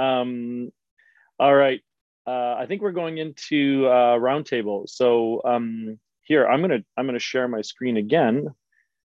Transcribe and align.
Um, 0.00 0.72
all 1.38 1.54
right. 1.54 1.80
Uh, 2.26 2.54
I 2.58 2.66
think 2.66 2.82
we're 2.82 2.92
going 2.92 3.18
into 3.18 3.86
uh, 3.86 4.18
roundtable. 4.18 4.88
So 4.88 5.42
um, 5.44 5.98
here, 6.22 6.46
I'm 6.46 6.60
gonna 6.60 6.84
I'm 6.96 7.06
gonna 7.06 7.18
share 7.18 7.48
my 7.48 7.62
screen 7.62 7.96
again 7.96 8.48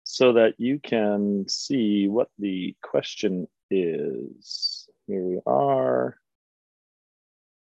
so 0.04 0.35
that 0.35 0.54
you 0.59 0.79
can 0.79 1.46
see 1.49 2.09
what 2.09 2.29
the 2.38 2.77
question 2.83 3.49
is. 3.71 4.88
Here 5.07 5.22
we 5.22 5.41
are. 5.46 6.19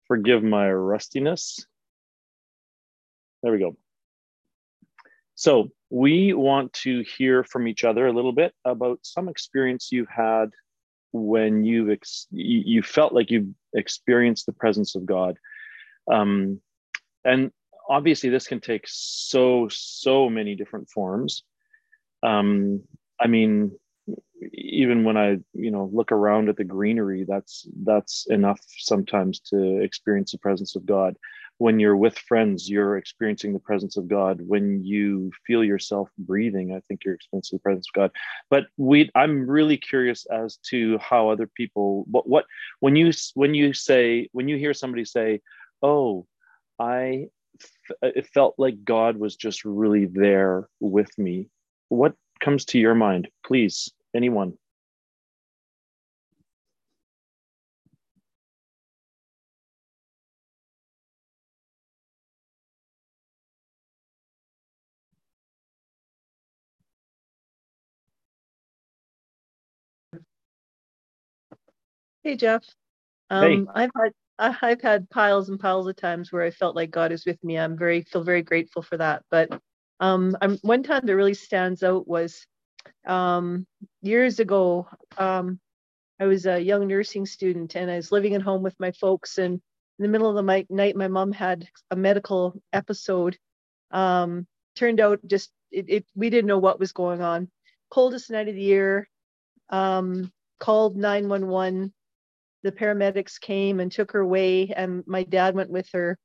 Forgive 0.07 0.43
my 0.43 0.71
rustiness. 0.71 1.67
There 3.43 3.53
we 3.53 3.59
go. 3.59 3.77
So 5.35 5.71
we 5.91 6.33
want 6.33 6.73
to 6.75 7.05
hear 7.17 7.45
from 7.45 7.69
each 7.69 7.85
other 7.85 8.07
a 8.07 8.13
little 8.13 8.33
bit 8.33 8.53
about 8.65 9.01
some 9.03 9.29
experience 9.29 9.91
you've 9.93 10.09
had 10.09 10.51
when 11.17 11.65
you've 11.65 11.91
ex- 11.91 12.27
you 12.31 12.83
felt 12.83 13.13
like 13.13 13.31
you've 13.31 13.49
experienced 13.75 14.47
the 14.47 14.53
presence 14.53 14.95
of 14.95 15.07
God. 15.07 15.39
Um, 16.11 16.61
and 17.25 17.51
obviously, 17.89 18.31
this 18.31 18.47
can 18.47 18.61
take 18.61 18.85
so 18.87 19.69
so 19.71 20.29
many 20.29 20.55
different 20.55 20.89
forms. 20.91 21.43
Um, 22.23 22.83
I 23.21 23.27
mean, 23.27 23.73
even 24.53 25.05
when 25.05 25.17
I 25.17 25.39
you 25.53 25.71
know 25.71 25.91
look 25.93 26.13
around 26.13 26.49
at 26.49 26.57
the 26.57 26.65
greenery, 26.65 27.25
that's 27.27 27.67
that's 27.85 28.27
enough 28.29 28.61
sometimes 28.79 29.41
to 29.51 29.81
experience 29.83 30.33
the 30.33 30.39
presence 30.39 30.77
of 30.77 30.87
God 30.87 31.17
when 31.59 31.81
you're 31.81 31.97
with 31.97 32.19
friends, 32.19 32.69
you're 32.69 32.97
experiencing 32.97 33.53
the 33.53 33.59
presence 33.59 33.97
of 33.97 34.09
God. 34.09 34.41
When 34.43 34.85
you 34.85 35.31
feel 35.47 35.65
yourself 35.65 36.11
breathing, 36.19 36.75
I 36.75 36.81
think 36.87 37.01
you're 37.05 37.15
experiencing 37.15 37.57
the 37.57 37.63
presence 37.63 37.87
of 37.89 37.99
God. 37.99 38.11
But 38.51 38.67
we, 38.77 39.11
I'm 39.15 39.49
really 39.49 39.77
curious 39.77 40.27
as 40.27 40.59
to 40.71 40.99
how 40.99 41.31
other 41.31 41.47
people, 41.47 42.05
what, 42.11 42.29
what, 42.29 42.45
when 42.81 42.97
you, 42.97 43.13
when 43.35 43.55
you 43.55 43.73
say, 43.73 44.29
when 44.33 44.49
you 44.49 44.57
hear 44.57 44.75
somebody 44.75 45.05
say, 45.05 45.41
"Oh, 45.83 46.27
I," 46.79 47.29
it 48.03 48.27
felt 48.35 48.55
like 48.59 48.85
God 48.85 49.17
was 49.17 49.37
just 49.37 49.65
really 49.65 50.07
there 50.07 50.69
with 50.81 51.17
me. 51.19 51.49
What 51.89 52.15
comes 52.41 52.65
to 52.67 52.79
your 52.79 52.95
mind, 52.95 53.29
please? 53.47 53.91
Anyone? 54.15 54.59
Hey, 72.27 72.35
Jeff. 72.35 72.65
Um, 73.31 73.69
hey. 73.77 73.85
I've 73.85 73.91
had 73.97 74.13
I've 74.61 74.83
had 74.83 75.09
piles 75.11 75.49
and 75.49 75.61
piles 75.61 75.87
of 75.87 75.95
times 75.95 76.33
where 76.33 76.43
I 76.43 76.51
felt 76.51 76.75
like 76.75 76.91
God 76.91 77.13
is 77.13 77.25
with 77.25 77.39
me. 77.45 77.57
I'm 77.57 77.79
very 77.79 78.03
feel 78.03 78.25
very 78.25 78.43
grateful 78.43 78.83
for 78.83 78.97
that. 78.97 79.23
But 79.31 79.61
um, 80.01 80.37
I'm, 80.43 80.57
one 80.63 80.83
time 80.83 81.07
that 81.07 81.15
really 81.15 81.35
stands 81.35 81.85
out 81.85 82.09
was 82.09 82.45
um, 83.07 83.65
years 84.03 84.41
ago. 84.41 84.89
Um, 85.17 85.61
I 86.19 86.25
was 86.25 86.47
a 86.47 86.59
young 86.59 86.89
nursing 86.89 87.27
student 87.27 87.77
and 87.77 87.89
I 87.89 87.95
was 87.95 88.11
living 88.11 88.35
at 88.35 88.43
home 88.43 88.65
with 88.65 88.75
my 88.81 88.91
folks. 88.91 89.39
And 89.39 89.63
in 90.01 90.03
the 90.03 90.09
middle 90.09 90.29
of 90.29 90.35
the 90.35 90.67
night, 90.69 90.97
my 90.97 91.07
mom 91.07 91.31
had 91.31 91.69
a 91.93 91.97
medical 91.97 92.61
episode. 92.73 93.39
Um, 93.93 94.49
turned 94.75 94.99
out 94.99 95.21
just 95.29 95.53
it, 95.71 95.85
it, 95.89 96.07
we 96.17 96.31
didn't 96.31 96.49
know 96.49 96.59
what 96.59 96.81
was 96.81 96.91
going 96.91 97.23
on. 97.23 97.49
Coldest 97.89 98.33
night 98.33 98.49
of 98.49 98.57
the 98.57 98.61
year. 98.61 99.09
Um, 99.71 100.33
called 100.59 100.97
911 100.97 101.93
the 102.63 102.73
paramedics 102.73 103.41
came 103.41 103.81
and 103.81 103.91
took 103.91 104.13
her 104.13 104.21
away, 104.21 104.73
and 104.75 105.05
my 105.07 105.23
dad 105.23 105.55
went 105.55 105.71
with 105.71 105.89
her. 105.93 106.19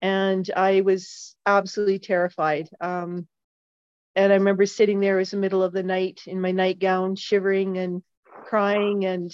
And 0.00 0.48
I 0.54 0.82
was 0.82 1.34
absolutely 1.44 1.98
terrified. 1.98 2.68
Um, 2.80 3.26
and 4.14 4.32
I 4.32 4.36
remember 4.36 4.66
sitting 4.66 5.00
there 5.00 5.18
as 5.18 5.30
the 5.30 5.36
middle 5.36 5.62
of 5.62 5.72
the 5.72 5.82
night 5.82 6.22
in 6.26 6.40
my 6.40 6.52
nightgown, 6.52 7.16
shivering 7.16 7.78
and 7.78 8.02
crying. 8.24 9.04
And 9.04 9.32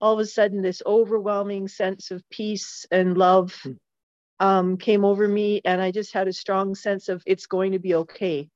all 0.00 0.14
of 0.14 0.20
a 0.20 0.26
sudden, 0.26 0.62
this 0.62 0.82
overwhelming 0.84 1.68
sense 1.68 2.10
of 2.10 2.28
peace 2.30 2.86
and 2.90 3.16
love 3.16 3.54
hmm. 3.62 3.72
um, 4.40 4.76
came 4.76 5.04
over 5.04 5.26
me. 5.26 5.60
And 5.64 5.80
I 5.80 5.90
just 5.90 6.12
had 6.12 6.28
a 6.28 6.32
strong 6.32 6.74
sense 6.74 7.08
of 7.08 7.22
it's 7.26 7.46
going 7.46 7.72
to 7.72 7.78
be 7.78 7.94
okay. 7.94 8.48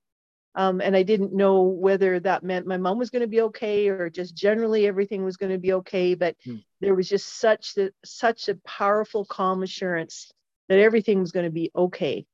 Um, 0.58 0.80
and 0.80 0.96
I 0.96 1.04
didn't 1.04 1.32
know 1.32 1.62
whether 1.62 2.18
that 2.18 2.42
meant 2.42 2.66
my 2.66 2.78
mom 2.78 2.98
was 2.98 3.10
going 3.10 3.22
to 3.22 3.28
be 3.28 3.42
okay 3.42 3.86
or 3.86 4.10
just 4.10 4.34
generally 4.34 4.88
everything 4.88 5.24
was 5.24 5.36
going 5.36 5.52
to 5.52 5.58
be 5.58 5.72
okay. 5.74 6.14
But 6.14 6.34
hmm. 6.44 6.56
there 6.80 6.96
was 6.96 7.08
just 7.08 7.38
such 7.38 7.74
the, 7.74 7.92
such 8.04 8.48
a 8.48 8.56
powerful, 8.66 9.24
calm 9.24 9.62
assurance 9.62 10.32
that 10.68 10.80
everything 10.80 11.20
was 11.20 11.30
going 11.30 11.44
to 11.44 11.52
be 11.52 11.70
okay. 11.76 12.26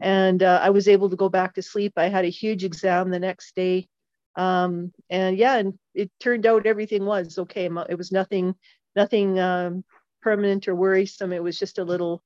And 0.00 0.44
uh, 0.44 0.60
I 0.62 0.70
was 0.70 0.86
able 0.86 1.10
to 1.10 1.16
go 1.16 1.28
back 1.28 1.54
to 1.54 1.62
sleep. 1.62 1.94
I 1.96 2.06
had 2.08 2.24
a 2.24 2.28
huge 2.28 2.62
exam 2.62 3.10
the 3.10 3.18
next 3.18 3.56
day. 3.56 3.88
Um, 4.36 4.92
and 5.10 5.36
yeah, 5.36 5.56
and 5.56 5.76
it 5.92 6.12
turned 6.20 6.46
out 6.46 6.66
everything 6.66 7.04
was 7.04 7.36
okay. 7.36 7.68
It 7.88 7.98
was 7.98 8.12
nothing, 8.12 8.54
nothing 8.94 9.40
um, 9.40 9.84
permanent 10.22 10.68
or 10.68 10.76
worrisome. 10.76 11.32
It 11.32 11.42
was 11.42 11.58
just 11.58 11.78
a 11.78 11.84
little 11.84 12.22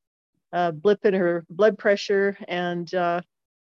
uh, 0.53 0.73
blip 0.73 1.07
in 1.07 1.15
her 1.15 1.47
blood 1.49 1.79
pressure. 1.79 2.37
And 2.47 2.95
uh, 2.95 3.23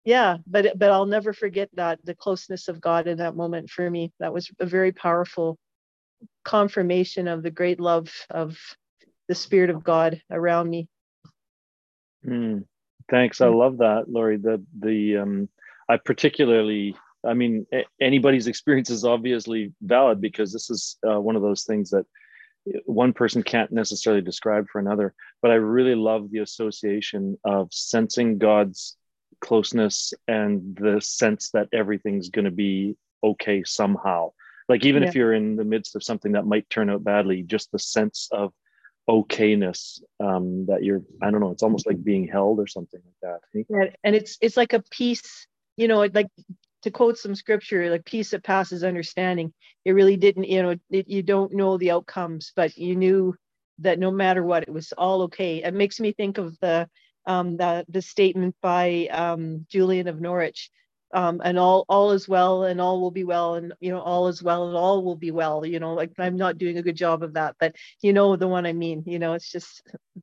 yeah 0.05 0.38
but 0.47 0.78
but 0.78 0.91
i'll 0.91 1.06
never 1.06 1.33
forget 1.33 1.69
that 1.75 1.99
the 2.05 2.15
closeness 2.15 2.69
of 2.69 2.81
god 2.81 3.06
in 3.06 3.19
that 3.19 3.37
moment 3.37 3.69
for 3.71 3.88
me. 3.88 4.12
That 4.21 4.33
was 4.33 4.50
a 4.59 4.66
very 4.66 4.93
powerful 4.93 5.59
confirmation 6.44 7.28
of 7.28 7.43
the 7.43 7.50
great 7.50 7.81
love 7.81 8.11
of 8.31 8.59
the 9.28 9.34
spirit 9.34 9.71
of 9.71 9.84
god 9.84 10.21
around 10.31 10.69
me. 10.69 10.88
Mm, 12.27 12.65
thanks. 13.11 13.41
I 13.41 13.47
mm. 13.47 13.56
love 13.56 13.78
that 13.78 14.05
lori. 14.09 14.37
The 14.37 14.62
the 14.78 15.19
um 15.19 15.49
i 15.88 15.97
particularly 15.97 16.97
i 17.25 17.34
mean 17.34 17.67
anybody's 18.00 18.47
experience 18.47 18.91
is 18.91 19.05
obviously 19.05 19.72
valid 19.82 20.21
because 20.21 20.53
this 20.53 20.71
is 20.71 20.97
uh, 21.09 21.21
one 21.21 21.37
of 21.37 21.43
those 21.43 21.65
things 21.65 21.91
that 21.91 22.06
one 22.84 23.12
person 23.12 23.43
can't 23.43 23.72
necessarily 23.72 24.22
describe 24.22 24.67
for 24.71 24.78
another. 24.78 25.15
But 25.43 25.50
i 25.50 25.55
really 25.55 25.94
love 25.94 26.31
the 26.31 26.38
association 26.38 27.38
of 27.44 27.69
sensing 27.72 28.38
god's 28.38 28.97
closeness 29.41 30.12
and 30.28 30.77
the 30.77 31.01
sense 31.01 31.51
that 31.51 31.69
everything's 31.73 32.28
going 32.28 32.45
to 32.45 32.51
be 32.51 32.97
okay 33.23 33.62
somehow. 33.65 34.31
Like 34.69 34.84
even 34.84 35.03
yeah. 35.03 35.09
if 35.09 35.15
you're 35.15 35.34
in 35.34 35.56
the 35.56 35.65
midst 35.65 35.97
of 35.97 36.05
something 36.05 36.33
that 36.33 36.47
might 36.47 36.69
turn 36.71 36.91
out 36.91 37.03
badly 37.03 37.43
just 37.43 37.73
the 37.73 37.79
sense 37.79 38.29
of 38.33 38.53
okayness 39.09 40.00
um 40.23 40.67
that 40.67 40.84
you're 40.84 41.03
i 41.21 41.31
don't 41.31 41.41
know 41.41 41.50
it's 41.50 41.65
almost 41.65 41.87
like 41.87 42.05
being 42.05 42.29
held 42.29 42.61
or 42.61 42.67
something 42.67 43.00
like 43.05 43.41
that 43.53 43.65
yeah, 43.69 43.91
and 44.05 44.15
it's 44.15 44.37
it's 44.41 44.56
like 44.56 44.73
a 44.73 44.84
peace 44.91 45.49
you 45.77 45.89
know 45.89 46.06
like 46.15 46.29
to 46.83 46.91
quote 46.91 47.19
some 47.19 47.34
scripture 47.34 47.91
like 47.91 48.05
peace 48.05 48.31
that 48.31 48.45
passes 48.45 48.84
understanding. 48.84 49.53
It 49.84 49.93
really 49.93 50.17
didn't 50.17 50.45
you 50.45 50.62
know 50.62 50.77
it, 50.91 51.09
you 51.09 51.23
don't 51.23 51.53
know 51.53 51.77
the 51.77 51.91
outcomes 51.91 52.53
but 52.55 52.77
you 52.77 52.97
knew 52.97 53.34
that 53.79 53.99
no 53.99 54.11
matter 54.11 54.43
what 54.43 54.62
it 54.62 54.69
was 54.69 54.93
all 54.93 55.23
okay. 55.23 55.62
It 55.62 55.75
makes 55.75 56.00
me 56.00 56.12
think 56.12 56.39
of 56.39 56.59
the 56.61 56.89
um, 57.31 57.57
the, 57.57 57.85
the 57.89 58.03
statement 58.03 58.57
by 58.61 59.07
um, 59.11 59.67
Julian 59.69 60.09
of 60.09 60.21
Norwich, 60.21 60.71
um, 61.13 61.41
and 61.45 61.59
all 61.59 61.85
all 61.89 62.13
is 62.13 62.29
well 62.29 62.65
and 62.65 62.81
all 62.81 63.01
will 63.01 63.11
be 63.11 63.25
well 63.25 63.55
and 63.55 63.73
you 63.81 63.91
know 63.91 64.01
all 64.01 64.29
is 64.29 64.43
well 64.43 64.69
and 64.69 64.77
all 64.77 65.05
will 65.05 65.17
be 65.17 65.31
well. 65.31 65.65
You 65.67 65.81
know 65.81 65.95
like 65.95 66.13
i'm 66.19 66.37
not 66.37 66.59
doing 66.59 66.79
a 66.79 66.83
good 66.83 66.97
job 66.97 67.23
of 67.23 67.33
that 67.35 67.57
but 67.59 67.75
you 68.01 68.13
know 68.13 68.37
the 68.37 68.47
one 68.47 68.65
i 68.65 68.73
mean 68.73 69.03
you 69.07 69.19
know 69.19 69.33
it's 69.33 69.51
just 69.51 69.83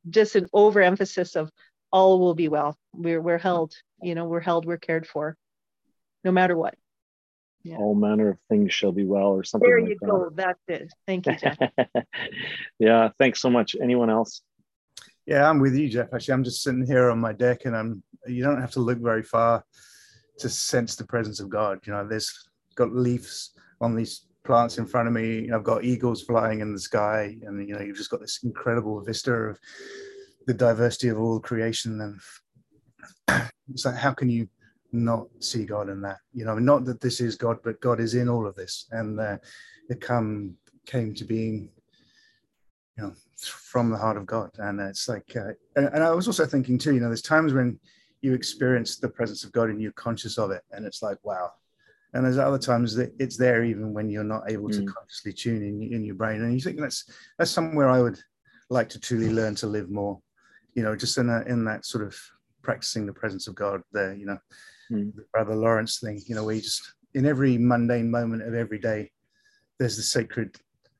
just 0.09 0.35
an 0.35 0.47
overemphasis 0.53 1.35
of 1.35 1.51
all 1.91 2.19
will 2.19 2.35
be 2.35 2.47
well. 2.47 2.77
We're 2.93 3.21
we're 3.21 3.37
held 3.37 3.73
you 4.01 4.15
know 4.15 4.25
we're 4.25 4.39
held 4.41 4.65
we're 4.65 4.77
cared 4.77 5.07
for 5.07 5.35
no 6.23 6.31
matter 6.31 6.55
what. 6.55 6.75
Yeah. 7.63 7.77
all 7.77 7.95
manner 7.95 8.29
of 8.29 8.37
things 8.47 8.73
shall 8.73 8.93
be 8.93 9.03
well 9.03 9.27
or 9.27 9.43
something 9.43 9.69
there 9.69 9.81
like 9.81 9.89
you 9.89 9.97
that. 9.99 10.07
go. 10.07 10.29
That's 10.33 10.63
it. 10.69 10.93
Thank 11.05 11.25
you 11.27 11.35
Jeff. 11.35 11.57
yeah 12.79 13.09
thanks 13.19 13.41
so 13.41 13.49
much. 13.49 13.75
Anyone 13.81 14.09
else 14.09 14.41
yeah, 15.27 15.47
I'm 15.47 15.59
with 15.59 15.75
you, 15.75 15.89
Jeff. 15.89 16.13
Actually, 16.13 16.35
I'm 16.35 16.43
just 16.45 16.63
sitting 16.63 16.85
here 16.85 17.11
on 17.11 17.19
my 17.19 17.33
deck, 17.33 17.65
and 17.65 17.75
I'm. 17.75 18.01
You 18.25 18.43
don't 18.43 18.61
have 18.61 18.71
to 18.71 18.79
look 18.79 18.99
very 18.99 19.23
far 19.23 19.63
to 20.39 20.49
sense 20.49 20.95
the 20.95 21.05
presence 21.05 21.39
of 21.39 21.49
God. 21.49 21.79
You 21.85 21.93
know, 21.93 22.07
there's 22.07 22.47
got 22.75 22.93
leaves 22.93 23.51
on 23.81 23.95
these 23.95 24.25
plants 24.45 24.77
in 24.77 24.85
front 24.85 25.07
of 25.07 25.13
me. 25.13 25.51
I've 25.51 25.63
got 25.63 25.83
eagles 25.83 26.23
flying 26.23 26.61
in 26.61 26.73
the 26.73 26.79
sky, 26.79 27.35
and 27.43 27.67
you 27.67 27.75
know, 27.75 27.81
you've 27.81 27.97
just 27.97 28.09
got 28.09 28.21
this 28.21 28.39
incredible 28.43 29.01
vista 29.01 29.33
of 29.33 29.59
the 30.45 30.53
diversity 30.53 31.09
of 31.09 31.19
all 31.19 31.41
creation. 31.41 32.19
And 33.27 33.49
it's 33.69 33.85
like, 33.85 33.95
how 33.95 34.13
can 34.13 34.29
you 34.29 34.47
not 34.93 35.27
see 35.39 35.65
God 35.65 35.89
in 35.89 36.01
that? 36.03 36.19
You 36.33 36.45
know, 36.45 36.57
not 36.57 36.85
that 36.85 37.01
this 37.01 37.19
is 37.19 37.35
God, 37.35 37.57
but 37.65 37.81
God 37.81 37.99
is 37.99 38.13
in 38.13 38.29
all 38.29 38.47
of 38.47 38.55
this, 38.55 38.87
and 38.91 39.19
uh, 39.19 39.37
it 39.89 39.99
come 39.99 40.55
came 40.85 41.13
to 41.15 41.25
being 41.25 41.69
you 42.97 43.03
know 43.03 43.13
from 43.37 43.89
the 43.89 43.97
heart 43.97 44.17
of 44.17 44.25
God. 44.25 44.49
And 44.57 44.79
it's 44.79 45.07
like, 45.07 45.35
uh, 45.35 45.51
and, 45.75 45.87
and 45.93 46.03
I 46.03 46.11
was 46.11 46.27
also 46.27 46.45
thinking 46.45 46.77
too, 46.77 46.93
you 46.95 46.99
know, 46.99 47.07
there's 47.07 47.21
times 47.21 47.53
when 47.53 47.79
you 48.21 48.33
experience 48.33 48.97
the 48.97 49.09
presence 49.09 49.43
of 49.43 49.51
God 49.51 49.69
and 49.69 49.79
you're 49.81 49.91
conscious 49.91 50.37
of 50.37 50.51
it, 50.51 50.63
and 50.71 50.85
it's 50.85 51.01
like, 51.01 51.17
wow. 51.23 51.51
And 52.13 52.25
there's 52.25 52.37
other 52.37 52.57
times 52.57 52.95
that 52.95 53.13
it's 53.19 53.37
there 53.37 53.63
even 53.63 53.93
when 53.93 54.09
you're 54.09 54.23
not 54.23 54.49
able 54.49 54.69
to 54.69 54.79
mm. 54.79 54.87
consciously 54.87 55.33
tune 55.33 55.61
in, 55.61 55.93
in 55.93 56.05
your 56.05 56.15
brain. 56.15 56.41
And 56.41 56.53
you 56.53 56.61
think 56.61 56.79
that's 56.79 57.05
that's 57.37 57.51
somewhere 57.51 57.89
I 57.89 58.01
would 58.01 58.17
like 58.69 58.89
to 58.89 58.99
truly 58.99 59.29
learn 59.29 59.55
to 59.55 59.67
live 59.67 59.91
more. 59.91 60.19
You 60.73 60.83
know, 60.83 60.95
just 60.95 61.17
in 61.17 61.27
that 61.27 61.47
in 61.47 61.65
that 61.65 61.85
sort 61.85 62.05
of 62.05 62.17
practicing 62.63 63.05
the 63.05 63.13
presence 63.13 63.47
of 63.47 63.55
God 63.55 63.81
there. 63.91 64.15
You 64.15 64.25
know, 64.25 64.37
mm. 64.89 65.13
the 65.15 65.25
Brother 65.33 65.55
Lawrence 65.55 65.99
thing. 65.99 66.21
You 66.25 66.35
know, 66.35 66.45
where 66.45 66.55
you 66.55 66.61
just 66.61 66.93
in 67.13 67.25
every 67.25 67.57
mundane 67.57 68.09
moment 68.09 68.41
of 68.41 68.53
every 68.55 68.79
day, 68.79 69.11
there's 69.77 69.97
the 69.97 70.03
sacred 70.03 70.55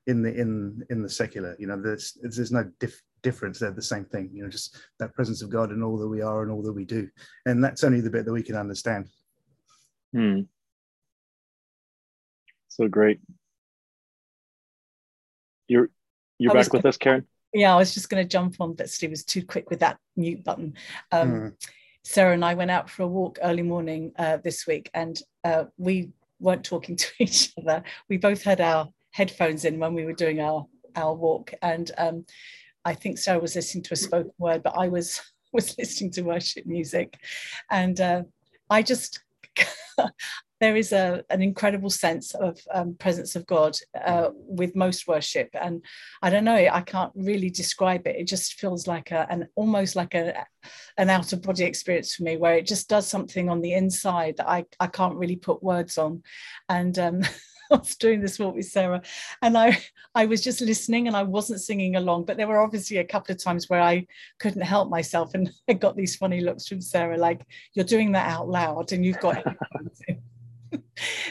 in 0.07 0.24
the 0.24 0.33
in 0.33 0.83
in 0.89 1.04
the 1.04 1.09
secular. 1.09 1.56
You 1.59 1.68
know, 1.68 1.80
there's 1.80 2.18
there's 2.21 2.51
no 2.51 2.69
diff, 2.80 3.01
difference. 3.21 3.59
They're 3.59 3.71
the 3.71 3.81
same 3.81 4.06
thing. 4.06 4.30
You 4.33 4.44
know, 4.44 4.50
just 4.50 4.77
that 5.00 5.13
presence 5.13 5.42
of 5.42 5.50
God 5.50 5.71
in 5.71 5.83
all 5.83 5.98
that 5.98 6.07
we 6.07 6.21
are 6.21 6.42
and 6.42 6.51
all 6.51 6.63
that 6.63 6.74
we 6.74 6.86
do, 6.86 7.09
and 7.45 7.63
that's 7.63 7.83
only 7.83 8.01
the 8.01 8.09
bit 8.09 8.25
that 8.25 8.33
we 8.33 8.44
can 8.44 8.56
understand. 8.56 9.07
Hmm. 10.13 10.42
So 12.69 12.88
great. 12.88 13.19
You're 15.68 15.89
you're 16.39 16.53
back 16.53 16.71
with 16.71 16.86
us, 16.86 16.98
Karen. 16.98 17.27
Yeah, 17.53 17.74
I 17.74 17.77
was 17.77 17.94
just 17.94 18.10
going 18.10 18.24
to 18.24 18.27
jump 18.27 18.56
on, 18.60 18.74
but 18.74 18.89
Steve 18.89 19.10
was 19.10 19.24
too 19.24 19.45
quick 19.45 19.69
with 19.69 19.80
that 19.80 19.98
mute 20.15 20.44
button. 20.44 20.75
Um, 21.12 21.31
mm. 21.31 21.53
Sarah 22.03 22.33
and 22.33 22.45
I 22.45 22.53
went 22.53 22.71
out 22.71 22.89
for 22.89 23.03
a 23.03 23.07
walk 23.07 23.39
early 23.42 23.63
morning 23.63 24.12
uh, 24.19 24.38
this 24.38 24.68
week, 24.68 24.89
and 24.94 25.19
uh, 25.44 25.65
we 25.77 26.12
weren't 26.39 26.63
talking 26.63 26.95
to 26.98 27.07
each 27.19 27.51
other. 27.57 27.83
We 28.10 28.18
both 28.18 28.44
had 28.44 28.62
our 28.62 28.89
headphones 29.17 29.65
in 29.65 29.79
when 29.79 29.95
we 29.95 30.05
were 30.05 30.13
doing 30.13 30.39
our 30.39 30.67
our 30.95 31.13
walk, 31.13 31.51
and 31.61 31.91
um, 31.97 32.25
I 32.85 32.93
think 32.93 33.17
Sarah 33.17 33.39
was 33.39 33.55
listening 33.55 33.83
to 33.85 33.93
a 33.93 33.97
spoken 33.97 34.31
word, 34.37 34.61
but 34.63 34.77
I 34.77 34.87
was 34.87 35.21
was 35.53 35.77
listening 35.77 36.11
to 36.11 36.21
worship 36.21 36.65
music, 36.65 37.19
and 37.71 37.99
uh, 37.99 38.23
I 38.69 38.83
just 38.83 39.19
there 40.59 40.75
is 40.75 40.91
a, 40.91 41.23
an 41.31 41.41
incredible 41.41 41.89
sense 41.89 42.35
of 42.35 42.59
um, 42.71 42.95
presence 42.99 43.35
of 43.35 43.47
God 43.47 43.75
uh, 44.05 44.29
with 44.33 44.75
most 44.75 45.07
worship, 45.07 45.49
and 45.59 45.83
I 46.21 46.29
don't 46.29 46.45
know, 46.45 46.55
I 46.55 46.81
can't 46.81 47.11
really 47.15 47.49
describe 47.49 48.05
it. 48.05 48.17
It 48.17 48.27
just 48.27 48.59
feels 48.59 48.85
like 48.85 49.09
a, 49.11 49.25
an 49.31 49.47
almost 49.55 49.95
like 49.95 50.13
a 50.13 50.45
an 50.97 51.09
out 51.09 51.33
of 51.33 51.41
body 51.41 51.63
experience 51.63 52.13
for 52.13 52.21
me, 52.21 52.37
where 52.37 52.55
it 52.55 52.67
just 52.67 52.87
does 52.87 53.07
something 53.07 53.49
on 53.49 53.61
the 53.61 53.73
inside 53.73 54.37
that 54.37 54.47
I 54.47 54.65
I 54.79 54.87
can't 54.87 55.15
really 55.15 55.37
put 55.37 55.63
words 55.63 55.97
on, 55.97 56.21
and. 56.69 56.99
Um, 56.99 57.21
Was 57.71 57.95
doing 57.95 58.21
this 58.21 58.39
walk 58.39 58.55
with 58.55 58.65
Sarah, 58.65 59.01
and 59.41 59.57
I 59.57 59.77
I 60.15 60.25
was 60.25 60.41
just 60.41 60.61
listening 60.61 61.07
and 61.07 61.17
I 61.17 61.23
wasn't 61.23 61.61
singing 61.61 61.95
along. 61.95 62.25
But 62.25 62.37
there 62.37 62.47
were 62.47 62.61
obviously 62.61 62.97
a 62.97 63.03
couple 63.03 63.33
of 63.33 63.43
times 63.43 63.69
where 63.69 63.81
I 63.81 64.07
couldn't 64.39 64.61
help 64.61 64.89
myself, 64.89 65.33
and 65.33 65.51
I 65.69 65.73
got 65.73 65.95
these 65.95 66.15
funny 66.15 66.41
looks 66.41 66.67
from 66.67 66.81
Sarah, 66.81 67.17
like 67.17 67.41
you're 67.73 67.85
doing 67.85 68.13
that 68.13 68.29
out 68.29 68.49
loud, 68.49 68.91
and 68.91 69.05
you've 69.05 69.19
got. 69.19 69.43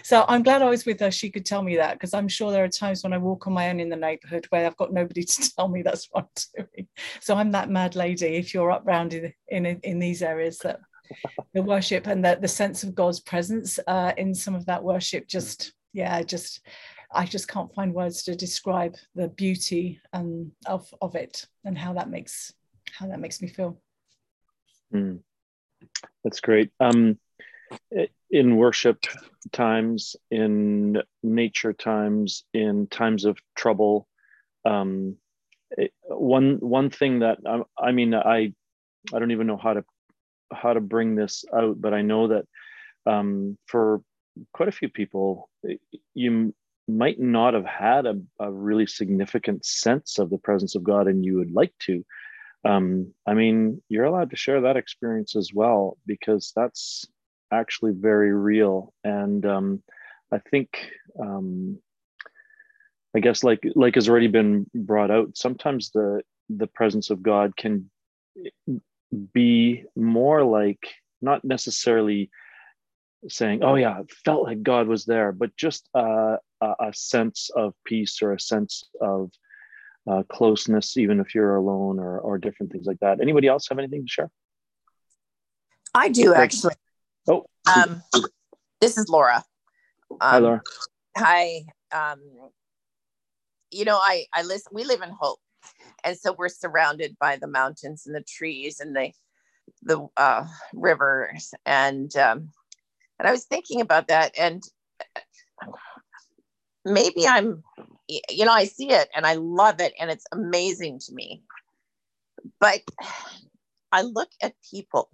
so 0.03 0.25
I'm 0.29 0.43
glad 0.43 0.63
I 0.63 0.71
was 0.71 0.87
with 0.87 1.01
her. 1.01 1.11
She 1.11 1.31
could 1.31 1.47
tell 1.47 1.63
me 1.63 1.77
that 1.77 1.95
because 1.95 2.15
I'm 2.15 2.29
sure 2.29 2.53
there 2.53 2.65
are 2.65 2.69
times 2.69 3.03
when 3.03 3.13
I 3.13 3.19
walk 3.19 3.47
on 3.47 3.53
my 3.53 3.69
own 3.71 3.81
in 3.81 3.89
the 3.89 3.97
neighborhood 3.97 4.47
where 4.51 4.67
I've 4.67 4.77
got 4.77 4.93
nobody 4.93 5.25
to 5.25 5.55
tell 5.55 5.69
me 5.69 5.83
that's 5.83 6.09
what 6.11 6.29
I'm 6.59 6.67
doing. 6.67 6.89
So 7.21 7.35
I'm 7.35 7.53
that 7.53 7.71
mad 7.71 7.97
lady. 7.97 8.37
If 8.37 8.55
you're 8.55 8.71
up 8.71 8.83
round 8.85 9.15
in 9.15 9.33
in, 9.49 9.67
in 9.67 9.99
these 9.99 10.23
areas 10.23 10.59
that 10.59 10.81
the 11.55 11.63
worship 11.63 12.07
and 12.07 12.25
the, 12.25 12.39
the 12.41 12.49
sense 12.49 12.83
of 12.83 12.95
God's 12.95 13.21
presence 13.21 13.79
uh, 13.87 14.13
in 14.17 14.35
some 14.35 14.55
of 14.55 14.67
that 14.67 14.83
worship 14.83 15.27
just 15.27 15.73
yeah, 15.97 16.23
just 16.23 16.61
I 17.11 17.25
just 17.25 17.49
can't 17.49 17.75
find 17.75 17.95
words 17.95 18.23
to 18.25 18.37
describe 18.37 18.97
the 19.15 19.29
beauty 19.29 19.99
and 20.13 20.53
of 20.67 20.93
of 21.01 21.15
it 21.15 21.47
and 21.65 21.77
how 21.77 21.95
that 21.95 22.11
makes 22.11 22.53
how 22.93 23.07
that 23.09 23.19
makes 23.19 23.41
me 23.41 23.49
feel. 23.49 23.81
Mm. 24.93 25.21
That's 26.23 26.41
great. 26.41 26.71
Um, 26.81 27.19
in 28.31 28.57
worship 28.57 29.05
times, 29.53 30.17
in 30.31 31.03
nature 31.23 31.73
times, 31.73 32.45
in 32.53 32.89
times 32.89 33.25
of 33.25 33.39
trouble, 33.57 34.07
um, 34.67 35.17
one 36.09 36.57
one 36.61 36.91
thing 36.91 37.21
that 37.21 37.39
I, 37.47 37.63
I 37.89 37.93
mean, 37.93 38.15
I 38.15 38.53
I 39.15 39.19
don't 39.19 39.31
even 39.31 39.47
know 39.47 39.57
how 39.57 39.73
to 39.73 39.85
how 40.53 40.75
to 40.75 40.81
bring 40.81 41.15
this 41.15 41.47
out, 41.55 41.81
but 41.81 41.95
I 41.95 42.03
know 42.03 42.29
that 42.29 42.45
um, 43.07 43.57
for 43.67 44.03
quite 44.53 44.69
a 44.69 44.73
few 44.73 44.89
people, 44.89 45.49
you 46.15 46.55
might 46.89 47.19
not 47.19 47.55
have 47.55 47.67
had 47.67 48.07
a, 48.07 48.21
a, 48.39 48.51
really 48.51 48.87
significant 48.87 49.65
sense 49.65 50.19
of 50.19 50.31
the 50.31 50.39
presence 50.39 50.77
of 50.77 50.85
God 50.85 51.09
and 51.09 51.25
you 51.25 51.37
would 51.39 51.51
like 51.51 51.73
to. 51.81 52.05
Um, 52.65 53.13
I 53.27 53.35
mean, 53.35 53.83
you're 53.89 54.05
allowed 54.05 54.31
to 54.31 54.37
share 54.37 54.61
that 54.63 54.77
experience 54.77 55.37
as 55.37 55.51
well 55.53 55.99
because 56.07 56.53
that's 56.55 57.05
actually 57.53 57.93
very 57.93 58.33
real. 58.33 58.93
And 59.05 59.45
um, 59.47 59.83
I 60.33 60.39
think, 60.39 60.79
um, 61.21 61.79
I 63.15 63.21
guess, 63.21 63.43
like 63.43 63.63
like 63.75 63.95
has 63.95 64.09
already 64.09 64.29
been 64.29 64.67
brought 64.75 65.11
out, 65.11 65.37
sometimes 65.37 65.91
the 65.91 66.23
the 66.49 66.67
presence 66.67 67.11
of 67.11 67.23
God 67.23 67.57
can 67.57 67.91
be 69.33 69.85
more 69.95 70.43
like 70.45 70.95
not 71.23 71.45
necessarily 71.45 72.31
saying, 73.29 73.63
"Oh 73.63 73.75
yeah, 73.75 74.01
felt 74.25 74.45
like 74.45 74.63
God 74.63 74.89
was 74.89 75.05
there," 75.05 75.33
but 75.33 75.57
just 75.57 75.89
uh, 75.95 76.37
a, 76.61 76.75
a, 76.81 76.93
sense 76.93 77.51
of 77.55 77.75
peace 77.85 78.23
or 78.23 78.33
a 78.33 78.41
sense 78.41 78.85
of 79.01 79.31
uh, 80.11 80.23
closeness, 80.29 80.97
even 80.97 81.21
if 81.21 81.35
you're 81.35 81.57
alone 81.57 81.99
or 81.99 82.19
or 82.19 82.39
different 82.39 82.73
things 82.73 82.87
like 82.87 83.01
that. 83.01 83.21
Anybody 83.21 83.49
else 83.49 83.69
have 83.69 83.79
anything 83.79 84.03
to 84.03 84.09
share? 84.09 84.31
I 85.95 86.09
do 86.09 86.35
actually. 86.35 86.75
Oh, 87.29 87.47
um, 87.75 88.03
this 88.81 88.97
is 88.99 89.09
Laura. 89.09 89.45
Um, 90.11 90.19
hi, 90.21 90.39
Laura. 90.39 90.63
Hi. 91.17 91.65
Um, 91.93 92.21
you 93.71 93.85
know, 93.85 93.99
I 94.03 94.27
I 94.35 94.43
listen. 94.43 94.73
We 94.73 94.85
live 94.85 95.03
in 95.03 95.11
Hope, 95.11 95.41
and 96.05 96.17
so 96.17 96.35
we're 96.37 96.49
surrounded 96.49 97.17
by 97.19 97.37
the 97.37 97.49
mountains 97.49 98.07
and 98.07 98.15
the 98.15 98.23
trees 98.23 98.81
and 98.81 98.95
the 98.95 99.13
the 99.83 100.07
uh, 100.17 100.47
rivers 100.75 101.53
and 101.65 102.15
um, 102.17 102.51
and 103.19 103.29
I 103.29 103.33
was 103.33 103.45
thinking 103.45 103.81
about 103.81 104.09
that, 104.09 104.39
and 104.39 104.63
maybe 106.85 107.27
I'm, 107.27 107.63
you 108.09 108.45
know, 108.45 108.53
I 108.53 108.65
see 108.65 108.91
it 108.91 109.09
and 109.15 109.27
I 109.27 109.35
love 109.35 109.81
it, 109.81 109.93
and 110.01 110.11
it's 110.11 110.27
amazing 110.33 111.01
to 111.01 111.15
me. 111.15 111.43
But 112.61 112.83
I 113.93 114.03
look 114.03 114.31
at 114.43 114.55
people 114.71 115.11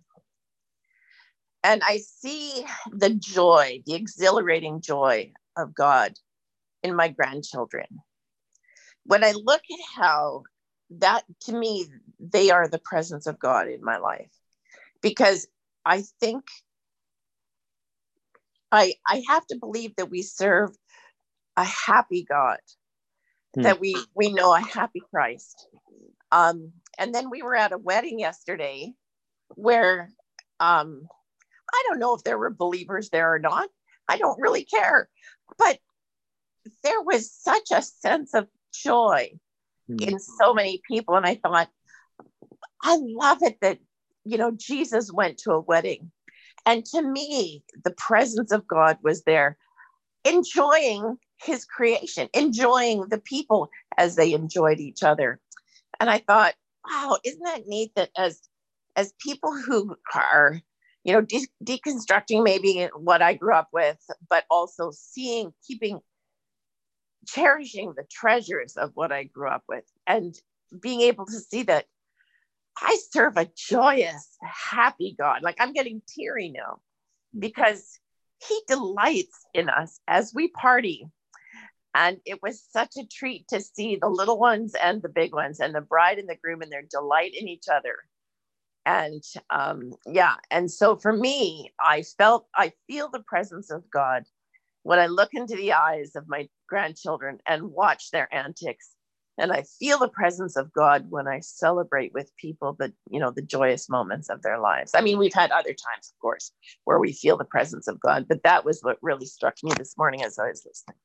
and 1.65 1.83
I 1.85 1.99
see 1.99 2.65
the 2.91 3.11
joy, 3.11 3.83
the 3.87 3.95
exhilarating 3.95 4.81
joy 4.81 5.33
of 5.57 5.75
God 5.75 6.15
in 6.83 6.95
my 6.95 7.09
grandchildren. 7.09 7.87
When 9.05 9.25
I 9.25 9.33
look 9.33 9.63
at 9.71 10.03
how 10.03 10.43
that, 10.99 11.25
to 11.43 11.53
me, 11.53 11.87
they 12.19 12.51
are 12.51 12.69
the 12.69 12.79
presence 12.79 13.27
of 13.27 13.39
God 13.39 13.69
in 13.69 13.83
my 13.83 13.99
life. 13.99 14.31
Because 15.01 15.47
I 15.85 16.05
think 16.21 16.45
I, 18.73 18.95
I 19.07 19.23
have 19.29 19.47
to 19.49 19.59
believe 19.59 19.95
that 19.97 20.11
we 20.11 20.23
serve 20.23 20.71
a 21.57 21.65
happy 21.65 22.25
God, 22.25 22.59
hmm. 23.55 23.63
that 23.63 23.79
we, 23.79 23.95
we 24.17 24.33
know 24.33 24.55
a 24.55 24.61
happy 24.61 25.03
Christ. 25.11 25.69
Um, 26.33 26.73
and 26.99 27.15
then 27.15 27.29
we 27.31 27.43
were 27.43 27.55
at 27.55 27.73
a 27.73 27.79
wedding 27.79 28.19
yesterday 28.19 28.95
where 29.55 30.09
um, 30.59 31.07
I 31.71 31.85
don't 31.87 31.99
know 31.99 32.15
if 32.15 32.25
there 32.25 32.39
were 32.39 32.51
believers 32.51 33.11
there 33.11 33.35
or 33.35 33.39
not. 33.39 33.69
I 34.09 34.17
don't 34.17 34.41
really 34.41 34.65
care. 34.65 35.11
But 35.59 35.79
there 36.83 37.03
was 37.03 37.31
such 37.31 37.71
a 37.71 37.83
sense 37.83 38.33
of 38.35 38.49
joy 38.73 39.33
hmm. 39.87 39.97
in 40.01 40.19
so 40.19 40.55
many 40.55 40.81
people. 40.89 41.17
And 41.17 41.27
I 41.27 41.35
thought, 41.35 41.69
I 42.83 42.97
love 43.01 43.43
it 43.43 43.59
that, 43.61 43.79
you 44.25 44.39
know, 44.39 44.51
Jesus 44.51 45.13
went 45.13 45.39
to 45.39 45.53
a 45.53 45.61
wedding 45.61 46.11
and 46.67 46.85
to 46.87 47.03
me, 47.03 47.65
the 47.85 47.95
presence 47.97 48.53
of 48.53 48.67
God 48.67 48.99
was 49.03 49.23
there, 49.25 49.57
enjoying 50.25 51.19
his 51.43 51.65
creation, 51.65 52.29
enjoying 52.35 53.09
the 53.09 53.19
people 53.19 53.69
as 53.99 54.17
they 54.17 54.33
enjoyed 54.33 54.79
each 54.79 55.03
other. 55.03 55.41
And 55.99 56.09
I 56.09 56.19
thought, 56.19 56.55
wow, 56.89 57.19
isn't 57.25 57.43
that 57.43 57.67
neat 57.67 57.93
that 57.97 58.11
as 58.17 58.41
as 58.95 59.15
people 59.19 59.57
who 59.57 59.97
are, 60.15 60.61
you 61.05 61.13
know, 61.13 61.23
de- 61.23 61.49
deconstructing 61.65 62.45
maybe 62.45 62.89
what 62.95 63.23
I 63.23 63.35
grew 63.35 63.55
up 63.55 63.69
with, 63.73 63.99
but 64.29 64.45
also 64.51 64.91
seeing, 64.93 65.55
keeping, 65.67 66.01
cherishing 67.27 67.95
the 67.97 68.05
treasures 68.11 68.77
of 68.77 68.91
what 68.95 69.11
I 69.11 69.25
grew 69.25 69.49
up 69.49 69.65
with, 69.69 69.85
and 70.07 70.35
being 70.81 71.01
able 71.01 71.25
to 71.27 71.41
see 71.41 71.63
that 71.65 71.87
I 72.81 72.99
serve 73.11 73.37
a 73.37 73.51
joyous, 73.57 74.37
happy 74.43 75.15
God. 75.19 75.43
Like 75.43 75.57
I'm 75.61 75.73
getting 75.73 76.03
teary 76.09 76.51
now 76.51 76.81
because 77.39 77.99
he 78.47 78.61
delights 78.67 79.39
in 79.55 79.69
us 79.69 80.01
as 80.09 80.33
we 80.35 80.49
party. 80.49 81.07
And 81.95 82.19
it 82.25 82.41
was 82.43 82.63
such 82.71 82.97
a 82.99 83.07
treat 83.07 83.47
to 83.49 83.61
see 83.61 83.97
the 83.97 84.09
little 84.09 84.39
ones 84.39 84.75
and 84.75 85.03
the 85.03 85.11
big 85.11 85.35
ones 85.35 85.61
and 85.61 85.75
the 85.75 85.83
bride 85.83 86.19
and 86.19 86.29
the 86.29 86.37
groom 86.43 86.63
and 86.63 86.73
their 86.73 86.85
delight 86.91 87.33
in 87.39 87.49
each 87.49 87.67
other. 87.71 87.97
And 88.87 89.23
um, 89.51 89.93
yeah, 90.07 90.37
and 90.51 90.71
so 90.71 90.97
for 90.97 91.13
me, 91.13 91.73
I 91.79 92.03
felt, 92.03 92.47
I 92.55 92.73
feel 92.89 93.11
the 93.11 93.23
presence 93.23 93.71
of 93.71 93.89
God 93.91 94.25
when 94.83 94.99
I 94.99 95.07
look 95.07 95.31
into 95.35 95.55
the 95.55 95.75
eyes 95.75 96.17
of 96.17 96.29
my 96.29 96.49
grandchildren 96.69 97.39
and 97.47 97.71
watch 97.71 98.11
their 98.11 98.33
antics 98.35 98.91
and 99.39 99.53
I 99.53 99.65
feel 99.79 99.99
the 99.99 100.09
presence 100.09 100.57
of 100.57 100.73
God 100.73 101.07
when 101.09 101.27
I 101.27 101.41
celebrate 101.41 102.13
with 102.13 102.31
people 102.37 102.77
the 102.79 102.93
you 103.11 103.21
know 103.21 103.31
the 103.31 103.43
joyous 103.43 103.89
moments 103.89 104.29
of 104.29 104.43
their 104.43 104.59
lives. 104.59 104.93
I 104.95 105.01
mean, 105.01 105.19
we've 105.19 105.35
had 105.35 105.51
other 105.51 105.71
times, 105.71 106.13
of 106.15 106.21
course, 106.21 106.53
where 106.85 106.99
we 106.99 107.13
feel 107.13 107.37
the 107.37 107.45
presence 107.45 107.89
of 107.89 108.01
God, 108.01 108.27
but 108.29 108.43
that 108.45 108.65
was 108.65 108.81
what 108.83 108.99
really 109.03 109.27
struck 109.27 109.55
me 109.63 109.73
this 109.77 109.97
morning 109.97 110.23
as 110.23 110.39
I 110.39 110.49
was 110.49 110.65
listening. 110.67 110.97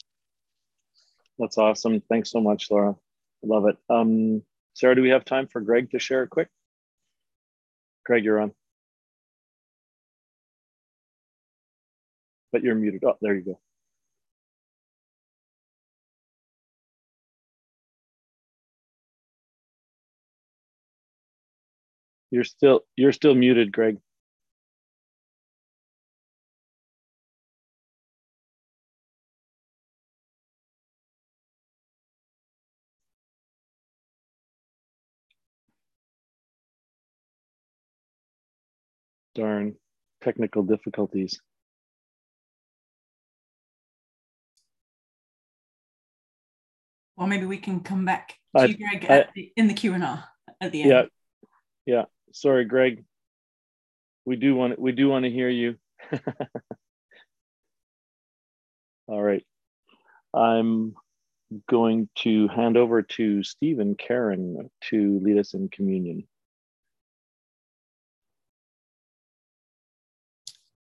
That's 1.40 1.58
awesome. 1.58 2.02
Thanks 2.10 2.32
so 2.32 2.42
much, 2.42 2.70
Laura. 2.72 2.96
Love 3.44 3.68
it. 3.68 3.78
Um, 3.90 4.42
Sarah, 4.74 4.96
do 4.96 5.02
we 5.02 5.10
have 5.10 5.26
time 5.26 5.48
for 5.48 5.62
Greg 5.62 5.92
to 5.92 6.00
share 6.00 6.26
quick? 6.28 6.50
Greg, 8.06 8.24
you're 8.24 8.40
on. 8.40 8.52
But 12.52 12.64
you're 12.64 12.76
muted. 12.76 13.04
Oh, 13.04 13.18
there 13.22 13.36
you 13.36 13.42
go. 13.42 13.60
You're 22.30 22.44
still 22.44 22.82
you're 22.96 23.14
still 23.14 23.36
muted, 23.36 23.72
Greg. 23.72 23.98
Darn 39.36 39.76
technical 40.22 40.64
difficulties. 40.64 41.40
Well, 47.16 47.28
maybe 47.28 47.46
we 47.46 47.58
can 47.58 47.80
come 47.80 48.04
back 48.04 48.36
to 48.56 48.64
I, 48.64 48.66
you, 48.66 48.78
Greg, 48.78 49.06
I, 49.10 49.28
the, 49.34 49.52
in 49.56 49.68
the 49.68 49.74
Q 49.74 49.94
and 49.94 50.04
A 50.04 50.28
at 50.60 50.72
the 50.72 50.84
end. 50.84 50.92
Yeah, 50.92 51.04
yeah. 51.86 52.04
Sorry, 52.34 52.66
Greg. 52.66 53.04
We 54.26 54.36
do 54.36 54.56
want 54.56 54.78
we 54.80 54.92
do 54.92 55.10
want 55.10 55.26
to 55.26 55.32
hear 55.32 55.50
you. 55.50 55.76
All 59.08 59.24
right. 59.24 59.46
I'm 60.34 60.96
going 61.70 62.10
to 62.20 62.50
hand 62.50 62.76
over 62.76 63.02
to 63.02 63.42
Stephen 63.44 63.96
Karen 63.96 64.70
to 64.90 65.20
lead 65.24 65.38
us 65.38 65.54
in 65.54 65.70
communion. 65.70 66.28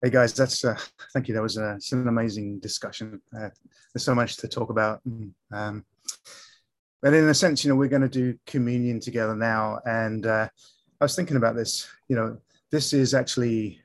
Hey 0.00 0.10
guys, 0.10 0.32
that's 0.32 0.64
uh, 0.64 0.78
thank 1.12 1.26
you. 1.26 1.34
That 1.34 1.42
was 1.42 1.58
uh, 1.58 1.76
an 1.90 2.06
amazing 2.08 2.60
discussion. 2.60 3.20
Uh, 3.36 3.50
there's 3.92 4.04
so 4.04 4.14
much 4.14 4.36
to 4.38 4.48
talk 4.48 4.70
about. 4.70 5.02
Um, 5.52 5.84
but 7.02 7.14
in 7.14 7.28
a 7.28 7.34
sense, 7.34 7.64
you 7.64 7.70
know, 7.70 7.76
we're 7.76 7.88
going 7.88 8.02
to 8.02 8.08
do 8.08 8.38
communion 8.46 9.00
together 9.00 9.34
now. 9.34 9.80
And 9.84 10.24
uh, 10.24 10.48
I 11.00 11.04
was 11.04 11.14
thinking 11.14 11.36
about 11.36 11.56
this. 11.56 11.88
You 12.08 12.16
know, 12.16 12.38
this 12.70 12.92
is 12.92 13.14
actually 13.14 13.80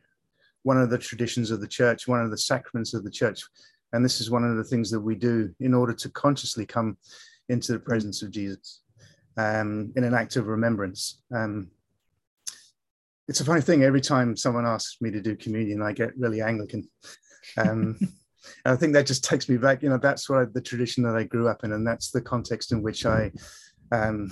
one 0.64 0.82
of 0.82 0.90
the 0.90 0.98
traditions 0.98 1.52
of 1.52 1.62
the 1.62 1.68
church, 1.68 2.08
one 2.08 2.22
of 2.22 2.32
the 2.32 2.38
sacraments 2.38 2.94
of 2.94 3.04
the 3.04 3.12
church, 3.12 3.44
and 3.92 4.04
this 4.04 4.20
is 4.20 4.32
one 4.32 4.44
of 4.44 4.58
the 4.58 4.64
things 4.64 4.90
that 4.92 5.00
we 5.00 5.16
do 5.16 5.54
in 5.60 5.74
order 5.74 5.94
to 5.94 6.10
consciously 6.10 6.66
come 6.66 6.98
into 7.50 7.72
the 7.72 7.80
presence 7.80 8.22
of 8.22 8.32
Jesus 8.32 8.82
um, 9.38 9.92
in 9.96 10.04
an 10.04 10.14
act 10.14 10.36
of 10.36 10.48
remembrance. 10.48 11.22
Um, 11.34 11.70
it's 13.28 13.40
a 13.40 13.46
funny 13.46 13.62
thing. 13.62 13.84
Every 13.84 14.02
time 14.02 14.36
someone 14.36 14.66
asks 14.66 15.02
me 15.02 15.12
to 15.12 15.22
do 15.22 15.36
communion, 15.36 15.82
I 15.82 15.94
get 15.94 16.18
really 16.18 16.42
Anglican. 16.42 16.90
Um, 17.58 17.98
I 18.66 18.76
think 18.76 18.94
that 18.94 19.08
just 19.08 19.24
takes 19.24 19.48
me 19.48 19.58
back. 19.58 19.82
You 19.82 19.90
know, 19.90 19.98
that's 19.98 20.30
what 20.30 20.40
I, 20.40 20.46
the 20.46 20.62
tradition 20.62 21.04
that 21.04 21.16
I 21.16 21.24
grew 21.24 21.48
up 21.48 21.64
in, 21.64 21.72
and 21.72 21.88
that's 21.88 22.12
the 22.12 22.22
context 22.22 22.72
in 22.72 22.82
which 22.82 23.06
I, 23.06 23.32
um, 23.92 24.30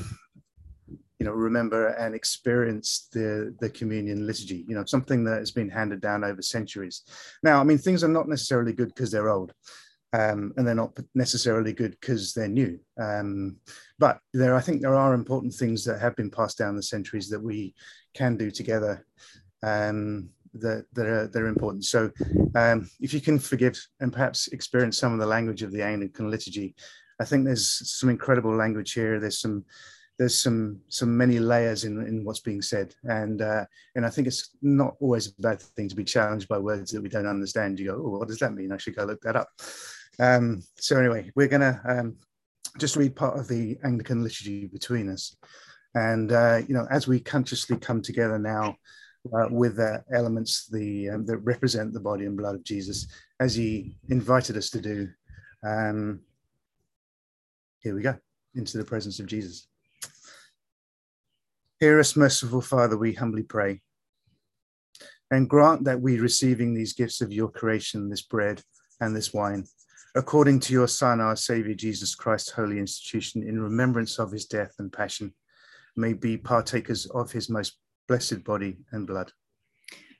you 1.21 1.25
know, 1.25 1.33
remember 1.33 1.89
and 1.89 2.15
experience 2.15 3.07
the 3.13 3.55
the 3.59 3.69
communion 3.69 4.25
liturgy. 4.25 4.65
You 4.67 4.73
know, 4.73 4.85
something 4.85 5.23
that 5.25 5.37
has 5.37 5.51
been 5.51 5.69
handed 5.69 6.01
down 6.01 6.23
over 6.23 6.41
centuries. 6.41 7.03
Now, 7.43 7.61
I 7.61 7.63
mean, 7.63 7.77
things 7.77 8.03
are 8.03 8.07
not 8.07 8.27
necessarily 8.27 8.73
good 8.73 8.87
because 8.87 9.11
they're 9.11 9.29
old. 9.29 9.53
Um, 10.13 10.51
and 10.57 10.65
they're 10.65 10.73
not 10.83 10.97
necessarily 11.13 11.73
good 11.73 11.91
because 11.91 12.33
they're 12.33 12.47
new. 12.47 12.79
Um, 12.99 13.57
but 13.99 14.19
there, 14.33 14.55
I 14.55 14.61
think 14.61 14.81
there 14.81 14.95
are 14.95 15.13
important 15.13 15.53
things 15.53 15.85
that 15.85 16.01
have 16.01 16.15
been 16.15 16.31
passed 16.31 16.57
down 16.57 16.75
the 16.75 16.81
centuries 16.81 17.29
that 17.29 17.39
we 17.39 17.75
can 18.15 18.35
do 18.35 18.49
together 18.49 19.05
um, 19.61 20.29
that, 20.55 20.85
that, 20.93 21.05
are, 21.05 21.27
that 21.27 21.41
are 21.41 21.47
important. 21.47 21.85
So 21.85 22.11
um, 22.55 22.89
if 22.99 23.13
you 23.13 23.21
can 23.21 23.37
forgive 23.37 23.79
and 23.99 24.11
perhaps 24.11 24.47
experience 24.47 24.97
some 24.97 25.13
of 25.13 25.19
the 25.19 25.33
language 25.35 25.61
of 25.61 25.71
the 25.71 25.83
Anglican 25.83 26.31
liturgy, 26.31 26.75
I 27.21 27.25
think 27.25 27.45
there's 27.45 27.69
some 27.97 28.09
incredible 28.09 28.55
language 28.55 28.91
here. 28.93 29.19
There's 29.19 29.39
some 29.39 29.63
there's 30.21 30.37
some 30.37 30.79
some 30.87 31.17
many 31.17 31.39
layers 31.39 31.83
in, 31.83 31.99
in 32.05 32.23
what's 32.23 32.41
being 32.41 32.61
said. 32.61 32.93
And 33.05 33.41
uh, 33.41 33.65
and 33.95 34.05
I 34.05 34.09
think 34.11 34.27
it's 34.27 34.55
not 34.61 34.95
always 34.99 35.25
a 35.25 35.41
bad 35.41 35.59
thing 35.59 35.89
to 35.89 35.95
be 35.95 36.03
challenged 36.03 36.47
by 36.47 36.59
words 36.59 36.91
that 36.91 37.01
we 37.01 37.09
don't 37.09 37.25
understand. 37.25 37.79
You 37.79 37.87
go 37.87 37.95
oh 37.95 38.19
what 38.19 38.27
does 38.27 38.37
that 38.37 38.53
mean? 38.53 38.71
I 38.71 38.77
should 38.77 38.95
go 38.95 39.03
look 39.03 39.21
that 39.21 39.35
up. 39.35 39.49
Um, 40.19 40.61
so 40.75 40.99
anyway 40.99 41.31
we're 41.35 41.47
gonna 41.47 41.81
um, 41.85 42.17
just 42.77 42.97
read 42.97 43.15
part 43.15 43.39
of 43.39 43.47
the 43.47 43.79
Anglican 43.83 44.21
liturgy 44.21 44.67
between 44.67 45.09
us. 45.09 45.35
And 45.95 46.31
uh, 46.31 46.61
you 46.67 46.75
know, 46.75 46.85
as 46.91 47.07
we 47.07 47.19
consciously 47.19 47.77
come 47.77 48.03
together 48.03 48.37
now 48.37 48.75
uh, 49.33 49.47
with 49.49 49.77
the 49.77 50.03
elements 50.13 50.67
the 50.67 51.09
um, 51.09 51.25
that 51.25 51.37
represent 51.37 51.93
the 51.93 51.99
body 51.99 52.25
and 52.27 52.37
blood 52.37 52.53
of 52.53 52.63
Jesus, 52.63 53.07
as 53.39 53.55
He 53.55 53.97
invited 54.09 54.55
us 54.55 54.69
to 54.69 54.81
do, 54.81 55.09
um, 55.63 56.19
here 57.79 57.95
we 57.95 58.03
go 58.03 58.15
into 58.53 58.77
the 58.77 58.85
presence 58.85 59.19
of 59.19 59.25
Jesus. 59.25 59.67
Hear 61.81 61.99
us, 61.99 62.15
merciful 62.15 62.61
Father, 62.61 62.95
we 62.95 63.13
humbly 63.13 63.41
pray. 63.41 63.81
And 65.31 65.49
grant 65.49 65.83
that 65.85 65.99
we, 65.99 66.19
receiving 66.19 66.75
these 66.75 66.93
gifts 66.93 67.21
of 67.21 67.33
your 67.33 67.49
creation, 67.49 68.07
this 68.07 68.21
bread 68.21 68.61
and 68.99 69.15
this 69.15 69.33
wine, 69.33 69.65
according 70.13 70.59
to 70.59 70.73
your 70.73 70.87
Son, 70.87 71.19
our 71.19 71.35
Savior 71.35 71.73
Jesus 71.73 72.13
Christ, 72.13 72.51
holy 72.51 72.77
institution, 72.77 73.41
in 73.41 73.59
remembrance 73.59 74.19
of 74.19 74.31
his 74.31 74.45
death 74.45 74.75
and 74.77 74.93
passion, 74.93 75.33
may 75.95 76.13
be 76.13 76.37
partakers 76.37 77.07
of 77.07 77.31
his 77.31 77.49
most 77.49 77.79
blessed 78.07 78.43
body 78.43 78.77
and 78.91 79.07
blood. 79.07 79.31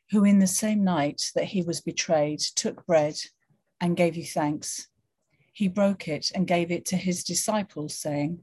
Who 0.09 0.23
in 0.23 0.39
the 0.39 0.47
same 0.47 0.83
night 0.83 1.29
that 1.35 1.43
he 1.43 1.61
was 1.61 1.79
betrayed 1.79 2.39
took 2.39 2.87
bread 2.87 3.17
and 3.79 3.95
gave 3.95 4.15
you 4.15 4.25
thanks. 4.25 4.87
He 5.53 5.67
broke 5.67 6.07
it 6.07 6.31
and 6.33 6.47
gave 6.47 6.71
it 6.71 6.85
to 6.85 6.97
his 6.97 7.23
disciples, 7.23 7.93
saying, 7.93 8.39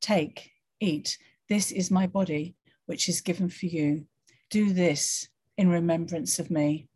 Take, 0.00 0.50
eat, 0.80 1.16
this 1.48 1.70
is 1.70 1.90
my 1.90 2.06
body, 2.06 2.56
which 2.86 3.08
is 3.08 3.20
given 3.20 3.48
for 3.48 3.66
you. 3.66 4.06
Do 4.50 4.72
this 4.72 5.28
in 5.56 5.68
remembrance 5.68 6.38
of 6.38 6.50
me. 6.50 6.88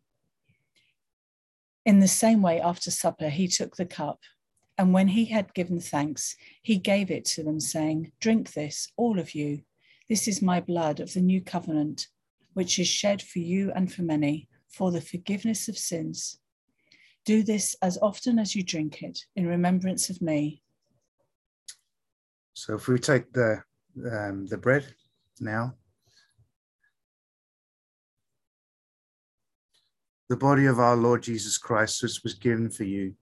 In 1.85 1.99
the 1.99 2.07
same 2.07 2.41
way, 2.41 2.61
after 2.61 2.91
supper, 2.91 3.29
he 3.29 3.47
took 3.47 3.75
the 3.75 3.85
cup, 3.85 4.19
and 4.77 4.93
when 4.93 5.09
he 5.09 5.25
had 5.25 5.53
given 5.53 5.79
thanks, 5.79 6.35
he 6.61 6.77
gave 6.77 7.09
it 7.09 7.25
to 7.25 7.43
them, 7.43 7.59
saying, 7.59 8.11
Drink 8.19 8.53
this, 8.53 8.91
all 8.97 9.19
of 9.19 9.33
you. 9.33 9.61
This 10.09 10.27
is 10.27 10.41
my 10.41 10.59
blood 10.59 10.99
of 10.99 11.13
the 11.13 11.21
new 11.21 11.41
covenant, 11.41 12.07
which 12.53 12.77
is 12.77 12.87
shed 12.87 13.21
for 13.21 13.39
you 13.39 13.71
and 13.73 13.91
for 13.91 14.03
many 14.03 14.47
for 14.71 14.91
the 14.91 15.01
forgiveness 15.01 15.67
of 15.67 15.77
sins. 15.77 16.39
Do 17.25 17.43
this 17.43 17.75
as 17.81 17.97
often 18.01 18.39
as 18.39 18.55
you 18.55 18.63
drink 18.63 19.03
it 19.03 19.25
in 19.35 19.45
remembrance 19.45 20.09
of 20.09 20.21
me. 20.21 20.63
So 22.53 22.75
if 22.75 22.87
we 22.87 22.99
take 22.99 23.31
the 23.33 23.63
um, 24.11 24.47
the 24.47 24.57
bread 24.57 24.85
now, 25.39 25.75
the 30.29 30.37
body 30.37 30.65
of 30.65 30.79
our 30.79 30.95
Lord 30.95 31.23
Jesus 31.23 31.57
Christ, 31.57 32.01
which 32.03 32.21
was 32.23 32.33
given 32.33 32.69
for 32.69 32.83
you, 32.83 33.15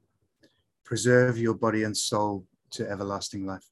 preserve 0.86 1.38
your 1.38 1.56
body 1.56 1.84
and 1.84 1.96
soul 1.96 2.46
to 2.72 2.88
everlasting 2.90 3.46
life. 3.46 3.66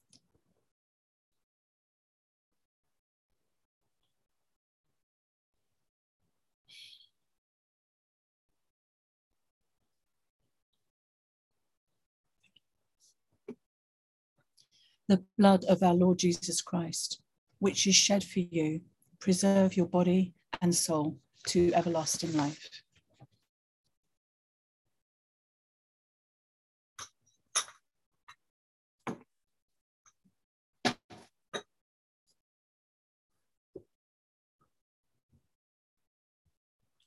The 15.08 15.24
blood 15.38 15.64
of 15.66 15.84
our 15.84 15.94
Lord 15.94 16.20
Jesus 16.20 16.62
Christ, 16.62 17.22
which 17.60 17.88
is 17.88 17.96
shed 17.96 18.24
for 18.24 18.40
you, 18.40 18.82
preserve 19.20 19.78
your 19.78 19.86
body 19.86 20.34
and 20.62 20.76
soul 20.76 21.18
to 21.48 21.74
everlasting 21.74 22.36
life. 22.36 22.70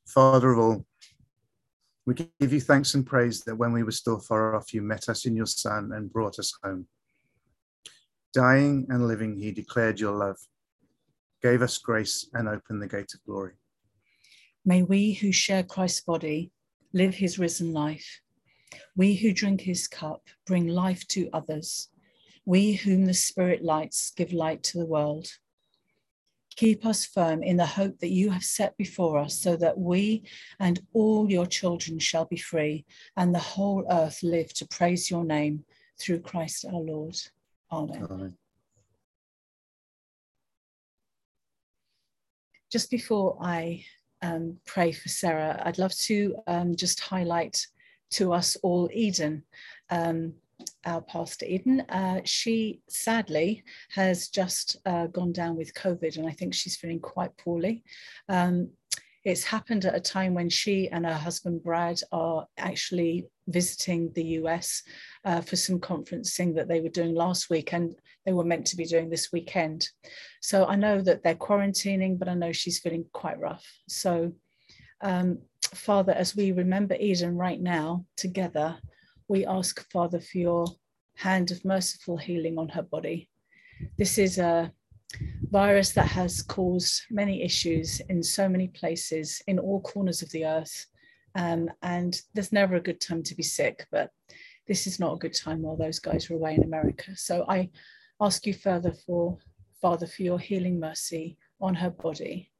Father 0.07 0.51
of 0.51 0.59
all, 0.59 0.87
we 2.05 2.15
give 2.15 2.53
you 2.53 2.61
thanks 2.61 2.95
and 2.95 3.07
praise 3.07 3.43
that 3.43 3.55
when 3.55 3.73
we 3.73 3.85
were 3.85 3.93
still 3.93 4.19
far 4.19 4.57
off, 4.57 4.75
you 4.75 4.83
met 4.83 5.09
us 5.09 5.27
in 5.27 5.37
your 5.37 5.47
Son 5.47 5.93
and 5.95 6.13
brought 6.13 6.39
us 6.41 6.53
home. 6.65 6.89
Dying 8.33 8.87
and 8.89 9.09
living, 9.09 9.37
he 9.39 9.51
declared 9.51 9.99
your 9.99 10.13
love, 10.13 10.37
gave 11.43 11.63
us 11.63 11.79
grace, 11.79 12.29
and 12.33 12.49
opened 12.49 12.81
the 12.81 12.87
gate 12.87 13.13
of 13.15 13.25
glory. 13.25 13.55
May 14.65 14.83
we 14.85 15.15
who 15.15 15.33
share 15.33 15.65
Christ's 15.65 16.03
body 16.03 16.53
live 16.93 17.15
his 17.15 17.39
risen 17.39 17.73
life. 17.73 18.21
We 18.97 19.17
who 19.17 19.33
drink 19.33 19.63
his 19.63 19.89
cup 19.89 20.23
bring 20.47 20.69
life 20.69 21.07
to 21.09 21.29
others. 21.33 21.89
We 22.45 22.75
whom 22.75 23.07
the 23.07 23.15
Spirit 23.15 23.65
lights 23.65 24.13
give 24.13 24.33
light 24.33 24.63
to 24.65 24.79
the 24.79 24.87
world. 24.87 25.29
Keep 26.57 26.85
us 26.85 27.05
firm 27.05 27.43
in 27.43 27.57
the 27.57 27.67
hope 27.67 27.99
that 27.99 28.11
you 28.11 28.31
have 28.31 28.45
set 28.45 28.77
before 28.77 29.19
us, 29.19 29.39
so 29.39 29.57
that 29.57 29.79
we 29.79 30.23
and 30.59 30.81
all 30.93 31.31
your 31.31 31.47
children 31.47 31.99
shall 31.99 32.27
be 32.27 32.37
free, 32.37 32.85
and 33.17 33.35
the 33.35 33.39
whole 33.39 33.85
earth 33.91 34.23
live 34.23 34.53
to 34.55 34.69
praise 34.69 35.11
your 35.11 35.25
name 35.25 35.65
through 35.99 36.21
Christ 36.21 36.65
our 36.65 36.81
Lord. 36.81 37.17
Amen. 37.73 38.37
Just 42.71 42.91
before 42.91 43.37
I 43.41 43.85
um, 44.23 44.59
pray 44.67 44.93
for 44.93 45.09
Sarah, 45.09 45.61
I'd 45.65 45.79
love 45.79 45.95
to 46.03 46.37
um, 46.47 46.77
just 46.77 47.01
highlight 47.01 47.67
to 48.13 48.33
us 48.33 48.57
all 48.63 48.89
Eden. 48.93 49.45
Um, 49.91 50.35
our 50.85 51.01
pastor 51.01 51.47
Eden, 51.47 51.81
uh, 51.89 52.21
she 52.25 52.81
sadly 52.89 53.65
has 53.91 54.29
just 54.29 54.77
uh, 54.85 55.07
gone 55.07 55.33
down 55.33 55.57
with 55.57 55.75
COVID, 55.75 56.17
and 56.17 56.27
I 56.27 56.33
think 56.33 56.55
she's 56.55 56.77
feeling 56.77 57.01
quite 57.01 57.37
poorly. 57.37 57.83
Um, 58.29 58.71
it's 59.25 59.45
happened 59.45 59.85
at 59.85 59.95
a 59.95 60.01
time 60.01 60.35
when 60.35 60.49
she 60.49 60.89
and 60.89 61.05
her 61.05 61.15
husband 61.15 61.63
Brad 61.63 62.01
are 62.11 62.47
actually 62.57 63.27
visiting 63.49 64.11
the 64.15 64.25
US 64.41 64.83
uh, 65.25 65.43
for 65.43 65.57
some 65.57 65.79
conferencing 65.79 66.55
that 66.55 66.69
they 66.69 66.81
were 66.81 66.89
doing 66.89 67.15
last 67.15 67.51
week 67.51 67.73
and 67.73 67.95
they 68.25 68.33
were 68.33 68.45
meant 68.45 68.67
to 68.69 68.77
be 68.77 68.85
doing 68.85 69.11
this 69.11 69.31
weekend. 69.33 69.89
So 70.41 70.67
I 70.67 70.77
know 70.77 71.03
that 71.03 71.23
they're 71.23 71.35
quarantining, 71.35 72.19
but 72.19 72.29
I 72.29 72.35
know 72.35 72.53
she's 72.53 72.81
feeling 72.81 73.05
quite 73.13 73.39
rough. 73.39 73.67
So, 73.89 74.33
um, 75.03 75.41
Father, 75.75 76.13
as 76.13 76.35
we 76.35 76.53
remember 76.53 76.97
Eden 76.99 77.37
right 77.37 77.61
now 77.61 78.07
together, 78.17 78.79
we 79.29 79.47
ask, 79.47 79.87
Father, 79.91 80.21
for 80.21 80.39
your 80.39 80.67
hand 81.17 81.51
of 81.51 81.65
merciful 81.65 82.17
healing 82.17 82.59
on 82.59 82.69
her 82.71 82.83
body. 82.83 83.29
This 83.99 84.19
is 84.19 84.39
a 84.39 84.73
virus 85.51 85.93
that 85.93 86.07
has 86.07 86.43
caused 86.43 87.03
many 87.11 87.43
issues 87.43 88.01
in 88.09 88.23
so 88.23 88.49
many 88.49 88.69
places 88.69 89.43
in 89.47 89.59
all 89.59 89.81
corners 89.81 90.23
of 90.23 90.31
the 90.31 90.45
earth. 90.47 90.87
Um, 91.35 91.69
and 91.83 92.21
there's 92.35 92.53
never 92.53 92.77
a 92.77 92.83
good 92.83 93.01
time 93.01 93.23
to 93.25 93.35
be 93.35 93.43
sick, 93.43 93.87
but 93.91 94.11
this 94.67 94.87
is 94.87 95.01
not 95.01 95.15
a 95.15 95.19
good 95.19 95.35
time 95.35 95.63
while 95.63 95.77
those 95.77 95.99
guys 95.99 96.31
are 96.31 96.35
away 96.35 96.55
in 96.55 96.63
America. 96.63 97.17
So 97.17 97.45
I 97.49 97.71
ask 98.21 98.47
you 98.47 98.55
further 98.55 98.93
for, 98.93 99.39
Father, 99.81 100.07
for 100.07 100.23
your 100.23 100.39
healing 100.39 100.79
mercy 100.79 101.37
on 101.61 101.75
her 101.75 101.91
body. 101.91 102.51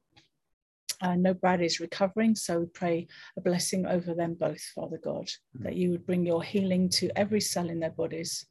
I 1.01 1.15
know 1.15 1.33
Brad 1.33 1.61
is 1.61 1.79
recovering, 1.79 2.35
so 2.35 2.59
we 2.59 2.65
pray 2.67 3.07
a 3.37 3.41
blessing 3.41 3.87
over 3.87 4.13
them 4.13 4.35
both, 4.35 4.61
Father 4.75 4.99
God, 5.03 5.29
that 5.55 5.75
you 5.75 5.91
would 5.91 6.05
bring 6.05 6.25
your 6.25 6.43
healing 6.43 6.89
to 6.89 7.09
every 7.17 7.41
cell 7.41 7.69
in 7.69 7.79
their 7.79 7.89
bodies 7.89 8.45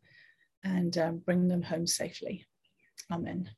and 0.64 0.96
um, 0.98 1.18
bring 1.18 1.46
them 1.46 1.62
home 1.62 1.86
safely. 1.86 2.46
Amen. 3.10 3.50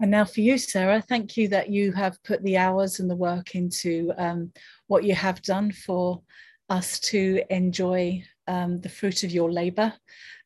And 0.00 0.10
now 0.10 0.24
for 0.24 0.40
you, 0.40 0.56
Sarah, 0.56 1.02
thank 1.02 1.36
you 1.36 1.48
that 1.48 1.68
you 1.68 1.92
have 1.92 2.22
put 2.24 2.42
the 2.42 2.56
hours 2.56 3.00
and 3.00 3.10
the 3.10 3.16
work 3.16 3.54
into 3.54 4.12
um, 4.16 4.50
what 4.86 5.04
you 5.04 5.14
have 5.14 5.42
done 5.42 5.70
for 5.72 6.22
us 6.70 6.98
to 7.00 7.42
enjoy 7.50 8.24
um, 8.46 8.80
the 8.80 8.88
fruit 8.88 9.24
of 9.24 9.30
your 9.30 9.52
labor 9.52 9.92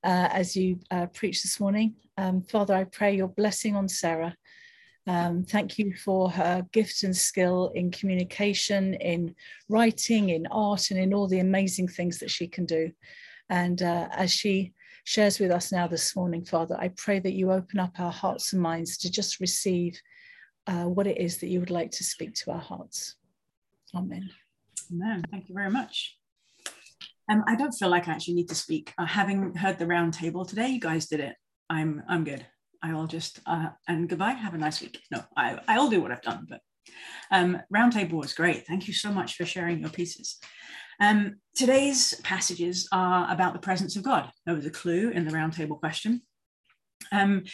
uh, 0.03 0.29
as 0.33 0.57
you 0.57 0.81
uh, 0.91 1.07
preach 1.07 1.43
this 1.43 1.61
morning. 1.61 1.95
Um, 2.19 2.43
Father, 2.43 2.75
I 2.75 2.83
pray 2.83 3.17
your 3.17 3.29
blessing 3.29 3.77
on 3.77 3.89
Sarah. 3.89 4.35
Um, 5.07 5.45
thank 5.45 5.79
you 5.79 5.95
for 5.95 6.31
her 6.31 6.67
gift 6.73 7.05
and 7.05 7.17
skill 7.17 7.71
in 7.77 7.93
communication, 7.93 8.95
in 8.95 9.37
writing, 9.69 10.31
in 10.31 10.49
art, 10.49 10.91
and 10.91 10.99
in 10.99 11.15
all 11.15 11.29
the 11.29 11.39
amazing 11.39 11.87
things 11.87 12.19
that 12.19 12.31
she 12.31 12.49
can 12.49 12.67
do. 12.67 12.91
And 13.49 13.81
uh, 13.83 14.09
as 14.11 14.33
she 14.33 14.73
shares 15.05 15.39
with 15.39 15.51
us 15.51 15.71
now 15.71 15.87
this 15.87 16.17
morning, 16.17 16.45
Father, 16.45 16.77
I 16.79 16.89
pray 16.89 17.21
that 17.21 17.35
you 17.35 17.53
open 17.53 17.79
up 17.79 18.01
our 18.01 18.11
hearts 18.11 18.53
and 18.53 18.61
minds 18.61 18.97
to 18.99 19.11
just 19.11 19.39
receive 19.39 20.01
uh, 20.67 20.85
what 20.85 21.07
it 21.07 21.19
is 21.19 21.39
that 21.39 21.49
you 21.49 21.61
would 21.61 21.71
like 21.71 21.91
to 21.93 22.05
speak 22.05 22.35
to 22.35 22.51
our 22.51 22.61
hearts. 22.61 23.17
Amen. 23.95 24.31
Amen. 24.91 25.25
Thank 25.31 25.49
you 25.49 25.55
very 25.55 25.71
much. 25.71 26.17
Um, 27.31 27.45
I 27.47 27.55
don't 27.55 27.73
feel 27.73 27.89
like 27.89 28.09
I 28.09 28.13
actually 28.13 28.35
need 28.35 28.49
to 28.49 28.55
speak. 28.55 28.93
Uh, 28.99 29.07
having 29.07 29.55
heard 29.55 29.79
the 29.79 29.87
round 29.87 30.15
table 30.15 30.45
today, 30.45 30.69
you 30.69 30.81
guys 30.81 31.07
did 31.07 31.21
it. 31.21 31.37
I'm 31.71 32.03
I'm 32.09 32.25
good. 32.25 32.45
I'll 32.83 33.07
just 33.07 33.41
uh, 33.47 33.69
and 33.89 34.09
goodbye. 34.09 34.33
Have 34.33 34.53
a 34.53 34.59
nice 34.59 34.83
week. 34.83 35.01
No, 35.11 35.23
I 35.37 35.59
I'll 35.69 35.89
do 35.89 36.03
what 36.03 36.13
I've 36.13 36.21
done, 36.21 36.47
but 36.49 36.61
um, 37.31 37.63
roundtable 37.75 38.13
was 38.13 38.35
great. 38.35 38.67
Thank 38.67 38.87
you 38.89 38.93
so 38.93 39.11
much 39.11 39.37
for 39.37 39.47
sharing 39.47 39.81
your 39.81 39.89
pieces. 39.89 40.39
Um, 41.01 41.37
today's 41.55 42.15
passages 42.23 42.89
are 42.93 43.33
about 43.33 43.53
the 43.53 43.59
presence 43.59 43.97
of 43.97 44.03
God. 44.03 44.31
There 44.47 44.55
was 44.55 44.67
a 44.67 44.71
clue 44.71 45.11
in 45.11 45.25
the 45.27 45.33
roundtable 45.33 45.79
question. 45.79 46.23
Um, 47.13 47.45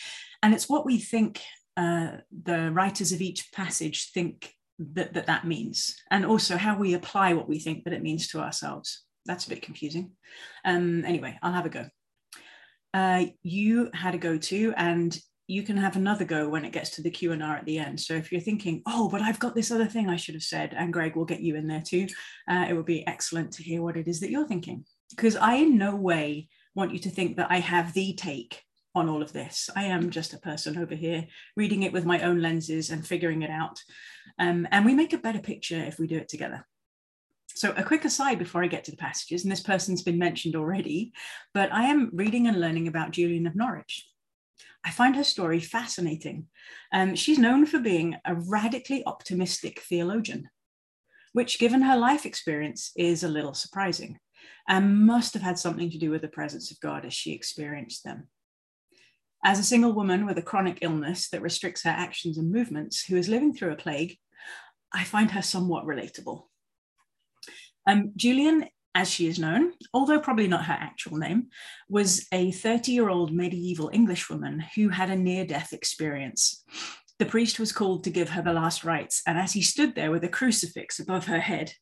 and 0.42 0.54
it's 0.54 0.68
what 0.68 0.86
we 0.86 0.98
think 0.98 1.40
uh, 1.76 2.18
the 2.44 2.70
writers 2.70 3.12
of 3.12 3.20
each 3.20 3.52
passage 3.52 4.10
think 4.12 4.54
that, 4.78 5.14
that 5.14 5.26
that 5.26 5.46
means, 5.46 5.96
and 6.10 6.24
also 6.24 6.56
how 6.56 6.76
we 6.76 6.94
apply 6.94 7.34
what 7.34 7.48
we 7.48 7.58
think 7.58 7.84
that 7.84 7.92
it 7.92 8.02
means 8.02 8.28
to 8.28 8.40
ourselves. 8.40 9.04
That's 9.26 9.46
a 9.46 9.50
bit 9.50 9.62
confusing. 9.62 10.12
Um, 10.64 11.04
anyway, 11.04 11.38
I'll 11.42 11.52
have 11.52 11.66
a 11.66 11.70
go. 11.70 11.86
Uh, 12.92 13.26
you 13.42 13.90
had 13.94 14.14
a 14.14 14.18
go 14.18 14.36
to, 14.36 14.74
and 14.76 15.16
you 15.50 15.64
can 15.64 15.76
have 15.76 15.96
another 15.96 16.24
go 16.24 16.48
when 16.48 16.64
it 16.64 16.72
gets 16.72 16.90
to 16.90 17.02
the 17.02 17.10
Q 17.10 17.32
and 17.32 17.42
R 17.42 17.56
at 17.56 17.64
the 17.64 17.78
end. 17.78 17.98
So 17.98 18.14
if 18.14 18.30
you're 18.30 18.40
thinking, 18.40 18.82
oh, 18.86 19.08
but 19.08 19.20
I've 19.20 19.40
got 19.40 19.54
this 19.54 19.72
other 19.72 19.86
thing 19.86 20.08
I 20.08 20.16
should 20.16 20.36
have 20.36 20.44
said, 20.44 20.74
and 20.76 20.92
Greg 20.92 21.16
will 21.16 21.24
get 21.24 21.40
you 21.40 21.56
in 21.56 21.66
there 21.66 21.82
too, 21.84 22.06
uh, 22.48 22.66
it 22.68 22.74
would 22.74 22.86
be 22.86 23.06
excellent 23.06 23.52
to 23.54 23.62
hear 23.64 23.82
what 23.82 23.96
it 23.96 24.06
is 24.06 24.20
that 24.20 24.30
you're 24.30 24.46
thinking. 24.46 24.84
Because 25.10 25.34
I 25.34 25.54
in 25.56 25.76
no 25.76 25.96
way 25.96 26.48
want 26.76 26.92
you 26.92 27.00
to 27.00 27.10
think 27.10 27.36
that 27.36 27.50
I 27.50 27.58
have 27.58 27.92
the 27.92 28.14
take 28.14 28.62
on 28.94 29.08
all 29.08 29.22
of 29.22 29.32
this. 29.32 29.68
I 29.74 29.84
am 29.84 30.10
just 30.10 30.34
a 30.34 30.38
person 30.38 30.78
over 30.78 30.94
here 30.94 31.26
reading 31.56 31.82
it 31.82 31.92
with 31.92 32.04
my 32.04 32.20
own 32.22 32.40
lenses 32.40 32.90
and 32.90 33.04
figuring 33.04 33.42
it 33.42 33.50
out. 33.50 33.82
Um, 34.38 34.68
and 34.70 34.84
we 34.84 34.94
make 34.94 35.12
a 35.12 35.18
better 35.18 35.40
picture 35.40 35.82
if 35.82 35.98
we 35.98 36.06
do 36.06 36.16
it 36.16 36.28
together. 36.28 36.64
So, 37.48 37.74
a 37.76 37.82
quick 37.82 38.04
aside 38.04 38.38
before 38.38 38.62
I 38.62 38.68
get 38.68 38.84
to 38.84 38.92
the 38.92 38.96
passages, 38.96 39.42
and 39.42 39.50
this 39.50 39.60
person's 39.60 40.02
been 40.02 40.18
mentioned 40.18 40.54
already, 40.54 41.12
but 41.52 41.72
I 41.72 41.86
am 41.86 42.10
reading 42.12 42.46
and 42.46 42.60
learning 42.60 42.86
about 42.86 43.10
Julian 43.10 43.46
of 43.48 43.56
Norwich. 43.56 44.06
I 44.84 44.90
find 44.90 45.16
her 45.16 45.24
story 45.24 45.60
fascinating. 45.60 46.46
Um, 46.92 47.14
she's 47.14 47.38
known 47.38 47.66
for 47.66 47.78
being 47.78 48.16
a 48.24 48.34
radically 48.34 49.04
optimistic 49.06 49.80
theologian, 49.82 50.48
which, 51.32 51.58
given 51.58 51.82
her 51.82 51.96
life 51.96 52.24
experience, 52.24 52.90
is 52.96 53.22
a 53.22 53.28
little 53.28 53.54
surprising 53.54 54.18
and 54.68 55.06
must 55.06 55.34
have 55.34 55.42
had 55.42 55.58
something 55.58 55.90
to 55.90 55.98
do 55.98 56.10
with 56.10 56.22
the 56.22 56.28
presence 56.28 56.70
of 56.70 56.80
God 56.80 57.04
as 57.04 57.12
she 57.12 57.32
experienced 57.32 58.04
them. 58.04 58.28
As 59.44 59.58
a 59.58 59.64
single 59.64 59.92
woman 59.92 60.26
with 60.26 60.38
a 60.38 60.42
chronic 60.42 60.78
illness 60.82 61.28
that 61.30 61.42
restricts 61.42 61.82
her 61.84 61.90
actions 61.90 62.38
and 62.38 62.52
movements, 62.52 63.04
who 63.04 63.16
is 63.16 63.28
living 63.28 63.54
through 63.54 63.72
a 63.72 63.76
plague, 63.76 64.18
I 64.92 65.04
find 65.04 65.30
her 65.30 65.42
somewhat 65.42 65.84
relatable. 65.84 66.44
Um, 67.86 68.12
Julian 68.16 68.66
as 68.94 69.08
she 69.08 69.28
is 69.28 69.38
known, 69.38 69.72
although 69.94 70.18
probably 70.18 70.48
not 70.48 70.64
her 70.64 70.76
actual 70.78 71.16
name, 71.16 71.48
was 71.88 72.26
a 72.32 72.50
30 72.50 72.92
year 72.92 73.08
old 73.08 73.32
medieval 73.32 73.90
Englishwoman 73.92 74.64
who 74.74 74.88
had 74.88 75.10
a 75.10 75.16
near 75.16 75.44
death 75.44 75.72
experience. 75.72 76.64
The 77.18 77.26
priest 77.26 77.58
was 77.60 77.72
called 77.72 78.04
to 78.04 78.10
give 78.10 78.30
her 78.30 78.42
the 78.42 78.52
last 78.52 78.82
rites, 78.82 79.22
and 79.26 79.38
as 79.38 79.52
he 79.52 79.62
stood 79.62 79.94
there 79.94 80.10
with 80.10 80.24
a 80.24 80.28
crucifix 80.28 80.98
above 80.98 81.26
her 81.26 81.40
head, 81.40 81.72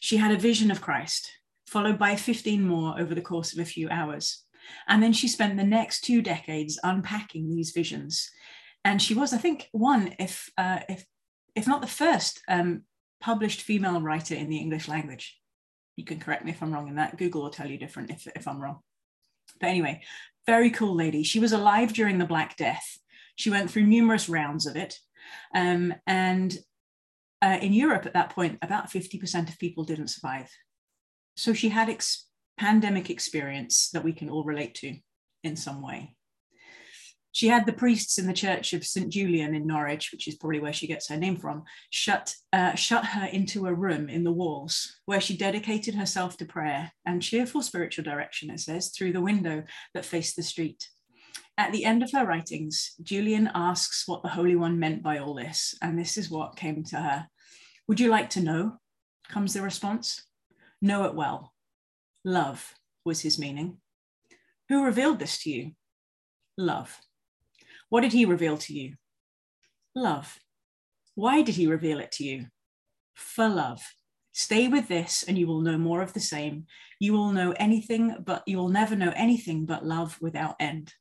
she 0.00 0.16
had 0.16 0.30
a 0.30 0.38
vision 0.38 0.70
of 0.70 0.80
Christ, 0.80 1.30
followed 1.66 1.98
by 1.98 2.16
15 2.16 2.62
more 2.62 2.98
over 2.98 3.14
the 3.14 3.20
course 3.20 3.52
of 3.52 3.58
a 3.58 3.64
few 3.64 3.88
hours. 3.90 4.44
And 4.88 5.02
then 5.02 5.12
she 5.12 5.28
spent 5.28 5.56
the 5.56 5.64
next 5.64 6.02
two 6.02 6.22
decades 6.22 6.78
unpacking 6.82 7.50
these 7.50 7.72
visions. 7.72 8.30
And 8.84 9.02
she 9.02 9.14
was, 9.14 9.32
I 9.32 9.38
think, 9.38 9.68
one, 9.72 10.14
if, 10.18 10.50
uh, 10.56 10.80
if, 10.88 11.04
if 11.54 11.66
not 11.66 11.80
the 11.82 11.86
first, 11.86 12.40
um, 12.48 12.82
published 13.20 13.62
female 13.62 14.00
writer 14.00 14.34
in 14.34 14.48
the 14.48 14.58
English 14.58 14.88
language 14.88 15.38
you 15.96 16.04
can 16.04 16.18
correct 16.18 16.44
me 16.44 16.50
if 16.50 16.62
I'm 16.62 16.72
wrong 16.72 16.88
in 16.88 16.96
that. 16.96 17.16
Google 17.16 17.42
will 17.42 17.50
tell 17.50 17.70
you 17.70 17.78
different 17.78 18.10
if, 18.10 18.26
if 18.34 18.48
I'm 18.48 18.60
wrong. 18.60 18.80
But 19.60 19.68
anyway, 19.68 20.02
very 20.46 20.70
cool 20.70 20.94
lady. 20.94 21.22
She 21.22 21.40
was 21.40 21.52
alive 21.52 21.92
during 21.92 22.18
the 22.18 22.24
Black 22.24 22.56
Death. 22.56 22.98
She 23.36 23.50
went 23.50 23.70
through 23.70 23.86
numerous 23.86 24.28
rounds 24.28 24.66
of 24.66 24.76
it. 24.76 24.98
Um, 25.54 25.94
and 26.06 26.56
uh, 27.42 27.58
in 27.60 27.72
Europe 27.72 28.06
at 28.06 28.14
that 28.14 28.30
point, 28.30 28.58
about 28.62 28.90
50% 28.90 29.48
of 29.48 29.58
people 29.58 29.84
didn't 29.84 30.08
survive. 30.08 30.50
So 31.36 31.52
she 31.52 31.68
had 31.68 31.88
ex- 31.88 32.26
pandemic 32.58 33.10
experience 33.10 33.90
that 33.90 34.04
we 34.04 34.12
can 34.12 34.30
all 34.30 34.44
relate 34.44 34.74
to 34.76 34.96
in 35.42 35.56
some 35.56 35.82
way. 35.82 36.16
She 37.34 37.48
had 37.48 37.66
the 37.66 37.72
priests 37.72 38.16
in 38.16 38.28
the 38.28 38.32
church 38.32 38.72
of 38.74 38.86
St. 38.86 39.10
Julian 39.10 39.56
in 39.56 39.66
Norwich, 39.66 40.12
which 40.12 40.28
is 40.28 40.36
probably 40.36 40.60
where 40.60 40.72
she 40.72 40.86
gets 40.86 41.08
her 41.08 41.16
name 41.16 41.36
from, 41.36 41.64
shut, 41.90 42.32
uh, 42.52 42.76
shut 42.76 43.04
her 43.06 43.26
into 43.26 43.66
a 43.66 43.74
room 43.74 44.08
in 44.08 44.22
the 44.22 44.30
walls 44.30 45.00
where 45.06 45.20
she 45.20 45.36
dedicated 45.36 45.96
herself 45.96 46.36
to 46.36 46.44
prayer 46.44 46.92
and 47.04 47.20
cheerful 47.20 47.60
spiritual 47.60 48.04
direction, 48.04 48.50
it 48.50 48.60
says, 48.60 48.90
through 48.90 49.12
the 49.12 49.20
window 49.20 49.64
that 49.94 50.04
faced 50.04 50.36
the 50.36 50.44
street. 50.44 50.88
At 51.58 51.72
the 51.72 51.84
end 51.84 52.04
of 52.04 52.12
her 52.12 52.24
writings, 52.24 52.92
Julian 53.02 53.50
asks 53.52 54.06
what 54.06 54.22
the 54.22 54.28
Holy 54.28 54.54
One 54.54 54.78
meant 54.78 55.02
by 55.02 55.18
all 55.18 55.34
this, 55.34 55.74
and 55.82 55.98
this 55.98 56.16
is 56.16 56.30
what 56.30 56.54
came 56.54 56.84
to 56.84 56.96
her. 56.98 57.26
Would 57.88 57.98
you 57.98 58.10
like 58.10 58.30
to 58.30 58.40
know? 58.40 58.78
comes 59.28 59.54
the 59.54 59.62
response. 59.62 60.22
Know 60.80 61.02
it 61.06 61.16
well. 61.16 61.52
Love 62.24 62.74
was 63.04 63.22
his 63.22 63.40
meaning. 63.40 63.78
Who 64.68 64.84
revealed 64.84 65.18
this 65.18 65.42
to 65.42 65.50
you? 65.50 65.72
Love. 66.56 67.00
What 67.88 68.02
did 68.02 68.12
he 68.12 68.24
reveal 68.24 68.56
to 68.58 68.72
you? 68.72 68.94
Love. 69.94 70.38
Why 71.14 71.42
did 71.42 71.54
he 71.54 71.66
reveal 71.66 72.00
it 72.00 72.12
to 72.12 72.24
you? 72.24 72.46
For 73.14 73.48
love. 73.48 73.82
Stay 74.32 74.66
with 74.66 74.88
this 74.88 75.22
and 75.26 75.38
you 75.38 75.46
will 75.46 75.60
know 75.60 75.78
more 75.78 76.02
of 76.02 76.12
the 76.12 76.20
same. 76.20 76.66
You 76.98 77.12
will 77.12 77.30
know 77.30 77.52
anything, 77.52 78.16
but 78.24 78.42
you 78.46 78.58
will 78.58 78.68
never 78.68 78.96
know 78.96 79.12
anything 79.14 79.64
but 79.64 79.86
love 79.86 80.18
without 80.20 80.56
end. 80.58 80.92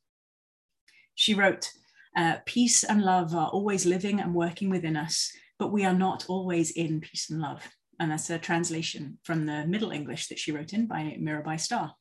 She 1.16 1.34
wrote, 1.34 1.72
uh, 2.16 2.38
Peace 2.46 2.84
and 2.84 3.02
love 3.02 3.34
are 3.36 3.50
always 3.50 3.88
living 3.88 4.20
and 4.20 4.36
working 4.36 4.70
within 4.70 4.96
us, 4.96 5.32
but 5.58 5.72
we 5.72 5.84
are 5.84 5.94
not 5.94 6.26
always 6.28 6.72
in 6.72 7.02
peace 7.02 7.30
and 7.32 7.42
love. 7.42 7.68
And 8.00 8.12
that's 8.12 8.30
a 8.30 8.38
translation 8.38 9.18
from 9.24 9.46
the 9.46 9.66
Middle 9.66 9.92
English 9.92 10.28
that 10.28 10.40
she 10.40 10.52
wrote 10.52 10.74
in 10.74 10.88
by 10.88 11.18
Mirabai 11.20 11.60
Starr. 11.60 11.96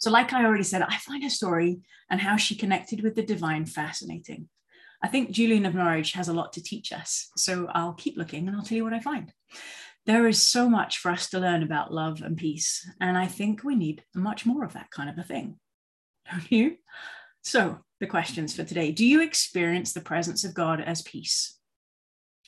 So, 0.00 0.10
like 0.10 0.32
I 0.32 0.44
already 0.44 0.64
said, 0.64 0.82
I 0.82 0.96
find 0.96 1.22
her 1.22 1.30
story 1.30 1.80
and 2.10 2.20
how 2.20 2.36
she 2.36 2.56
connected 2.56 3.02
with 3.02 3.14
the 3.14 3.22
divine 3.22 3.66
fascinating. 3.66 4.48
I 5.02 5.08
think 5.08 5.30
Julian 5.30 5.66
of 5.66 5.74
Norwich 5.74 6.12
has 6.12 6.28
a 6.28 6.32
lot 6.32 6.54
to 6.54 6.62
teach 6.62 6.92
us. 6.92 7.28
So, 7.36 7.68
I'll 7.74 7.92
keep 7.92 8.16
looking 8.16 8.48
and 8.48 8.56
I'll 8.56 8.62
tell 8.62 8.76
you 8.76 8.84
what 8.84 8.94
I 8.94 9.00
find. 9.00 9.32
There 10.06 10.26
is 10.26 10.44
so 10.44 10.68
much 10.68 10.98
for 10.98 11.10
us 11.10 11.28
to 11.30 11.38
learn 11.38 11.62
about 11.62 11.92
love 11.92 12.22
and 12.22 12.36
peace. 12.36 12.88
And 13.00 13.18
I 13.18 13.26
think 13.26 13.62
we 13.62 13.76
need 13.76 14.02
much 14.14 14.46
more 14.46 14.64
of 14.64 14.72
that 14.72 14.90
kind 14.90 15.10
of 15.10 15.18
a 15.18 15.22
thing. 15.22 15.56
Don't 16.30 16.50
you? 16.50 16.76
So, 17.42 17.78
the 18.00 18.06
questions 18.06 18.56
for 18.56 18.64
today 18.64 18.92
Do 18.92 19.04
you 19.04 19.20
experience 19.20 19.92
the 19.92 20.00
presence 20.00 20.44
of 20.44 20.54
God 20.54 20.80
as 20.80 21.02
peace? 21.02 21.58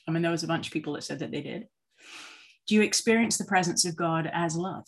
I 0.07 0.11
mean, 0.11 0.23
there 0.23 0.31
was 0.31 0.43
a 0.43 0.47
bunch 0.47 0.67
of 0.67 0.73
people 0.73 0.93
that 0.93 1.03
said 1.03 1.19
that 1.19 1.31
they 1.31 1.41
did. 1.41 1.67
Do 2.67 2.75
you 2.75 2.81
experience 2.81 3.37
the 3.37 3.45
presence 3.45 3.85
of 3.85 3.95
God 3.95 4.29
as 4.33 4.55
love? 4.55 4.85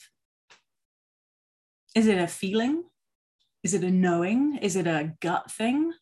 Is 1.96 2.08
it 2.08 2.18
a 2.18 2.28
feeling? 2.28 2.84
Is 3.64 3.74
it 3.74 3.84
a 3.84 3.90
knowing? 3.90 4.58
Is 4.62 4.76
it 4.76 4.86
a 4.86 5.14
gut 5.22 5.50
thing? 5.50 5.94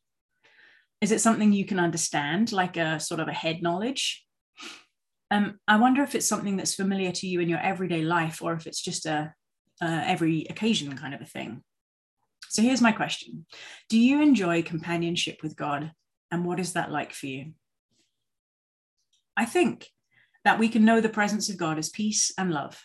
Is 0.99 1.11
it 1.11 1.21
something 1.21 1.53
you 1.53 1.65
can 1.65 1.79
understand, 1.79 2.51
like 2.51 2.77
a 2.77 2.99
sort 2.99 3.19
of 3.19 3.27
a 3.27 3.33
head 3.33 3.61
knowledge? 3.61 4.25
Um, 5.29 5.59
I 5.67 5.77
wonder 5.77 6.01
if 6.01 6.15
it's 6.15 6.27
something 6.27 6.57
that's 6.57 6.75
familiar 6.75 7.11
to 7.11 7.27
you 7.27 7.39
in 7.39 7.49
your 7.49 7.59
everyday 7.59 8.01
life, 8.01 8.41
or 8.41 8.53
if 8.53 8.65
it's 8.65 8.81
just 8.81 9.05
a, 9.05 9.33
a 9.81 9.85
every 9.85 10.45
occasion 10.49 10.97
kind 10.97 11.13
of 11.13 11.21
a 11.21 11.25
thing. 11.25 11.63
So 12.49 12.61
here's 12.61 12.81
my 12.81 12.91
question 12.91 13.45
Do 13.89 13.99
you 13.99 14.21
enjoy 14.21 14.63
companionship 14.63 15.43
with 15.43 15.55
God? 15.55 15.91
And 16.31 16.45
what 16.45 16.59
is 16.59 16.73
that 16.73 16.91
like 16.91 17.13
for 17.13 17.27
you? 17.27 17.53
I 19.37 19.45
think 19.45 19.89
that 20.43 20.59
we 20.59 20.69
can 20.69 20.85
know 20.85 21.01
the 21.01 21.09
presence 21.09 21.49
of 21.49 21.57
God 21.57 21.77
as 21.77 21.89
peace 21.89 22.31
and 22.37 22.51
love 22.51 22.83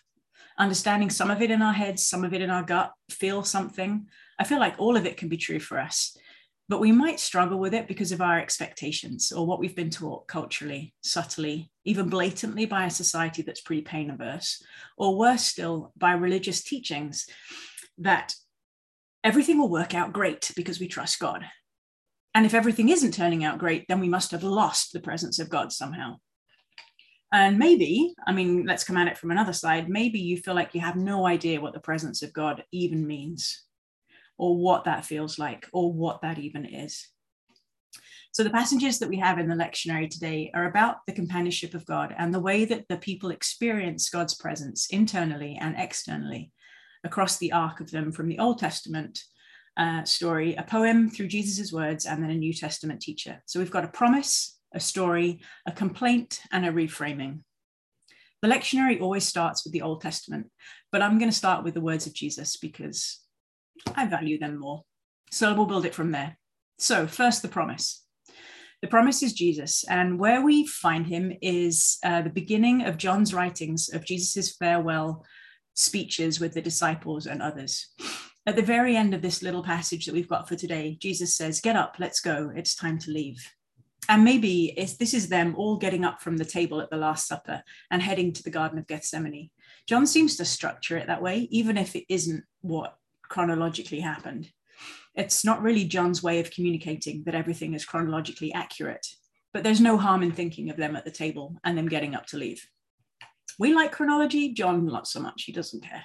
understanding 0.59 1.11
some 1.11 1.31
of 1.31 1.41
it 1.41 1.51
in 1.51 1.63
our 1.63 1.73
heads, 1.73 2.07
some 2.07 2.25
of 2.25 2.35
it 2.35 2.43
in 2.43 2.51
our 2.51 2.63
gut, 2.63 2.93
feel 3.11 3.43
something. 3.45 4.07
I 4.39 4.45
feel 4.45 4.59
like 4.59 4.75
all 4.79 4.97
of 4.97 5.07
it 5.07 5.17
can 5.17 5.29
be 5.29 5.37
true 5.37 5.61
for 5.61 5.79
us, 5.79 6.17
but 6.69 6.81
we 6.81 6.93
might 6.93 7.21
struggle 7.21 7.59
with 7.59 7.75
it 7.75 7.89
because 7.89 8.13
of 8.13 8.21
our 8.21 8.39
expectations 8.39 9.33
or 9.33 9.47
what 9.47 9.59
we've 9.59 9.77
been 9.77 9.91
taught 9.91 10.29
culturally, 10.29 10.95
subtly, 11.03 11.71
even 11.85 12.09
blatantly 12.09 12.67
by 12.67 12.85
a 12.87 12.91
society 12.91 13.43
that's 13.43 13.61
pretty 13.61 13.83
pain 13.83 14.11
averse, 14.11 14.63
or 14.97 15.17
worse 15.17 15.45
still, 15.45 15.93
by 15.97 16.13
religious 16.13 16.63
teachings 16.63 17.27
that 17.99 18.35
everything 19.25 19.59
will 19.59 19.71
work 19.71 19.95
out 19.95 20.13
great 20.13 20.51
because 20.57 20.79
we 20.79 20.89
trust 20.89 21.19
God. 21.19 21.45
And 22.35 22.45
if 22.45 22.55
everything 22.55 22.89
isn't 22.89 23.15
turning 23.15 23.45
out 23.45 23.59
great, 23.59 23.87
then 23.89 24.01
we 24.01 24.09
must 24.09 24.31
have 24.33 24.45
lost 24.45 24.93
the 24.93 25.01
presence 25.01 25.39
of 25.39 25.49
God 25.49 25.73
somehow. 25.73 26.19
And 27.33 27.59
maybe, 27.59 28.15
I 28.27 28.33
mean, 28.33 28.65
let's 28.65 28.85
come 28.85 28.97
at 28.97 29.09
it 29.09 29.19
from 29.19 29.31
another 29.31 29.53
side. 29.53 29.89
Maybe 29.89 30.19
you 30.19 30.39
feel 30.39 30.55
like 30.55 30.75
you 30.75 30.81
have 30.81 30.97
no 30.97 31.27
idea 31.27 31.61
what 31.61 31.75
the 31.75 31.81
presence 31.81 32.23
of 32.23 32.33
God 32.33 32.65
even 32.73 33.07
means, 33.07 33.65
or 34.39 34.57
what 34.57 34.85
that 34.85 35.05
feels 35.05 35.39
like, 35.39 35.67
or 35.73 35.93
what 35.93 36.23
that 36.23 36.39
even 36.39 36.65
is. 36.65 37.07
So, 38.33 38.45
the 38.45 38.51
passages 38.51 38.99
that 38.99 39.09
we 39.09 39.19
have 39.19 39.39
in 39.39 39.49
the 39.49 39.55
lectionary 39.55 40.09
today 40.09 40.51
are 40.55 40.67
about 40.67 40.99
the 41.07 41.13
companionship 41.13 41.75
of 41.75 41.87
God 41.87 42.15
and 42.17 42.33
the 42.33 42.41
way 42.41 42.65
that 42.65 42.87
the 42.89 42.99
people 42.99 43.31
experience 43.31 44.11
God's 44.11 44.35
presence 44.35 44.87
internally 44.91 45.59
and 45.61 45.75
externally 45.77 46.53
across 47.05 47.39
the 47.39 47.53
arc 47.53 47.81
of 47.81 47.91
them 47.91 48.13
from 48.13 48.29
the 48.29 48.39
Old 48.39 48.59
Testament 48.59 49.21
uh, 49.77 50.05
story, 50.05 50.55
a 50.55 50.63
poem 50.63 51.11
through 51.11 51.29
Jesus' 51.29 51.73
words, 51.73 52.07
and 52.07 52.23
then 52.23 52.31
a 52.31 52.35
New 52.35 52.53
Testament 52.53 53.01
teacher. 53.01 53.43
So, 53.47 53.59
we've 53.59 53.71
got 53.71 53.85
a 53.85 53.89
promise, 53.89 54.58
a 54.73 54.81
story, 54.81 55.41
a 55.67 55.73
complaint, 55.73 56.41
and 56.53 56.67
a 56.67 56.73
reframing. 56.73 57.41
The 58.43 58.49
lectionary 58.49 59.01
always 59.01 59.27
starts 59.27 59.65
with 59.65 59.73
the 59.73 59.83
Old 59.83 60.01
Testament, 60.01 60.51
but 60.93 61.03
I'm 61.03 61.19
going 61.19 61.31
to 61.31 61.37
start 61.37 61.65
with 61.65 61.75
the 61.75 61.81
words 61.81 62.07
of 62.07 62.15
Jesus 62.15 62.57
because 62.57 63.21
I 63.97 64.07
value 64.07 64.39
them 64.39 64.59
more. 64.59 64.85
So 65.31 65.53
we'll 65.55 65.67
build 65.67 65.87
it 65.87 65.95
from 65.95 66.13
there. 66.13 66.39
So, 66.79 67.07
first, 67.07 67.43
the 67.43 67.49
promise. 67.49 68.05
The 68.81 68.89
promise 68.89 69.25
is 69.25 69.33
Jesus, 69.33 69.85
and 69.89 70.21
where 70.21 70.41
we 70.41 70.65
find 70.65 71.05
him 71.05 71.33
is 71.43 71.99
uh, 72.05 72.23
the 72.23 72.31
beginning 72.31 72.85
of 72.85 72.97
John's 72.97 73.35
writings 73.35 73.89
of 73.93 74.05
Jesus's 74.05 74.55
farewell 74.55 75.25
speeches 75.75 76.39
with 76.39 76.55
the 76.55 76.63
disciples 76.63 77.27
and 77.27 77.43
others. 77.43 77.89
At 78.47 78.55
the 78.55 78.63
very 78.63 78.97
end 78.97 79.15
of 79.15 79.23
this 79.23 79.43
little 79.43 79.65
passage 79.65 80.07
that 80.07 80.15
we've 80.15 80.29
got 80.29 80.49
for 80.49 80.55
today, 80.55 80.97
Jesus 81.01 81.37
says, 81.37 81.61
Get 81.61 81.75
up, 81.75 81.97
let's 81.99 82.21
go, 82.21 82.53
it's 82.55 82.77
time 82.77 83.01
to 83.01 83.11
leave 83.11 83.53
and 84.09 84.25
maybe 84.25 84.75
this 84.99 85.13
is 85.13 85.29
them 85.29 85.55
all 85.57 85.77
getting 85.77 86.05
up 86.05 86.23
from 86.23 86.39
the 86.39 86.45
table 86.45 86.81
at 86.81 86.91
the 86.91 86.97
Last 86.97 87.29
Supper 87.29 87.63
and 87.91 88.01
heading 88.01 88.33
to 88.33 88.43
the 88.43 88.51
Garden 88.51 88.79
of 88.79 88.87
Gethsemane. 88.87 89.51
John 89.87 90.07
seems 90.07 90.37
to 90.37 90.45
structure 90.45 90.97
it 90.97 91.07
that 91.07 91.23
way, 91.23 91.49
even 91.51 91.77
if 91.77 91.95
it 91.95 92.05
isn't 92.09 92.45
what 92.63 92.97
chronologically 93.23 94.01
happened. 94.01 94.51
It's 95.15 95.45
not 95.45 95.63
really 95.63 95.85
John's 95.85 96.23
way 96.23 96.41
of 96.41 96.51
communicating 96.51 97.25
that 97.25 97.35
everything 97.35 97.75
is 97.75 97.85
chronologically 97.85 98.53
accurate, 98.53 99.07
but 99.53 99.63
there's 99.63 99.81
no 99.81 99.99
harm 99.99 100.23
in 100.23 100.33
thinking 100.33 100.71
of 100.71 100.77
them 100.77 100.97
at 100.97 101.05
the 101.05 101.11
table 101.11 101.57
and 101.65 101.77
them 101.77 101.89
getting 101.89 102.15
up 102.15 102.27
to 102.27 102.37
leave. 102.37 102.67
We 103.59 103.75
like 103.75 103.93
chronology, 103.93 104.53
John 104.53 104.87
not 104.87 105.09
so 105.09 105.21
much, 105.21 105.43
he 105.43 105.53
doesn't 105.53 105.83
care. 105.83 106.05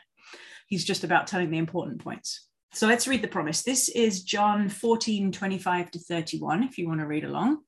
He's 0.68 0.84
just 0.84 1.04
about 1.04 1.28
telling 1.28 1.52
the 1.52 1.58
important 1.58 2.04
points. 2.04 2.48
So 2.74 2.88
let's 2.88 3.08
read 3.08 3.22
the 3.22 3.28
promise. 3.28 3.62
This 3.62 3.88
is 3.90 4.24
John 4.24 4.68
14, 4.68 5.32
25 5.32 5.92
to 5.92 6.00
31, 6.00 6.64
if 6.64 6.80
you 6.80 6.88
want 6.88 7.02
to 7.02 7.06
read 7.06 7.24
along. 7.24 7.60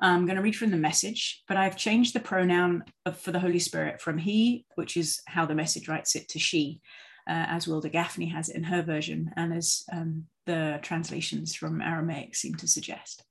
I'm 0.00 0.26
going 0.26 0.36
to 0.36 0.42
read 0.42 0.56
from 0.56 0.70
the 0.70 0.76
message, 0.76 1.42
but 1.46 1.56
I've 1.56 1.76
changed 1.76 2.14
the 2.14 2.20
pronoun 2.20 2.84
of, 3.06 3.18
for 3.18 3.30
the 3.30 3.40
Holy 3.40 3.58
Spirit 3.58 4.00
from 4.00 4.18
he, 4.18 4.66
which 4.74 4.96
is 4.96 5.20
how 5.26 5.46
the 5.46 5.54
message 5.54 5.88
writes 5.88 6.16
it, 6.16 6.28
to 6.30 6.38
she, 6.38 6.80
uh, 7.28 7.46
as 7.48 7.68
Wilda 7.68 7.90
Gafney 7.90 8.30
has 8.32 8.48
it 8.48 8.56
in 8.56 8.64
her 8.64 8.82
version, 8.82 9.30
and 9.36 9.54
as 9.54 9.84
um, 9.92 10.24
the 10.46 10.78
translations 10.82 11.54
from 11.54 11.80
Aramaic 11.80 12.34
seem 12.34 12.54
to 12.56 12.68
suggest. 12.68 13.24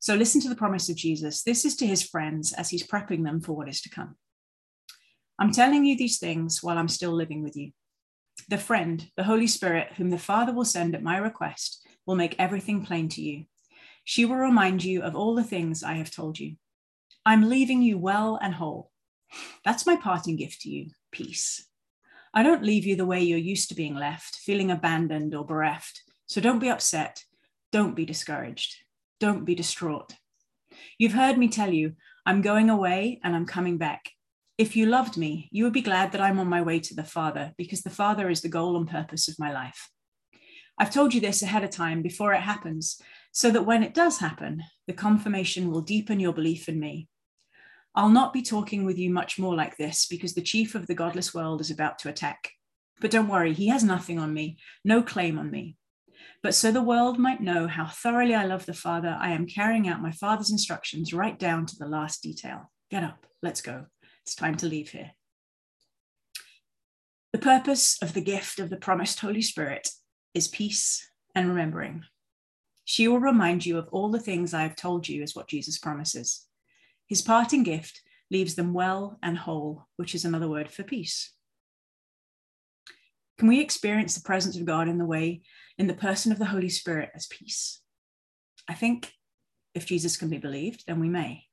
So 0.00 0.14
listen 0.14 0.40
to 0.42 0.48
the 0.48 0.56
promise 0.56 0.90
of 0.90 0.96
Jesus. 0.96 1.42
This 1.42 1.64
is 1.64 1.76
to 1.76 1.86
his 1.86 2.02
friends 2.02 2.52
as 2.52 2.68
he's 2.68 2.86
prepping 2.86 3.24
them 3.24 3.40
for 3.40 3.52
what 3.52 3.68
is 3.68 3.80
to 3.82 3.88
come. 3.88 4.16
I'm 5.38 5.52
telling 5.52 5.84
you 5.84 5.96
these 5.96 6.18
things 6.18 6.62
while 6.62 6.76
I'm 6.76 6.88
still 6.88 7.12
living 7.12 7.42
with 7.42 7.56
you. 7.56 7.70
The 8.48 8.58
friend, 8.58 9.08
the 9.16 9.24
Holy 9.24 9.46
Spirit, 9.46 9.92
whom 9.96 10.10
the 10.10 10.18
Father 10.18 10.52
will 10.52 10.64
send 10.64 10.94
at 10.94 11.02
my 11.02 11.16
request, 11.16 11.86
will 12.04 12.16
make 12.16 12.36
everything 12.38 12.84
plain 12.84 13.08
to 13.10 13.22
you. 13.22 13.46
She 14.04 14.24
will 14.24 14.36
remind 14.36 14.84
you 14.84 15.02
of 15.02 15.16
all 15.16 15.34
the 15.34 15.42
things 15.42 15.82
I 15.82 15.94
have 15.94 16.10
told 16.10 16.38
you. 16.38 16.56
I'm 17.26 17.48
leaving 17.48 17.82
you 17.82 17.98
well 17.98 18.38
and 18.40 18.54
whole. 18.54 18.90
That's 19.64 19.86
my 19.86 19.96
parting 19.96 20.36
gift 20.36 20.60
to 20.62 20.70
you 20.70 20.90
peace. 21.10 21.66
I 22.34 22.42
don't 22.42 22.64
leave 22.64 22.84
you 22.84 22.96
the 22.96 23.06
way 23.06 23.22
you're 23.22 23.38
used 23.38 23.68
to 23.68 23.74
being 23.74 23.94
left, 23.94 24.36
feeling 24.36 24.70
abandoned 24.70 25.34
or 25.34 25.46
bereft. 25.46 26.02
So 26.26 26.40
don't 26.40 26.58
be 26.58 26.68
upset. 26.68 27.22
Don't 27.72 27.94
be 27.94 28.04
discouraged. 28.04 28.76
Don't 29.20 29.44
be 29.44 29.54
distraught. 29.54 30.14
You've 30.98 31.12
heard 31.12 31.38
me 31.38 31.48
tell 31.48 31.72
you, 31.72 31.94
I'm 32.26 32.42
going 32.42 32.70
away 32.70 33.20
and 33.22 33.34
I'm 33.34 33.46
coming 33.46 33.78
back. 33.78 34.10
If 34.58 34.76
you 34.76 34.86
loved 34.86 35.16
me, 35.16 35.48
you 35.50 35.64
would 35.64 35.72
be 35.72 35.80
glad 35.80 36.12
that 36.12 36.20
I'm 36.20 36.38
on 36.38 36.48
my 36.48 36.62
way 36.62 36.78
to 36.80 36.94
the 36.94 37.04
Father, 37.04 37.52
because 37.56 37.82
the 37.82 37.90
Father 37.90 38.28
is 38.28 38.40
the 38.40 38.48
goal 38.48 38.76
and 38.76 38.88
purpose 38.88 39.28
of 39.28 39.38
my 39.38 39.52
life. 39.52 39.90
I've 40.78 40.92
told 40.92 41.14
you 41.14 41.20
this 41.20 41.42
ahead 41.42 41.64
of 41.64 41.70
time 41.70 42.02
before 42.02 42.32
it 42.32 42.40
happens, 42.40 43.00
so 43.34 43.50
that 43.50 43.66
when 43.66 43.82
it 43.82 43.94
does 43.94 44.18
happen, 44.18 44.62
the 44.86 44.92
confirmation 44.92 45.68
will 45.68 45.80
deepen 45.80 46.20
your 46.20 46.32
belief 46.32 46.68
in 46.68 46.78
me. 46.78 47.08
I'll 47.92 48.08
not 48.08 48.32
be 48.32 48.42
talking 48.42 48.84
with 48.84 48.96
you 48.96 49.10
much 49.10 49.40
more 49.40 49.56
like 49.56 49.76
this 49.76 50.06
because 50.06 50.34
the 50.34 50.40
chief 50.40 50.76
of 50.76 50.86
the 50.86 50.94
godless 50.94 51.34
world 51.34 51.60
is 51.60 51.70
about 51.70 51.98
to 52.00 52.08
attack. 52.08 52.52
But 53.00 53.10
don't 53.10 53.28
worry, 53.28 53.52
he 53.52 53.66
has 53.68 53.82
nothing 53.82 54.20
on 54.20 54.32
me, 54.32 54.58
no 54.84 55.02
claim 55.02 55.36
on 55.36 55.50
me. 55.50 55.76
But 56.44 56.54
so 56.54 56.70
the 56.70 56.80
world 56.80 57.18
might 57.18 57.40
know 57.40 57.66
how 57.66 57.86
thoroughly 57.86 58.36
I 58.36 58.44
love 58.44 58.66
the 58.66 58.72
Father, 58.72 59.16
I 59.20 59.32
am 59.32 59.48
carrying 59.48 59.88
out 59.88 60.00
my 60.00 60.12
Father's 60.12 60.52
instructions 60.52 61.12
right 61.12 61.38
down 61.38 61.66
to 61.66 61.76
the 61.76 61.88
last 61.88 62.22
detail. 62.22 62.70
Get 62.88 63.02
up, 63.02 63.26
let's 63.42 63.60
go. 63.60 63.86
It's 64.22 64.36
time 64.36 64.54
to 64.58 64.66
leave 64.66 64.90
here. 64.90 65.10
The 67.32 67.38
purpose 67.38 67.98
of 68.00 68.14
the 68.14 68.20
gift 68.20 68.60
of 68.60 68.70
the 68.70 68.76
promised 68.76 69.18
Holy 69.18 69.42
Spirit 69.42 69.88
is 70.34 70.46
peace 70.46 71.04
and 71.34 71.48
remembering. 71.48 72.04
She 72.84 73.08
will 73.08 73.20
remind 73.20 73.64
you 73.64 73.78
of 73.78 73.88
all 73.90 74.10
the 74.10 74.20
things 74.20 74.52
I 74.52 74.62
have 74.62 74.76
told 74.76 75.08
you, 75.08 75.22
is 75.22 75.34
what 75.34 75.48
Jesus 75.48 75.78
promises. 75.78 76.46
His 77.08 77.22
parting 77.22 77.62
gift 77.62 78.02
leaves 78.30 78.54
them 78.54 78.72
well 78.72 79.18
and 79.22 79.38
whole, 79.38 79.86
which 79.96 80.14
is 80.14 80.24
another 80.24 80.48
word 80.48 80.70
for 80.70 80.82
peace. 80.82 81.32
Can 83.38 83.48
we 83.48 83.60
experience 83.60 84.14
the 84.14 84.22
presence 84.22 84.56
of 84.56 84.64
God 84.64 84.88
in 84.88 84.98
the 84.98 85.06
way, 85.06 85.42
in 85.76 85.86
the 85.86 85.94
person 85.94 86.30
of 86.30 86.38
the 86.38 86.44
Holy 86.46 86.68
Spirit 86.68 87.10
as 87.14 87.26
peace? 87.26 87.80
I 88.68 88.74
think 88.74 89.12
if 89.74 89.86
Jesus 89.86 90.16
can 90.16 90.28
be 90.28 90.38
believed, 90.38 90.84
then 90.86 91.00
we 91.00 91.08
may 91.08 91.44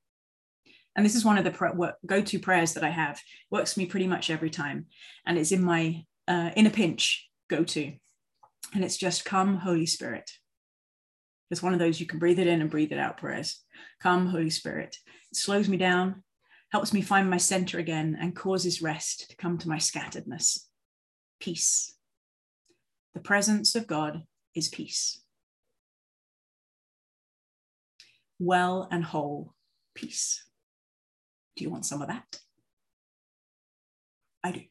and 0.95 1.05
this 1.05 1.15
is 1.15 1.25
one 1.25 1.37
of 1.37 1.43
the 1.43 1.93
go-to 2.05 2.39
prayers 2.39 2.73
that 2.73 2.83
I 2.83 2.89
have. 2.89 3.21
Works 3.49 3.77
me 3.77 3.85
pretty 3.85 4.07
much 4.07 4.29
every 4.29 4.49
time, 4.49 4.87
and 5.25 5.37
it's 5.37 5.51
in 5.51 5.63
my 5.63 6.05
uh, 6.27 6.51
in 6.55 6.67
a 6.67 6.71
pinch 6.71 7.29
go-to, 7.49 7.93
and 8.73 8.83
it's 8.83 8.97
just 8.97 9.25
"Come, 9.25 9.57
Holy 9.57 9.85
Spirit." 9.85 10.29
It's 11.51 11.61
one 11.61 11.73
of 11.73 11.79
those 11.79 11.99
you 11.99 12.05
can 12.05 12.17
breathe 12.17 12.39
it 12.39 12.47
in 12.47 12.61
and 12.61 12.69
breathe 12.69 12.93
it 12.93 12.97
out 12.97 13.17
prayers. 13.17 13.61
Come, 14.01 14.27
Holy 14.27 14.49
Spirit. 14.49 14.97
It 15.31 15.35
slows 15.35 15.67
me 15.67 15.75
down, 15.75 16.23
helps 16.71 16.93
me 16.93 17.01
find 17.01 17.29
my 17.29 17.37
center 17.37 17.77
again, 17.77 18.17
and 18.19 18.35
causes 18.35 18.81
rest 18.81 19.29
to 19.29 19.35
come 19.35 19.57
to 19.57 19.67
my 19.69 19.75
scatteredness. 19.75 20.59
Peace. 21.41 21.93
The 23.13 23.19
presence 23.19 23.75
of 23.75 23.85
God 23.85 24.23
is 24.55 24.69
peace. 24.69 25.21
Well 28.39 28.87
and 28.89 29.03
whole 29.03 29.53
peace. 29.93 30.45
Do 31.57 31.65
you 31.65 31.69
want 31.69 31.85
some 31.85 32.01
of 32.01 32.07
that? 32.07 32.39
I 34.41 34.51
do. 34.51 34.61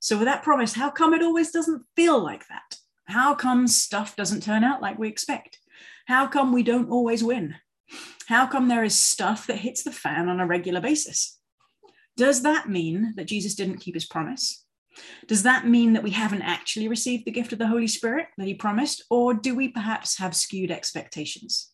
So, 0.00 0.18
with 0.18 0.26
that 0.26 0.42
promise, 0.42 0.74
how 0.74 0.90
come 0.90 1.14
it 1.14 1.22
always 1.22 1.50
doesn't 1.50 1.84
feel 1.96 2.22
like 2.22 2.46
that? 2.48 2.76
How 3.06 3.34
come 3.34 3.66
stuff 3.66 4.16
doesn't 4.16 4.42
turn 4.42 4.64
out 4.64 4.82
like 4.82 4.98
we 4.98 5.08
expect? 5.08 5.58
How 6.06 6.26
come 6.26 6.52
we 6.52 6.62
don't 6.62 6.90
always 6.90 7.22
win? 7.22 7.56
How 8.26 8.46
come 8.46 8.68
there 8.68 8.84
is 8.84 9.00
stuff 9.00 9.46
that 9.46 9.58
hits 9.58 9.82
the 9.82 9.92
fan 9.92 10.28
on 10.28 10.40
a 10.40 10.46
regular 10.46 10.80
basis? 10.80 11.38
Does 12.16 12.42
that 12.42 12.68
mean 12.68 13.14
that 13.16 13.26
Jesus 13.26 13.54
didn't 13.54 13.78
keep 13.78 13.94
his 13.94 14.06
promise? 14.06 14.64
Does 15.26 15.42
that 15.44 15.66
mean 15.66 15.94
that 15.94 16.02
we 16.02 16.10
haven't 16.10 16.42
actually 16.42 16.88
received 16.88 17.24
the 17.24 17.30
gift 17.30 17.52
of 17.52 17.58
the 17.58 17.68
Holy 17.68 17.86
Spirit 17.86 18.26
that 18.36 18.46
he 18.46 18.54
promised? 18.54 19.04
Or 19.10 19.32
do 19.32 19.54
we 19.54 19.68
perhaps 19.68 20.18
have 20.18 20.36
skewed 20.36 20.70
expectations? 20.70 21.70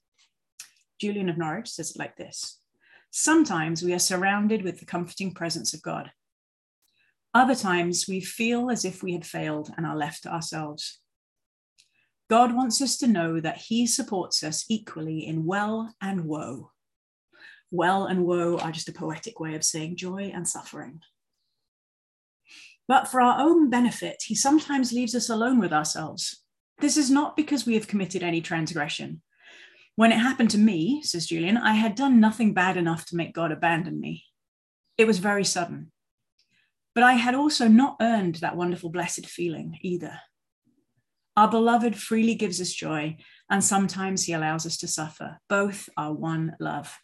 Julian 1.01 1.29
of 1.29 1.39
Norwich 1.39 1.69
says 1.69 1.91
it 1.91 1.99
like 1.99 2.17
this 2.17 2.61
Sometimes 3.11 3.83
we 3.83 3.93
are 3.93 3.99
surrounded 3.99 4.63
with 4.63 4.79
the 4.79 4.87
comforting 4.87 5.33
presence 5.33 5.75
of 5.75 5.83
God. 5.83 6.13
Other 7.35 7.55
times 7.55 8.07
we 8.09 8.21
feel 8.21 8.71
as 8.71 8.85
if 8.85 9.03
we 9.03 9.13
had 9.13 9.27
failed 9.27 9.71
and 9.77 9.87
are 9.87 9.97
left 9.97 10.23
to 10.23 10.33
ourselves. 10.33 11.01
God 12.29 12.55
wants 12.55 12.83
us 12.83 12.97
to 12.99 13.07
know 13.07 13.41
that 13.41 13.59
He 13.59 13.87
supports 13.87 14.43
us 14.43 14.65
equally 14.69 15.27
in 15.27 15.47
well 15.47 15.95
and 16.01 16.27
woe. 16.27 16.73
Well 17.71 18.07
and 18.07 18.25
woe 18.25 18.59
are 18.59 18.73
just 18.73 18.89
a 18.89 18.93
poetic 18.93 19.41
way 19.41 19.55
of 19.55 19.65
saying 19.65 19.97
joy 19.97 20.31
and 20.35 20.47
suffering. 20.49 21.01
But 22.87 23.09
for 23.09 23.21
our 23.21 23.41
own 23.41 23.71
benefit, 23.71 24.23
He 24.27 24.35
sometimes 24.35 24.93
leaves 24.93 25.15
us 25.15 25.29
alone 25.29 25.59
with 25.59 25.73
ourselves. 25.73 26.43
This 26.81 26.97
is 26.97 27.11
not 27.11 27.37
because 27.37 27.67
we 27.67 27.75
have 27.75 27.89
committed 27.89 28.23
any 28.23 28.41
transgression, 28.41 29.23
when 29.99 30.13
it 30.13 30.21
happened 30.21 30.51
to 30.51 30.59
me, 30.59 31.03
says 31.03 31.27
Julian, 31.27 31.57
I 31.57 31.73
had 31.73 31.97
done 31.97 32.21
nothing 32.21 32.55
bad 32.55 32.77
enough 32.77 33.05
to 33.07 33.17
make 33.17 33.35
God 33.35 33.51
abandon 33.51 33.99
me. 33.99 34.27
It 34.97 35.09
was 35.09 35.19
very 35.19 35.43
sudden. 35.43 35.91
But 36.95 37.03
I 37.03 37.15
had 37.15 37.35
also 37.35 37.67
not 37.67 37.97
earned 38.01 38.37
that 38.37 38.55
wonderful, 38.55 38.91
blessed 38.91 39.27
feeling 39.27 39.77
either. 39.83 40.21
Our 41.39 41.49
beloved 41.49 41.95
freely 41.97 42.35
gives 42.35 42.61
us 42.61 42.73
joy, 42.73 43.17
and 43.49 43.63
sometimes 43.63 44.25
he 44.25 44.33
allows 44.33 44.67
us 44.67 44.77
to 44.79 44.89
suffer. 44.89 45.39
Both 45.49 45.89
are 45.97 46.13
one 46.13 46.57
love. 46.59 46.99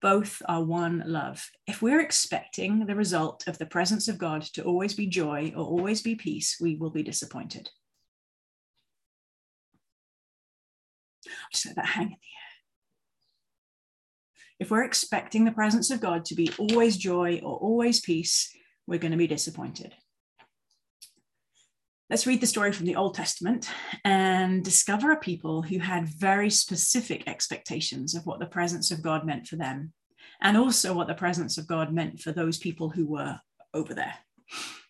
Both 0.00 0.42
are 0.48 0.64
one 0.64 1.04
love. 1.06 1.48
If 1.68 1.80
we're 1.80 2.00
expecting 2.00 2.86
the 2.86 2.96
result 2.96 3.46
of 3.46 3.58
the 3.58 3.66
presence 3.66 4.08
of 4.08 4.18
God 4.18 4.42
to 4.54 4.64
always 4.64 4.92
be 4.92 5.06
joy 5.06 5.52
or 5.54 5.64
always 5.64 6.02
be 6.02 6.16
peace, 6.16 6.56
we 6.60 6.74
will 6.74 6.90
be 6.90 7.04
disappointed. 7.04 7.70
just 11.52 11.66
let 11.66 11.76
that 11.76 11.86
hang 11.86 12.06
in 12.06 12.08
the 12.08 12.14
air. 12.14 12.50
If 14.58 14.72
we're 14.72 14.82
expecting 14.82 15.44
the 15.44 15.52
presence 15.52 15.92
of 15.92 16.00
God 16.00 16.24
to 16.24 16.34
be 16.34 16.50
always 16.58 16.96
joy 16.96 17.40
or 17.44 17.56
always 17.58 18.00
peace, 18.00 18.52
we're 18.88 18.98
going 18.98 19.12
to 19.12 19.16
be 19.16 19.28
disappointed. 19.28 19.94
Let's 22.12 22.26
read 22.26 22.42
the 22.42 22.46
story 22.46 22.72
from 22.72 22.84
the 22.84 22.96
Old 22.96 23.14
Testament 23.14 23.70
and 24.04 24.62
discover 24.62 25.12
a 25.12 25.16
people 25.16 25.62
who 25.62 25.78
had 25.78 26.06
very 26.06 26.50
specific 26.50 27.26
expectations 27.26 28.14
of 28.14 28.26
what 28.26 28.38
the 28.38 28.44
presence 28.44 28.90
of 28.90 29.02
God 29.02 29.24
meant 29.24 29.46
for 29.46 29.56
them, 29.56 29.94
and 30.42 30.58
also 30.58 30.92
what 30.92 31.06
the 31.06 31.14
presence 31.14 31.56
of 31.56 31.66
God 31.66 31.90
meant 31.90 32.20
for 32.20 32.30
those 32.30 32.58
people 32.58 32.90
who 32.90 33.06
were 33.06 33.40
over 33.72 33.94
there. 33.94 34.12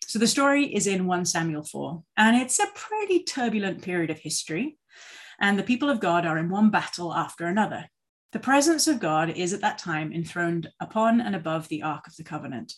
So 0.05 0.19
the 0.19 0.27
story 0.27 0.65
is 0.65 0.85
in 0.85 1.07
1 1.07 1.23
Samuel 1.23 1.63
4, 1.63 2.03
and 2.17 2.35
it's 2.35 2.59
a 2.59 2.67
pretty 2.75 3.23
turbulent 3.23 3.81
period 3.81 4.09
of 4.09 4.19
history 4.19 4.77
and 5.39 5.57
the 5.57 5.63
people 5.63 5.89
of 5.89 6.01
God 6.01 6.25
are 6.25 6.37
in 6.37 6.49
one 6.49 6.71
battle 6.71 7.13
after 7.13 7.45
another. 7.45 7.85
The 8.33 8.39
presence 8.39 8.85
of 8.85 8.99
God 8.99 9.29
is 9.29 9.53
at 9.53 9.61
that 9.61 9.77
time 9.77 10.11
enthroned 10.11 10.67
upon 10.81 11.21
and 11.21 11.37
above 11.37 11.69
the 11.69 11.83
Ark 11.83 12.05
of 12.05 12.17
the 12.17 12.25
Covenant. 12.25 12.73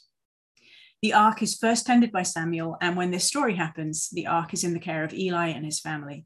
The 1.05 1.13
ark 1.13 1.43
is 1.43 1.55
first 1.55 1.85
tended 1.85 2.11
by 2.11 2.23
Samuel, 2.23 2.77
and 2.81 2.97
when 2.97 3.11
this 3.11 3.27
story 3.27 3.53
happens, 3.53 4.09
the 4.09 4.25
ark 4.25 4.55
is 4.55 4.63
in 4.63 4.73
the 4.73 4.79
care 4.79 5.03
of 5.03 5.13
Eli 5.13 5.49
and 5.49 5.63
his 5.63 5.79
family. 5.79 6.25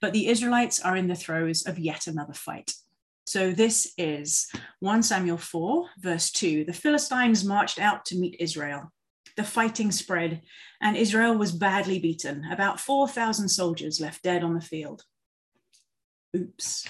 But 0.00 0.12
the 0.12 0.26
Israelites 0.26 0.80
are 0.80 0.96
in 0.96 1.06
the 1.06 1.14
throes 1.14 1.64
of 1.68 1.78
yet 1.78 2.08
another 2.08 2.32
fight. 2.32 2.74
So 3.26 3.52
this 3.52 3.92
is 3.96 4.50
1 4.80 5.04
Samuel 5.04 5.38
4, 5.38 5.86
verse 6.00 6.32
2. 6.32 6.64
The 6.64 6.72
Philistines 6.72 7.44
marched 7.44 7.78
out 7.78 8.04
to 8.06 8.18
meet 8.18 8.34
Israel. 8.40 8.90
The 9.36 9.44
fighting 9.44 9.92
spread, 9.92 10.42
and 10.80 10.96
Israel 10.96 11.38
was 11.38 11.52
badly 11.52 12.00
beaten. 12.00 12.42
About 12.50 12.80
4,000 12.80 13.48
soldiers 13.48 14.00
left 14.00 14.24
dead 14.24 14.42
on 14.42 14.54
the 14.54 14.60
field. 14.60 15.04
Oops. 16.36 16.88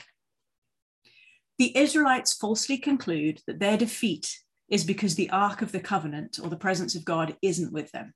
The 1.58 1.76
Israelites 1.76 2.32
falsely 2.32 2.78
conclude 2.78 3.42
that 3.46 3.60
their 3.60 3.76
defeat 3.76 4.38
is 4.72 4.84
because 4.84 5.14
the 5.14 5.28
Ark 5.28 5.60
of 5.60 5.70
the 5.70 5.78
Covenant 5.78 6.40
or 6.42 6.48
the 6.48 6.56
presence 6.56 6.94
of 6.94 7.04
God 7.04 7.36
isn't 7.42 7.74
with 7.74 7.92
them. 7.92 8.14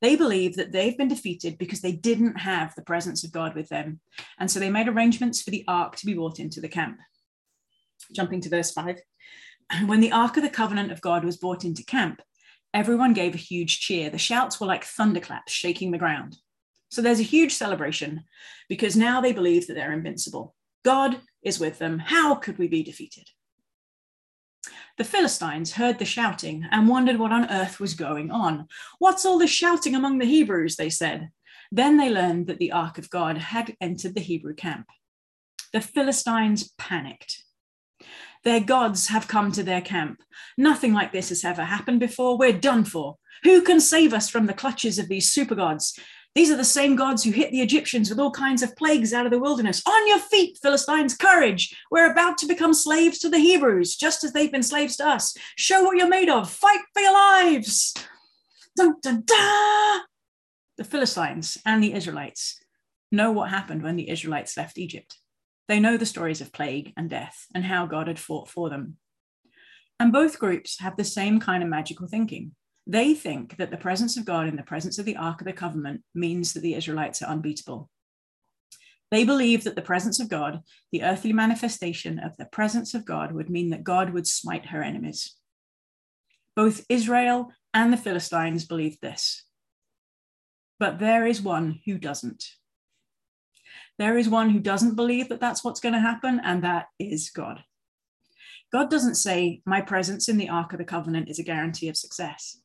They 0.00 0.16
believe 0.16 0.56
that 0.56 0.72
they've 0.72 0.96
been 0.96 1.08
defeated 1.08 1.58
because 1.58 1.82
they 1.82 1.92
didn't 1.92 2.38
have 2.38 2.74
the 2.74 2.82
presence 2.82 3.24
of 3.24 3.30
God 3.30 3.54
with 3.54 3.68
them. 3.68 4.00
And 4.38 4.50
so 4.50 4.58
they 4.58 4.70
made 4.70 4.88
arrangements 4.88 5.42
for 5.42 5.50
the 5.50 5.62
Ark 5.68 5.96
to 5.96 6.06
be 6.06 6.14
brought 6.14 6.40
into 6.40 6.62
the 6.62 6.68
camp. 6.68 6.98
Jumping 8.16 8.40
to 8.40 8.48
verse 8.48 8.72
5. 8.72 8.96
When 9.86 10.00
the 10.00 10.12
Ark 10.12 10.38
of 10.38 10.42
the 10.42 10.48
Covenant 10.48 10.90
of 10.90 11.02
God 11.02 11.24
was 11.24 11.36
brought 11.36 11.62
into 11.62 11.84
camp, 11.84 12.22
everyone 12.72 13.12
gave 13.12 13.34
a 13.34 13.38
huge 13.38 13.80
cheer. 13.80 14.08
The 14.08 14.18
shouts 14.18 14.58
were 14.58 14.66
like 14.66 14.84
thunderclaps 14.84 15.52
shaking 15.52 15.90
the 15.90 15.98
ground. 15.98 16.38
So 16.88 17.02
there's 17.02 17.20
a 17.20 17.24
huge 17.24 17.52
celebration 17.52 18.24
because 18.70 18.96
now 18.96 19.20
they 19.20 19.32
believe 19.32 19.66
that 19.66 19.74
they're 19.74 19.92
invincible. 19.92 20.54
God 20.86 21.20
is 21.42 21.60
with 21.60 21.78
them. 21.78 21.98
How 21.98 22.34
could 22.34 22.56
we 22.56 22.66
be 22.66 22.82
defeated? 22.82 23.28
The 24.98 25.04
Philistines 25.04 25.72
heard 25.72 25.98
the 25.98 26.04
shouting 26.04 26.66
and 26.70 26.88
wondered 26.88 27.18
what 27.18 27.32
on 27.32 27.50
earth 27.50 27.80
was 27.80 27.94
going 27.94 28.30
on. 28.30 28.68
What's 28.98 29.24
all 29.24 29.38
this 29.38 29.50
shouting 29.50 29.94
among 29.94 30.18
the 30.18 30.26
Hebrews? 30.26 30.76
They 30.76 30.90
said. 30.90 31.30
Then 31.72 31.96
they 31.96 32.10
learned 32.10 32.46
that 32.46 32.58
the 32.58 32.72
ark 32.72 32.98
of 32.98 33.10
God 33.10 33.38
had 33.38 33.76
entered 33.80 34.14
the 34.14 34.20
Hebrew 34.20 34.54
camp. 34.54 34.86
The 35.72 35.80
Philistines 35.80 36.72
panicked. 36.78 37.42
Their 38.44 38.60
gods 38.60 39.08
have 39.08 39.26
come 39.26 39.50
to 39.52 39.62
their 39.62 39.80
camp. 39.80 40.22
Nothing 40.56 40.92
like 40.92 41.12
this 41.12 41.30
has 41.30 41.44
ever 41.44 41.64
happened 41.64 42.00
before. 42.00 42.36
We're 42.36 42.52
done 42.52 42.84
for. 42.84 43.16
Who 43.42 43.62
can 43.62 43.80
save 43.80 44.12
us 44.12 44.28
from 44.28 44.46
the 44.46 44.54
clutches 44.54 44.98
of 44.98 45.08
these 45.08 45.32
super 45.32 45.54
gods? 45.54 45.98
These 46.34 46.50
are 46.50 46.56
the 46.56 46.64
same 46.64 46.96
gods 46.96 47.22
who 47.22 47.30
hit 47.30 47.52
the 47.52 47.60
Egyptians 47.60 48.10
with 48.10 48.18
all 48.18 48.32
kinds 48.32 48.62
of 48.62 48.74
plagues 48.76 49.12
out 49.12 49.24
of 49.24 49.30
the 49.30 49.38
wilderness. 49.38 49.82
On 49.86 50.08
your 50.08 50.18
feet, 50.18 50.58
Philistines, 50.60 51.14
courage. 51.14 51.76
We're 51.92 52.10
about 52.10 52.38
to 52.38 52.46
become 52.46 52.74
slaves 52.74 53.20
to 53.20 53.28
the 53.28 53.38
Hebrews, 53.38 53.94
just 53.94 54.24
as 54.24 54.32
they've 54.32 54.50
been 54.50 54.64
slaves 54.64 54.96
to 54.96 55.06
us. 55.06 55.36
Show 55.56 55.84
what 55.84 55.96
you're 55.96 56.08
made 56.08 56.28
of. 56.28 56.50
Fight 56.50 56.80
for 56.92 57.00
your 57.00 57.12
lives. 57.12 57.94
Dun, 58.76 58.96
dun, 59.00 59.22
dun. 59.24 60.00
The 60.76 60.84
Philistines 60.84 61.56
and 61.64 61.82
the 61.82 61.92
Israelites 61.92 62.58
know 63.12 63.30
what 63.30 63.50
happened 63.50 63.84
when 63.84 63.94
the 63.94 64.10
Israelites 64.10 64.56
left 64.56 64.76
Egypt. 64.76 65.16
They 65.68 65.78
know 65.78 65.96
the 65.96 66.04
stories 66.04 66.40
of 66.40 66.52
plague 66.52 66.92
and 66.96 67.08
death 67.08 67.46
and 67.54 67.64
how 67.64 67.86
God 67.86 68.08
had 68.08 68.18
fought 68.18 68.48
for 68.48 68.68
them. 68.68 68.96
And 70.00 70.12
both 70.12 70.40
groups 70.40 70.80
have 70.80 70.96
the 70.96 71.04
same 71.04 71.38
kind 71.38 71.62
of 71.62 71.68
magical 71.68 72.08
thinking. 72.08 72.56
They 72.86 73.14
think 73.14 73.56
that 73.56 73.70
the 73.70 73.76
presence 73.76 74.16
of 74.16 74.26
God 74.26 74.46
in 74.46 74.56
the 74.56 74.62
presence 74.62 74.98
of 74.98 75.06
the 75.06 75.16
Ark 75.16 75.40
of 75.40 75.46
the 75.46 75.52
Covenant 75.52 76.02
means 76.14 76.52
that 76.52 76.60
the 76.60 76.74
Israelites 76.74 77.22
are 77.22 77.30
unbeatable. 77.30 77.88
They 79.10 79.24
believe 79.24 79.64
that 79.64 79.76
the 79.76 79.82
presence 79.82 80.20
of 80.20 80.28
God, 80.28 80.62
the 80.92 81.02
earthly 81.02 81.32
manifestation 81.32 82.18
of 82.18 82.36
the 82.36 82.46
presence 82.46 82.94
of 82.94 83.04
God, 83.04 83.32
would 83.32 83.48
mean 83.48 83.70
that 83.70 83.84
God 83.84 84.10
would 84.10 84.26
smite 84.26 84.66
her 84.66 84.82
enemies. 84.82 85.36
Both 86.56 86.84
Israel 86.88 87.52
and 87.72 87.92
the 87.92 87.96
Philistines 87.96 88.64
believed 88.64 89.00
this. 89.00 89.44
But 90.78 90.98
there 90.98 91.26
is 91.26 91.40
one 91.40 91.80
who 91.86 91.96
doesn't. 91.96 92.44
There 93.98 94.18
is 94.18 94.28
one 94.28 94.50
who 94.50 94.58
doesn't 94.58 94.96
believe 94.96 95.28
that 95.28 95.40
that's 95.40 95.62
what's 95.62 95.80
going 95.80 95.94
to 95.94 96.00
happen, 96.00 96.40
and 96.42 96.64
that 96.64 96.86
is 96.98 97.30
God. 97.30 97.62
God 98.72 98.90
doesn't 98.90 99.14
say, 99.14 99.62
My 99.64 99.80
presence 99.80 100.28
in 100.28 100.36
the 100.36 100.48
Ark 100.48 100.72
of 100.72 100.78
the 100.78 100.84
Covenant 100.84 101.28
is 101.28 101.38
a 101.38 101.44
guarantee 101.44 101.88
of 101.88 101.96
success. 101.96 102.60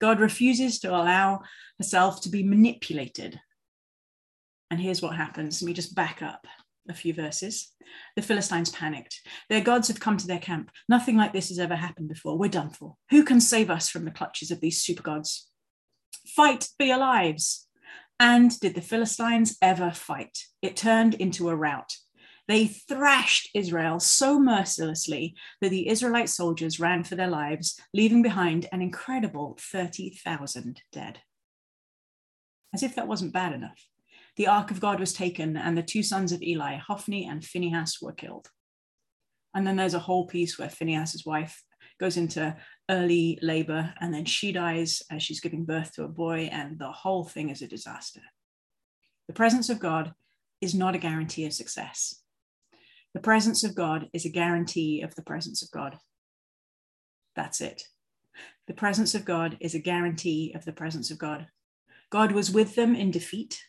God 0.00 0.20
refuses 0.20 0.80
to 0.80 0.90
allow 0.90 1.42
herself 1.78 2.20
to 2.22 2.28
be 2.28 2.42
manipulated. 2.42 3.40
And 4.70 4.80
here's 4.80 5.02
what 5.02 5.16
happens. 5.16 5.62
Let 5.62 5.66
me 5.66 5.72
just 5.72 5.94
back 5.94 6.22
up 6.22 6.46
a 6.88 6.94
few 6.94 7.14
verses. 7.14 7.72
The 8.16 8.22
Philistines 8.22 8.70
panicked. 8.70 9.20
Their 9.48 9.60
gods 9.60 9.88
have 9.88 10.00
come 10.00 10.16
to 10.16 10.26
their 10.26 10.38
camp. 10.38 10.70
Nothing 10.88 11.16
like 11.16 11.32
this 11.32 11.48
has 11.48 11.58
ever 11.58 11.76
happened 11.76 12.08
before. 12.08 12.36
We're 12.36 12.48
done 12.48 12.70
for. 12.70 12.94
Who 13.10 13.24
can 13.24 13.40
save 13.40 13.70
us 13.70 13.88
from 13.88 14.04
the 14.04 14.10
clutches 14.10 14.50
of 14.50 14.60
these 14.60 14.82
super 14.82 15.02
gods? 15.02 15.48
Fight 16.34 16.68
for 16.76 16.84
your 16.84 16.98
lives. 16.98 17.68
And 18.18 18.58
did 18.60 18.74
the 18.74 18.80
Philistines 18.80 19.56
ever 19.60 19.90
fight? 19.90 20.38
It 20.62 20.76
turned 20.76 21.14
into 21.14 21.48
a 21.48 21.56
rout. 21.56 21.92
They 22.48 22.66
thrashed 22.66 23.50
Israel 23.54 23.98
so 23.98 24.38
mercilessly 24.38 25.34
that 25.60 25.70
the 25.70 25.88
Israelite 25.88 26.28
soldiers 26.28 26.78
ran 26.78 27.02
for 27.02 27.16
their 27.16 27.30
lives, 27.30 27.80
leaving 27.92 28.22
behind 28.22 28.68
an 28.70 28.82
incredible 28.82 29.58
30,000 29.60 30.82
dead. 30.92 31.20
As 32.72 32.82
if 32.82 32.94
that 32.94 33.08
wasn't 33.08 33.32
bad 33.32 33.52
enough, 33.52 33.88
the 34.36 34.46
ark 34.46 34.70
of 34.70 34.80
God 34.80 35.00
was 35.00 35.12
taken, 35.12 35.56
and 35.56 35.76
the 35.76 35.82
two 35.82 36.02
sons 36.02 36.30
of 36.30 36.42
Eli, 36.42 36.76
Hophni 36.76 37.26
and 37.26 37.44
Phinehas, 37.44 37.98
were 38.00 38.12
killed. 38.12 38.48
And 39.54 39.66
then 39.66 39.76
there's 39.76 39.94
a 39.94 39.98
whole 39.98 40.26
piece 40.26 40.58
where 40.58 40.68
Phinehas' 40.68 41.24
wife 41.24 41.64
goes 41.98 42.16
into 42.16 42.54
early 42.90 43.38
labor, 43.42 43.94
and 44.00 44.12
then 44.12 44.26
she 44.26 44.52
dies 44.52 45.02
as 45.10 45.22
she's 45.22 45.40
giving 45.40 45.64
birth 45.64 45.94
to 45.94 46.04
a 46.04 46.08
boy, 46.08 46.50
and 46.52 46.78
the 46.78 46.92
whole 46.92 47.24
thing 47.24 47.48
is 47.48 47.62
a 47.62 47.66
disaster. 47.66 48.20
The 49.26 49.34
presence 49.34 49.70
of 49.70 49.80
God 49.80 50.12
is 50.60 50.74
not 50.74 50.94
a 50.94 50.98
guarantee 50.98 51.46
of 51.46 51.52
success. 51.52 52.22
The 53.16 53.22
presence 53.22 53.64
of 53.64 53.74
God 53.74 54.10
is 54.12 54.26
a 54.26 54.28
guarantee 54.28 55.00
of 55.00 55.14
the 55.14 55.22
presence 55.22 55.62
of 55.62 55.70
God. 55.70 55.96
That's 57.34 57.62
it. 57.62 57.84
The 58.66 58.74
presence 58.74 59.14
of 59.14 59.24
God 59.24 59.56
is 59.58 59.74
a 59.74 59.78
guarantee 59.78 60.52
of 60.54 60.66
the 60.66 60.74
presence 60.74 61.10
of 61.10 61.16
God. 61.16 61.46
God 62.10 62.32
was 62.32 62.50
with 62.50 62.74
them 62.74 62.94
in 62.94 63.10
defeat, 63.10 63.62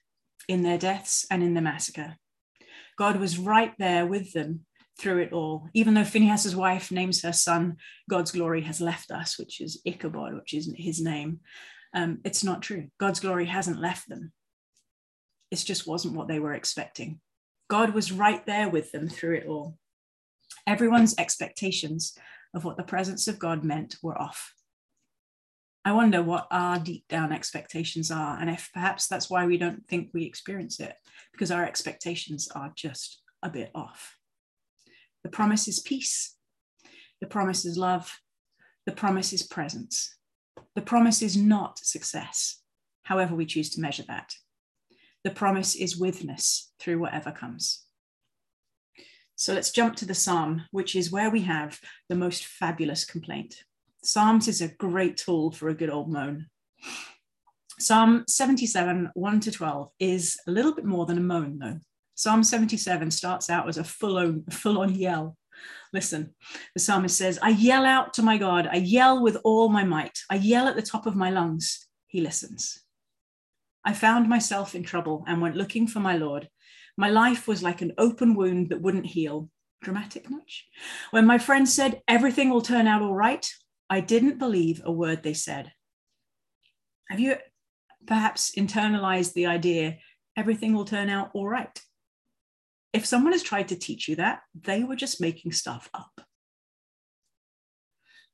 in 0.50 0.64
their 0.64 0.78
deaths, 0.78 1.26
and 1.32 1.42
in 1.42 1.54
the 1.54 1.62
massacre. 1.62 2.18
God 2.98 3.22
was 3.22 3.38
right 3.38 3.74
there 3.80 4.06
with 4.06 4.34
them 4.34 4.66
through 5.00 5.20
it 5.20 5.32
all. 5.32 5.70
Even 5.74 5.94
though 5.94 6.04
Phinehas's 6.04 6.54
wife 6.54 6.92
names 6.92 7.22
her 7.22 7.32
son, 7.32 7.78
God's 8.10 8.34
glory 8.34 8.64
has 8.64 8.82
left 8.82 9.12
us, 9.12 9.40
which 9.40 9.62
is 9.62 9.82
Ichabod, 9.86 10.34
which 10.34 10.54
is 10.54 10.74
his 10.76 11.02
name. 11.02 11.40
Um, 11.94 12.20
it's 12.26 12.44
not 12.44 12.62
true. 12.62 12.90
God's 13.00 13.22
glory 13.22 13.46
hasn't 13.46 13.80
left 13.80 14.10
them. 14.10 14.34
It 15.52 15.56
just 15.56 15.88
wasn't 15.88 16.16
what 16.16 16.28
they 16.28 16.42
were 16.42 16.54
expecting. 16.54 17.22
God 17.70 17.94
was 17.94 18.12
right 18.12 18.46
there 18.46 18.70
with 18.70 18.92
them 18.92 19.08
through 19.08 19.36
it 19.36 19.48
all. 19.48 19.78
Everyone's 20.66 21.16
expectations 21.18 22.18
of 22.54 22.64
what 22.64 22.78
the 22.78 22.84
presence 22.84 23.28
of 23.28 23.40
God 23.40 23.64
meant 23.64 23.98
were 24.02 24.20
off. 24.20 24.54
I 25.84 25.94
wonder 25.94 26.22
what 26.22 26.48
our 26.52 26.80
deep 26.80 27.06
down 27.08 27.32
expectations 27.32 28.12
are, 28.12 28.38
and 28.40 28.50
if 28.50 28.70
perhaps 28.74 29.08
that's 29.08 29.30
why 29.30 29.46
we 29.46 29.58
don't 29.58 29.88
think 29.88 30.10
we 30.14 30.26
experience 30.26 30.82
it, 30.82 30.94
because 31.32 31.50
our 31.50 31.64
expectations 31.64 32.50
are 32.54 32.74
just 32.76 33.22
a 33.42 33.50
bit 33.50 33.72
off. 33.74 34.18
The 35.24 35.30
promise 35.30 35.68
is 35.68 35.80
peace, 35.80 36.36
the 37.22 37.28
promise 37.28 37.64
is 37.64 37.78
love, 37.78 38.20
the 38.86 38.92
promise 38.92 39.32
is 39.32 39.44
presence. 39.44 40.14
The 40.76 40.82
promise 40.82 41.22
is 41.22 41.38
not 41.38 41.80
success, 41.80 42.62
however 43.04 43.34
we 43.34 43.46
choose 43.46 43.70
to 43.72 43.82
measure 43.82 44.04
that. 44.08 44.34
The 45.28 45.34
promise 45.34 45.76
is 45.76 45.98
withness 45.98 46.72
through 46.80 47.00
whatever 47.00 47.34
comes. 47.34 47.84
So 49.36 49.54
let's 49.54 49.72
jump 49.72 49.98
to 49.98 50.06
the 50.06 50.14
psalm, 50.14 50.62
which 50.72 50.96
is 50.96 51.12
where 51.12 51.30
we 51.30 51.42
have 51.42 51.82
the 52.08 52.16
most 52.16 52.46
fabulous 52.46 53.04
complaint. 53.04 53.56
Psalms 54.02 54.48
is 54.48 54.62
a 54.62 54.70
great 54.70 55.18
tool 55.18 55.52
for 55.52 55.68
a 55.68 55.74
good 55.74 55.90
old 55.90 56.10
moan. 56.10 56.46
Psalm 57.78 58.24
77, 58.30 59.10
1 59.16 59.40
to 59.42 59.52
12, 59.52 59.90
is 60.00 60.38
a 60.48 60.52
little 60.52 60.74
bit 60.74 60.86
more 60.86 61.06
than 61.06 61.18
a 61.18 61.22
moan, 61.22 61.60
though. 61.60 61.82
Psalm 62.16 62.42
77 62.42 63.12
starts 63.12 63.50
out 63.50 63.68
as 63.68 63.78
a 63.78 63.84
full 63.84 64.18
on, 64.18 64.46
full 64.50 64.80
on 64.80 64.96
yell. 64.96 65.36
Listen, 65.92 66.34
the 66.74 66.80
psalmist 66.80 67.18
says, 67.18 67.38
I 67.42 67.50
yell 67.50 67.84
out 67.84 68.14
to 68.14 68.24
my 68.24 68.38
God. 68.38 68.70
I 68.72 68.78
yell 68.78 69.22
with 69.22 69.36
all 69.44 69.68
my 69.68 69.84
might. 69.84 70.20
I 70.30 70.36
yell 70.36 70.70
at 70.70 70.78
the 70.78 70.82
top 70.82 71.06
of 71.06 71.18
my 71.18 71.32
lungs. 71.32 71.86
He 72.08 72.22
listens. 72.22 72.82
I 73.86 73.94
found 73.94 74.28
myself 74.28 74.76
in 74.76 74.84
trouble 74.84 75.24
and 75.28 75.42
went 75.42 75.56
looking 75.56 75.88
for 75.88 76.00
my 76.00 76.18
Lord. 76.18 76.50
My 76.98 77.10
life 77.10 77.48
was 77.48 77.64
like 77.64 77.82
an 77.82 77.94
open 77.98 78.36
wound 78.36 78.70
that 78.70 78.82
wouldn't 78.82 79.06
heal. 79.06 79.50
Dramatic 79.82 80.30
much? 80.30 80.66
When 81.12 81.26
my 81.26 81.38
friends 81.38 81.74
said, 81.74 82.02
Everything 82.08 82.50
will 82.50 82.62
turn 82.62 82.88
out 82.88 83.02
all 83.02 83.14
right, 83.14 83.48
I 83.90 84.02
didn't 84.02 84.40
believe 84.40 84.82
a 84.84 84.92
word 84.92 85.24
they 85.24 85.34
said. 85.34 85.72
Have 87.10 87.20
you 87.20 87.38
perhaps 88.06 88.52
internalized 88.58 89.34
the 89.34 89.46
idea, 89.46 89.98
everything 90.36 90.74
will 90.74 90.86
turn 90.86 91.10
out 91.10 91.30
all 91.34 91.48
right? 91.48 91.80
If 92.94 93.06
someone 93.06 93.34
has 93.34 93.44
tried 93.44 93.68
to 93.70 93.76
teach 93.76 94.08
you 94.08 94.16
that, 94.16 94.42
they 94.60 94.84
were 94.84 94.96
just 94.96 95.22
making 95.22 95.52
stuff 95.52 95.90
up 95.94 96.17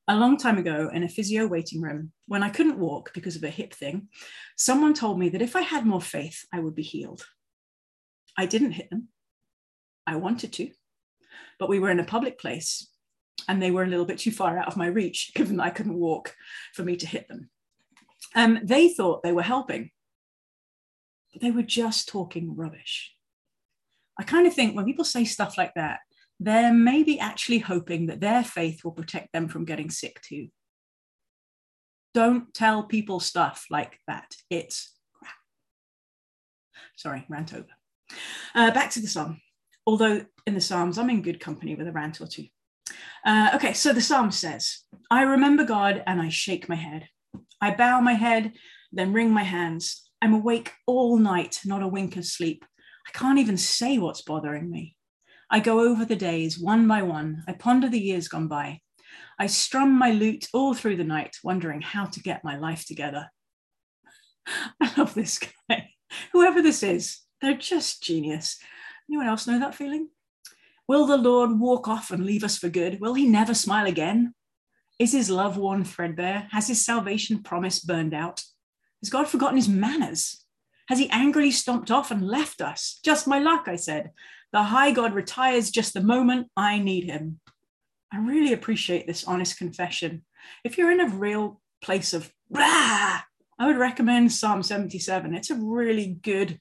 a 0.08 0.16
long 0.16 0.38
time 0.38 0.58
ago 0.58 0.90
in 0.94 1.04
a 1.04 1.10
physio 1.10 1.48
waiting 1.48 1.82
room, 1.82 2.12
when 2.28 2.44
I 2.44 2.50
couldn't 2.50 2.80
walk 2.80 3.14
because 3.14 3.36
of 3.36 3.44
a 3.44 3.50
hip 3.50 3.74
thing, 3.74 4.10
someone 4.58 4.94
told 4.94 5.18
me 5.18 5.30
that 5.30 5.42
if 5.42 5.56
I 5.56 5.62
had 5.62 5.86
more 5.86 6.02
faith, 6.02 6.46
I 6.52 6.60
would 6.60 6.76
be 6.76 6.84
healed. 6.84 7.26
I 8.38 8.46
didn't 8.46 8.72
hit 8.72 8.90
them. 8.90 9.10
I 10.06 10.18
wanted 10.18 10.52
to, 10.54 10.70
but 11.60 11.70
we 11.70 11.80
were 11.80 11.90
in 11.90 12.00
a 12.00 12.06
public 12.06 12.38
place 12.38 12.90
and 13.48 13.62
they 13.62 13.72
were 13.72 13.84
a 13.84 13.88
little 13.88 14.06
bit 14.06 14.20
too 14.20 14.32
far 14.32 14.58
out 14.58 14.68
of 14.68 14.78
my 14.78 14.88
reach, 14.88 15.32
given 15.36 15.58
that 15.58 15.64
I 15.64 15.70
couldn't 15.70 16.00
walk, 16.00 16.36
for 16.74 16.84
me 16.84 16.96
to 16.98 17.08
hit 17.08 17.28
them. 17.28 17.50
Um, 18.36 18.60
they 18.64 18.90
thought 18.90 19.24
they 19.24 19.32
were 19.32 19.44
helping, 19.44 19.92
but 21.32 21.42
they 21.42 21.52
were 21.52 21.64
just 21.64 22.10
talking 22.10 22.56
rubbish. 22.56 23.14
I 24.20 24.24
kind 24.24 24.48
of 24.48 24.54
think 24.54 24.76
when 24.76 24.86
people 24.86 25.06
say 25.06 25.26
stuff 25.26 25.58
like 25.58 25.74
that, 25.76 26.00
they're 26.46 26.74
maybe 26.74 27.20
actually 27.20 27.60
hoping 27.60 28.08
that 28.08 28.22
their 28.22 28.44
faith 28.44 28.84
will 28.84 28.92
protect 28.92 29.32
them 29.34 29.48
from 29.48 29.66
getting 29.66 29.90
sick 29.90 30.22
too. 30.22 30.48
Don't 32.14 32.54
tell 32.54 32.84
people 32.84 33.20
stuff 33.20 33.66
like 33.70 34.00
that. 34.08 34.36
It's 34.50 34.94
crap. 35.14 35.34
Sorry, 36.96 37.26
rant 37.30 37.54
over. 37.54 37.68
Uh, 38.54 38.72
back 38.72 38.92
to 38.92 39.00
the 39.00 39.08
psalm. 39.08 39.42
Although 39.86 40.26
in 40.48 40.54
the 40.54 40.62
Psalms, 40.62 40.98
I'm 40.98 41.10
in 41.10 41.22
good 41.22 41.40
company 41.40 41.76
with 41.76 41.88
a 41.88 41.92
rant 41.92 42.22
or 42.22 42.28
two. 42.28 42.46
Uh, 43.26 43.52
okay, 43.56 43.74
so 43.74 43.94
the 43.94 44.02
psalm 44.02 44.32
says, 44.32 44.80
I 45.10 45.24
remember 45.24 45.64
God 45.64 46.04
and 46.08 46.22
I 46.22 46.30
shake 46.30 46.70
my 46.70 46.76
head. 46.76 47.08
I 47.60 47.74
bow 47.74 48.00
my 48.02 48.14
head, 48.14 48.54
then 48.92 49.14
wring 49.14 49.32
my 49.32 49.44
hands. 49.44 50.10
I'm 50.22 50.34
awake 50.34 50.72
all 50.86 51.18
night, 51.18 51.60
not 51.66 51.82
a 51.82 51.88
wink 51.88 52.16
of 52.16 52.26
sleep. 52.26 52.66
I 53.08 53.18
can't 53.18 53.40
even 53.40 53.58
say 53.58 53.98
what's 53.98 54.22
bothering 54.22 54.70
me. 54.70 54.96
I 55.50 55.60
go 55.60 55.82
over 55.82 56.06
the 56.06 56.16
days 56.16 56.60
one 56.60 56.88
by 56.88 57.02
one. 57.02 57.44
I 57.48 57.54
ponder 57.54 57.90
the 57.90 58.00
years 58.00 58.28
gone 58.28 58.48
by. 58.48 58.82
I 59.40 59.48
strum 59.48 59.98
my 59.98 60.12
lute 60.12 60.48
all 60.54 60.74
through 60.74 60.98
the 60.98 61.04
night, 61.04 61.38
wondering 61.44 61.82
how 61.82 62.06
to 62.06 62.20
get 62.22 62.44
my 62.44 62.58
life 62.58 62.86
together. 62.86 63.30
I 64.82 64.92
love 64.98 65.14
this 65.14 65.40
guy. 65.40 65.90
Whoever 66.34 66.62
this 66.62 66.84
is, 66.84 67.20
they're 67.42 67.58
just 67.58 68.04
genius. 68.04 68.60
Anyone 69.10 69.28
else 69.28 69.48
know 69.48 69.60
that 69.60 69.76
feeling? 69.76 70.10
Will 70.88 71.06
the 71.06 71.18
Lord 71.18 71.60
walk 71.60 71.88
off 71.88 72.12
and 72.12 72.26
leave 72.26 72.44
us 72.44 72.58
for 72.58 72.70
good? 72.70 73.00
Will 73.00 73.14
he 73.14 73.28
never 73.28 73.54
smile 73.54 73.88
again? 73.88 74.34
Is 75.00 75.14
his 75.14 75.30
love 75.30 75.58
worn 75.58 75.84
threadbare? 75.84 76.48
Has 76.52 76.68
his 76.68 76.86
salvation 76.86 77.42
promise 77.42 77.80
burned 77.80 78.14
out? 78.14 78.44
Has 79.02 79.10
God 79.10 79.28
forgotten 79.28 79.58
his 79.58 79.70
manners? 79.70 80.46
Has 80.88 81.00
he 81.00 81.10
angrily 81.10 81.52
stomped 81.52 81.90
off 81.90 82.12
and 82.12 82.28
left 82.28 82.62
us? 82.62 83.00
Just 83.04 83.28
my 83.28 83.40
luck, 83.40 83.68
I 83.68 83.78
said. 83.78 84.12
The 84.54 84.64
high 84.64 84.92
God 84.92 85.14
retires 85.14 85.72
just 85.72 85.94
the 85.94 86.02
moment 86.02 86.48
I 86.56 86.80
need 86.80 87.06
him. 87.06 87.40
I 88.14 88.20
really 88.20 88.54
appreciate 88.54 89.08
this 89.08 89.26
honest 89.26 89.58
confession. 89.58 90.24
If 90.64 90.78
you're 90.78 90.92
in 90.92 91.02
a 91.02 91.10
real 91.10 91.60
place 91.82 92.14
of 92.14 92.32
blah, 92.50 93.22
I 93.60 93.68
would 93.68 93.78
recommend 93.78 94.32
Psalm 94.32 94.62
77. 94.62 95.34
It's 95.34 95.50
a 95.50 95.56
really 95.56 96.20
good, 96.22 96.60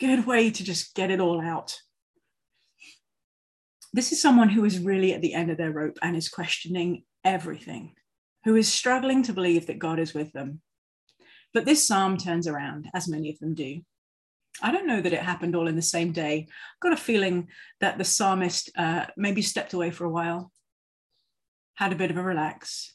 good 0.00 0.26
way 0.26 0.50
to 0.50 0.64
just 0.64 0.94
get 0.94 1.12
it 1.12 1.20
all 1.20 1.40
out. 1.40 1.78
This 3.92 4.10
is 4.10 4.20
someone 4.20 4.48
who 4.48 4.64
is 4.64 4.78
really 4.80 5.14
at 5.14 5.20
the 5.20 5.34
end 5.34 5.50
of 5.50 5.58
their 5.58 5.70
rope 5.70 5.98
and 6.02 6.16
is 6.16 6.28
questioning 6.28 7.04
everything. 7.24 7.94
who 8.44 8.56
is 8.56 8.72
struggling 8.72 9.22
to 9.22 9.32
believe 9.32 9.66
that 9.66 9.78
God 9.78 9.98
is 9.98 10.14
with 10.14 10.32
them. 10.32 10.60
But 11.54 11.64
this 11.64 11.86
psalm 11.86 12.16
turns 12.16 12.46
around, 12.46 12.88
as 12.94 13.08
many 13.08 13.30
of 13.30 13.38
them 13.38 13.54
do. 13.54 13.82
I 14.60 14.70
don't 14.70 14.86
know 14.86 15.00
that 15.00 15.12
it 15.12 15.20
happened 15.20 15.56
all 15.56 15.68
in 15.68 15.76
the 15.76 15.82
same 15.82 16.12
day. 16.12 16.46
I've 16.48 16.80
got 16.80 16.92
a 16.92 16.96
feeling 16.96 17.48
that 17.80 17.98
the 17.98 18.04
psalmist 18.04 18.70
uh, 18.76 19.06
maybe 19.16 19.42
stepped 19.42 19.72
away 19.72 19.90
for 19.90 20.04
a 20.04 20.10
while, 20.10 20.52
had 21.74 21.92
a 21.92 21.96
bit 21.96 22.10
of 22.10 22.18
a 22.18 22.22
relax, 22.22 22.92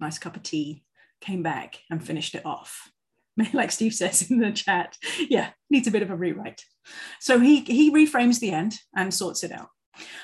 nice 0.00 0.18
cup 0.18 0.36
of 0.36 0.42
tea, 0.42 0.82
came 1.20 1.42
back 1.42 1.78
and 1.90 2.04
finished 2.04 2.34
it 2.34 2.44
off. 2.44 2.90
Like 3.54 3.70
Steve 3.70 3.94
says 3.94 4.30
in 4.30 4.38
the 4.38 4.52
chat, 4.52 4.98
yeah, 5.30 5.50
needs 5.70 5.88
a 5.88 5.90
bit 5.90 6.02
of 6.02 6.10
a 6.10 6.16
rewrite. 6.16 6.62
So 7.20 7.40
he 7.40 7.60
he 7.60 7.90
reframes 7.90 8.38
the 8.38 8.50
end 8.50 8.74
and 8.94 9.14
sorts 9.14 9.42
it 9.44 9.52
out. 9.52 9.68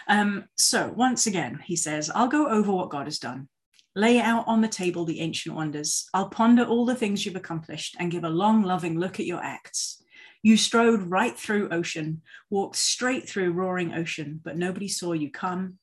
Um, 0.07 0.45
so 0.57 0.93
once 0.95 1.27
again, 1.27 1.61
he 1.65 1.77
says, 1.77 2.11
I'll 2.15 2.29
go 2.29 2.49
over 2.49 2.73
what 2.73 2.91
God 2.91 3.07
has 3.07 3.19
done. 3.19 3.49
Lay 3.95 4.21
out 4.21 4.45
on 4.47 4.61
the 4.61 4.69
table 4.69 5.07
the 5.07 5.21
ancient 5.21 5.55
wonders. 5.55 6.09
I'll 6.13 6.29
ponder 6.29 6.65
all 6.65 6.85
the 6.85 6.95
things 6.95 7.25
you've 7.25 7.37
accomplished 7.37 7.97
and 7.99 8.11
give 8.11 8.25
a 8.25 8.29
long, 8.29 8.63
loving 8.63 8.99
look 8.99 9.19
at 9.19 9.27
your 9.27 9.43
acts. 9.43 10.03
You 10.47 10.57
strode 10.57 11.03
right 11.03 11.37
through 11.37 11.71
ocean, 11.71 12.23
walked 12.51 12.77
straight 12.77 13.29
through 13.29 13.51
roaring 13.51 13.93
ocean, 13.93 14.41
but 14.45 14.57
nobody 14.57 14.87
saw 14.87 15.13
you 15.13 15.29
come 15.29 15.81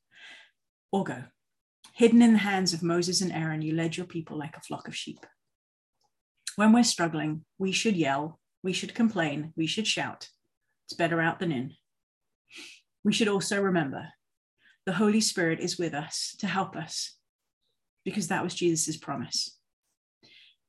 or 0.90 1.04
go. 1.04 1.26
Hidden 1.96 2.22
in 2.22 2.32
the 2.32 2.40
hands 2.40 2.72
of 2.72 2.82
Moses 2.82 3.20
and 3.20 3.34
Aaron, 3.34 3.62
you 3.62 3.76
led 3.76 3.98
your 3.98 4.06
people 4.06 4.40
like 4.40 4.56
a 4.56 4.62
flock 4.62 4.88
of 4.88 4.96
sheep. 4.96 5.20
When 6.56 6.72
we're 6.72 6.86
struggling, 6.86 7.44
we 7.58 7.74
should 7.74 7.98
yell, 7.98 8.40
we 8.64 8.72
should 8.72 8.96
complain, 8.96 9.52
we 9.58 9.68
should 9.68 9.86
shout. 9.86 10.30
It's 10.86 10.96
better 10.96 11.20
out 11.20 11.40
than 11.40 11.52
in. 11.52 11.74
We 13.04 13.12
should 13.12 13.28
also 13.28 13.62
remember 13.62 14.14
the 14.86 14.94
Holy 14.94 15.20
Spirit 15.20 15.60
is 15.60 15.78
with 15.78 15.94
us 15.94 16.38
to 16.40 16.48
help 16.48 16.78
us 16.78 17.18
because 18.06 18.30
that 18.30 18.46
was 18.46 18.56
Jesus' 18.56 18.96
promise. 18.96 19.60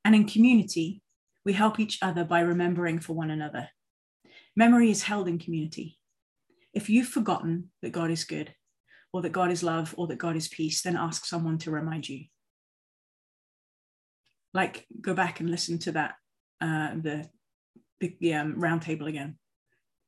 And 0.05 0.17
in 0.17 0.27
community, 0.27 1.01
we 1.45 1.53
help 1.53 1.79
each 1.79 2.01
other 2.03 2.25
by 2.25 2.41
remembering 2.41 2.99
for 2.99 3.13
one 3.13 3.31
another. 3.31 3.69
Memory 4.57 4.91
is 4.91 5.03
held 5.03 5.29
in 5.29 5.39
community. 5.39 5.99
If 6.73 6.89
you've 6.89 7.09
forgotten 7.09 7.71
that 7.83 7.93
God 7.93 8.11
is 8.11 8.25
good, 8.25 8.55
or 9.13 9.23
that 9.23 9.33
God 9.33 9.51
is 9.53 9.63
love, 9.63 9.95
or 9.97 10.09
that 10.09 10.19
God 10.19 10.37
is 10.37 10.49
peace, 10.49 10.83
then 10.83 10.97
ask 10.97 11.25
someone 11.25 11.59
to 11.59 11.71
remind 11.71 12.09
you. 12.09 12.25
Like, 14.53 14.87
go 15.01 15.15
back 15.15 15.41
and 15.41 15.51
listen 15.51 15.79
to 15.81 15.93
that, 15.93 16.15
uh, 16.61 16.95
the, 17.01 17.29
the 18.01 18.35
um, 18.35 18.59
round 18.59 18.83
table 18.83 19.07
again. 19.07 19.39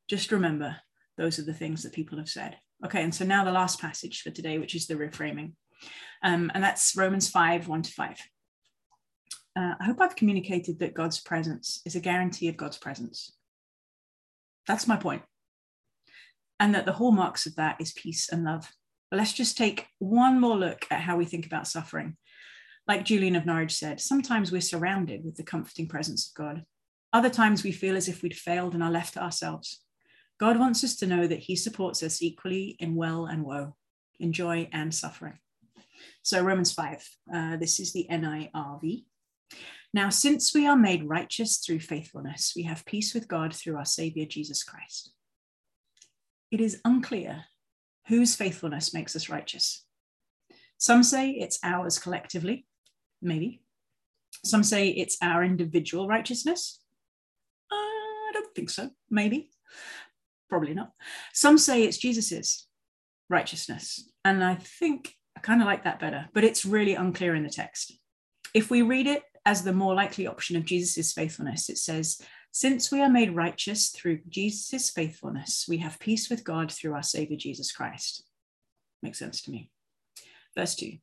Just 0.08 0.32
remember, 0.32 0.76
those 1.16 1.38
are 1.38 1.44
the 1.44 1.54
things 1.54 1.82
that 1.82 1.92
people 1.92 2.18
have 2.18 2.28
said. 2.28 2.56
Okay, 2.84 3.02
and 3.02 3.14
so 3.14 3.24
now 3.24 3.44
the 3.44 3.52
last 3.52 3.80
passage 3.80 4.22
for 4.22 4.30
today, 4.30 4.58
which 4.58 4.74
is 4.74 4.86
the 4.86 4.94
reframing. 4.94 5.52
Um, 6.22 6.50
and 6.54 6.62
that's 6.62 6.96
Romans 6.96 7.28
5 7.28 7.68
1 7.68 7.82
to 7.82 7.92
5. 7.92 8.18
Uh, 9.56 9.74
I 9.80 9.84
hope 9.84 10.00
I've 10.00 10.16
communicated 10.16 10.78
that 10.80 10.94
God's 10.94 11.20
presence 11.20 11.80
is 11.86 11.94
a 11.94 12.00
guarantee 12.00 12.48
of 12.48 12.56
God's 12.56 12.76
presence. 12.76 13.35
That's 14.66 14.88
my 14.88 14.96
point. 14.96 15.22
And 16.58 16.74
that 16.74 16.86
the 16.86 16.92
hallmarks 16.92 17.46
of 17.46 17.56
that 17.56 17.80
is 17.80 17.92
peace 17.92 18.28
and 18.28 18.44
love. 18.44 18.70
But 19.10 19.18
let's 19.18 19.32
just 19.32 19.56
take 19.56 19.86
one 19.98 20.40
more 20.40 20.56
look 20.56 20.86
at 20.90 21.00
how 21.00 21.16
we 21.16 21.24
think 21.24 21.46
about 21.46 21.68
suffering. 21.68 22.16
Like 22.88 23.04
Julian 23.04 23.36
of 23.36 23.46
Norwich 23.46 23.74
said, 23.74 24.00
sometimes 24.00 24.50
we're 24.50 24.60
surrounded 24.60 25.24
with 25.24 25.36
the 25.36 25.42
comforting 25.42 25.88
presence 25.88 26.28
of 26.28 26.34
God. 26.34 26.64
Other 27.12 27.30
times 27.30 27.62
we 27.62 27.72
feel 27.72 27.96
as 27.96 28.08
if 28.08 28.22
we'd 28.22 28.36
failed 28.36 28.74
and 28.74 28.82
are 28.82 28.90
left 28.90 29.14
to 29.14 29.22
ourselves. 29.22 29.82
God 30.38 30.58
wants 30.58 30.84
us 30.84 30.96
to 30.96 31.06
know 31.06 31.26
that 31.26 31.38
He 31.38 31.56
supports 31.56 32.02
us 32.02 32.22
equally 32.22 32.76
in 32.78 32.94
well 32.94 33.26
and 33.26 33.42
woe, 33.42 33.74
in 34.20 34.32
joy 34.32 34.68
and 34.72 34.94
suffering. 34.94 35.38
So, 36.22 36.42
Romans 36.42 36.72
5, 36.72 37.08
uh, 37.34 37.56
this 37.56 37.80
is 37.80 37.92
the 37.92 38.06
NIRV. 38.10 39.04
Now, 39.94 40.10
since 40.10 40.54
we 40.54 40.66
are 40.66 40.76
made 40.76 41.08
righteous 41.08 41.58
through 41.58 41.80
faithfulness, 41.80 42.52
we 42.54 42.64
have 42.64 42.84
peace 42.84 43.14
with 43.14 43.28
God 43.28 43.54
through 43.54 43.76
our 43.76 43.84
Savior 43.84 44.26
Jesus 44.26 44.62
Christ. 44.62 45.12
It 46.50 46.60
is 46.60 46.80
unclear 46.84 47.44
whose 48.08 48.36
faithfulness 48.36 48.92
makes 48.94 49.16
us 49.16 49.28
righteous. 49.28 49.84
Some 50.78 51.02
say 51.02 51.30
it's 51.30 51.58
ours 51.62 51.98
collectively, 51.98 52.66
maybe. 53.22 53.62
Some 54.44 54.62
say 54.62 54.88
it's 54.88 55.16
our 55.22 55.42
individual 55.42 56.06
righteousness. 56.06 56.80
I 57.72 58.30
don't 58.32 58.54
think 58.54 58.70
so, 58.70 58.90
maybe. 59.10 59.50
Probably 60.48 60.74
not. 60.74 60.92
Some 61.32 61.58
say 61.58 61.82
it's 61.82 61.98
Jesus's 61.98 62.68
righteousness. 63.28 64.10
And 64.24 64.44
I 64.44 64.56
think 64.56 65.14
I 65.36 65.40
kind 65.40 65.60
of 65.60 65.66
like 65.66 65.84
that 65.84 66.00
better, 66.00 66.26
but 66.32 66.44
it's 66.44 66.64
really 66.64 66.94
unclear 66.94 67.34
in 67.34 67.42
the 67.42 67.50
text. 67.50 67.98
If 68.54 68.70
we 68.70 68.82
read 68.82 69.06
it 69.06 69.22
as 69.46 69.62
the 69.62 69.72
more 69.72 69.94
likely 69.94 70.26
option 70.26 70.56
of 70.56 70.64
Jesus' 70.64 71.12
faithfulness, 71.12 71.70
it 71.70 71.78
says, 71.78 72.20
Since 72.50 72.90
we 72.90 73.00
are 73.00 73.08
made 73.08 73.34
righteous 73.34 73.90
through 73.90 74.18
Jesus' 74.28 74.90
faithfulness, 74.90 75.66
we 75.68 75.78
have 75.78 76.00
peace 76.00 76.28
with 76.28 76.42
God 76.42 76.70
through 76.70 76.94
our 76.94 77.02
Savior 77.02 77.36
Jesus 77.36 77.70
Christ. 77.70 78.24
Makes 79.02 79.20
sense 79.20 79.40
to 79.42 79.52
me. 79.52 79.70
Verse 80.56 80.74
2 80.74 80.94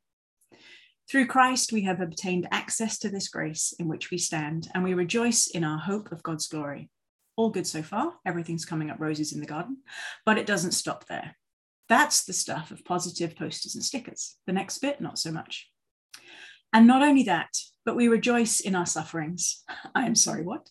Through 1.10 1.28
Christ, 1.28 1.72
we 1.72 1.84
have 1.84 2.02
obtained 2.02 2.50
access 2.52 3.00
to 3.00 3.10
this 3.10 3.30
grace 3.30 3.74
in 3.80 3.88
which 3.88 4.12
we 4.12 4.18
stand, 4.18 4.68
and 4.76 4.84
we 4.84 4.94
rejoice 4.94 5.48
in 5.48 5.64
our 5.64 5.80
hope 5.80 6.12
of 6.12 6.22
God's 6.22 6.48
glory. 6.48 6.90
All 7.38 7.50
good 7.50 7.66
so 7.66 7.82
far. 7.82 8.16
Everything's 8.26 8.66
coming 8.66 8.92
up 8.92 9.00
roses 9.00 9.32
in 9.32 9.40
the 9.40 9.48
garden, 9.48 9.78
but 10.26 10.38
it 10.38 10.46
doesn't 10.46 10.74
stop 10.74 11.08
there. 11.08 11.38
That's 11.88 12.26
the 12.26 12.34
stuff 12.34 12.72
of 12.72 12.84
positive 12.84 13.38
posters 13.38 13.74
and 13.76 13.84
stickers. 13.84 14.36
The 14.48 14.54
next 14.54 14.80
bit, 14.80 15.00
not 15.00 15.18
so 15.18 15.32
much. 15.32 15.70
And 16.74 16.88
not 16.88 17.04
only 17.04 17.24
that, 17.24 17.50
but 17.86 17.96
we 17.96 18.08
rejoice 18.08 18.60
in 18.60 18.76
our 18.76 18.86
sufferings. 18.86 19.64
I 19.96 20.06
am 20.06 20.16
sorry, 20.16 20.44
what? 20.44 20.70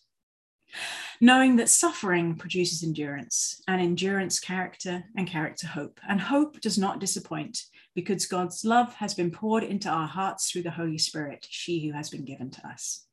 Knowing 1.21 1.55
that 1.57 1.69
suffering 1.69 2.35
produces 2.35 2.83
endurance, 2.83 3.61
and 3.67 3.79
endurance, 3.81 4.39
character, 4.39 5.03
and 5.15 5.27
character, 5.27 5.67
hope. 5.67 5.99
And 6.07 6.19
hope 6.19 6.59
does 6.59 6.77
not 6.77 6.99
disappoint 6.99 7.61
because 7.95 8.25
God's 8.25 8.65
love 8.65 8.93
has 8.95 9.13
been 9.13 9.31
poured 9.31 9.63
into 9.63 9.89
our 9.89 10.07
hearts 10.07 10.49
through 10.49 10.63
the 10.63 10.71
Holy 10.71 10.97
Spirit, 10.97 11.45
she 11.49 11.85
who 11.85 11.93
has 11.93 12.09
been 12.09 12.25
given 12.25 12.49
to 12.51 12.67
us. 12.67 13.05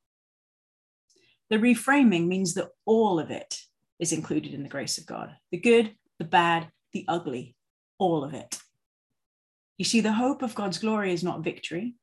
The 1.50 1.56
reframing 1.56 2.26
means 2.26 2.54
that 2.54 2.70
all 2.86 3.18
of 3.18 3.30
it 3.30 3.60
is 3.98 4.12
included 4.12 4.54
in 4.54 4.62
the 4.62 4.68
grace 4.68 4.98
of 4.98 5.06
God 5.06 5.34
the 5.50 5.58
good, 5.58 5.94
the 6.18 6.24
bad, 6.24 6.68
the 6.92 7.04
ugly, 7.08 7.54
all 7.98 8.24
of 8.24 8.34
it. 8.34 8.58
You 9.76 9.84
see, 9.84 10.00
the 10.00 10.12
hope 10.12 10.42
of 10.42 10.54
God's 10.54 10.78
glory 10.78 11.12
is 11.12 11.24
not 11.24 11.44
victory. 11.44 11.94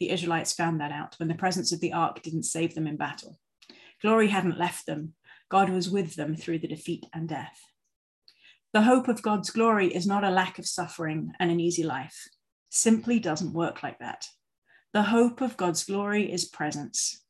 The 0.00 0.10
Israelites 0.10 0.52
found 0.52 0.80
that 0.80 0.92
out 0.92 1.14
when 1.18 1.28
the 1.28 1.34
presence 1.34 1.72
of 1.72 1.80
the 1.80 1.92
ark 1.92 2.22
didn't 2.22 2.44
save 2.44 2.74
them 2.74 2.86
in 2.86 2.96
battle. 2.96 3.38
Glory 4.02 4.28
hadn't 4.28 4.58
left 4.58 4.86
them, 4.86 5.14
God 5.50 5.68
was 5.68 5.90
with 5.90 6.14
them 6.14 6.34
through 6.34 6.60
the 6.60 6.68
defeat 6.68 7.04
and 7.12 7.28
death. 7.28 7.60
The 8.72 8.82
hope 8.82 9.08
of 9.08 9.20
God's 9.20 9.50
glory 9.50 9.88
is 9.88 10.06
not 10.06 10.24
a 10.24 10.30
lack 10.30 10.58
of 10.58 10.66
suffering 10.66 11.32
and 11.38 11.50
an 11.50 11.60
easy 11.60 11.82
life. 11.82 12.28
Simply 12.70 13.18
doesn't 13.18 13.52
work 13.52 13.82
like 13.82 13.98
that. 13.98 14.26
The 14.94 15.02
hope 15.02 15.40
of 15.40 15.56
God's 15.56 15.84
glory 15.84 16.32
is 16.32 16.44
presence. 16.44 17.24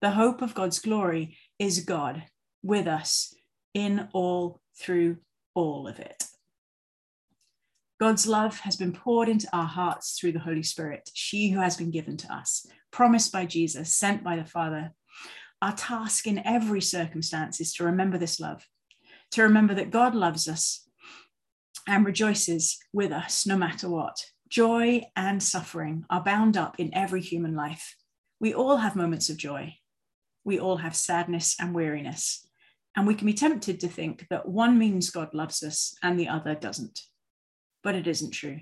The 0.00 0.10
hope 0.10 0.42
of 0.42 0.54
God's 0.54 0.78
glory 0.78 1.36
is 1.58 1.80
God 1.80 2.24
with 2.62 2.86
us 2.86 3.34
in 3.74 4.08
all, 4.12 4.60
through 4.78 5.18
all 5.54 5.86
of 5.86 6.00
it. 6.00 6.24
God's 7.98 8.26
love 8.26 8.60
has 8.60 8.76
been 8.76 8.92
poured 8.92 9.28
into 9.28 9.48
our 9.56 9.66
hearts 9.66 10.18
through 10.18 10.32
the 10.32 10.38
Holy 10.38 10.62
Spirit, 10.62 11.10
she 11.14 11.50
who 11.50 11.60
has 11.60 11.78
been 11.78 11.90
given 11.90 12.18
to 12.18 12.32
us, 12.32 12.66
promised 12.90 13.32
by 13.32 13.46
Jesus, 13.46 13.94
sent 13.94 14.22
by 14.22 14.36
the 14.36 14.44
Father. 14.44 14.92
Our 15.62 15.72
task 15.72 16.26
in 16.26 16.46
every 16.46 16.82
circumstance 16.82 17.58
is 17.58 17.72
to 17.74 17.84
remember 17.84 18.18
this 18.18 18.38
love, 18.38 18.66
to 19.30 19.42
remember 19.42 19.72
that 19.74 19.90
God 19.90 20.14
loves 20.14 20.46
us 20.46 20.86
and 21.88 22.04
rejoices 22.04 22.78
with 22.92 23.12
us 23.12 23.46
no 23.46 23.56
matter 23.56 23.88
what. 23.88 24.26
Joy 24.50 25.06
and 25.16 25.42
suffering 25.42 26.04
are 26.10 26.22
bound 26.22 26.58
up 26.58 26.78
in 26.78 26.92
every 26.92 27.22
human 27.22 27.54
life. 27.54 27.96
We 28.38 28.52
all 28.52 28.76
have 28.76 28.94
moments 28.94 29.30
of 29.30 29.38
joy. 29.38 29.76
We 30.44 30.60
all 30.60 30.76
have 30.76 30.94
sadness 30.94 31.56
and 31.58 31.74
weariness. 31.74 32.46
And 32.94 33.06
we 33.06 33.14
can 33.14 33.26
be 33.26 33.32
tempted 33.32 33.80
to 33.80 33.88
think 33.88 34.26
that 34.28 34.46
one 34.46 34.78
means 34.78 35.08
God 35.08 35.32
loves 35.32 35.62
us 35.62 35.96
and 36.02 36.20
the 36.20 36.28
other 36.28 36.54
doesn't 36.54 37.00
but 37.86 37.94
it 37.94 38.08
isn't 38.08 38.32
true. 38.32 38.58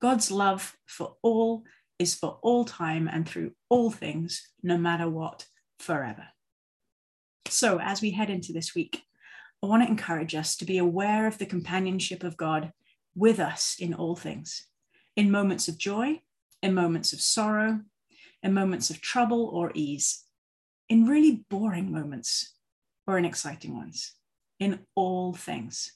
God's 0.00 0.30
love 0.30 0.78
for 0.86 1.16
all 1.20 1.64
is 1.98 2.14
for 2.14 2.38
all 2.40 2.64
time 2.64 3.06
and 3.06 3.28
through 3.28 3.50
all 3.68 3.90
things, 3.90 4.48
no 4.62 4.78
matter 4.78 5.10
what, 5.10 5.44
forever. 5.78 6.28
So, 7.48 7.78
as 7.78 8.00
we 8.00 8.12
head 8.12 8.30
into 8.30 8.54
this 8.54 8.74
week, 8.74 9.02
I 9.62 9.66
want 9.66 9.82
to 9.82 9.90
encourage 9.90 10.34
us 10.34 10.56
to 10.56 10.64
be 10.64 10.78
aware 10.78 11.26
of 11.26 11.36
the 11.36 11.44
companionship 11.44 12.24
of 12.24 12.38
God 12.38 12.72
with 13.14 13.40
us 13.40 13.76
in 13.78 13.92
all 13.92 14.16
things, 14.16 14.66
in 15.16 15.30
moments 15.30 15.68
of 15.68 15.76
joy, 15.76 16.22
in 16.62 16.72
moments 16.72 17.12
of 17.12 17.20
sorrow, 17.20 17.80
in 18.42 18.54
moments 18.54 18.88
of 18.88 19.02
trouble 19.02 19.50
or 19.52 19.70
ease, 19.74 20.24
in 20.88 21.04
really 21.04 21.44
boring 21.50 21.92
moments 21.92 22.54
or 23.06 23.18
in 23.18 23.26
exciting 23.26 23.76
ones, 23.76 24.14
in 24.58 24.78
all 24.94 25.34
things. 25.34 25.92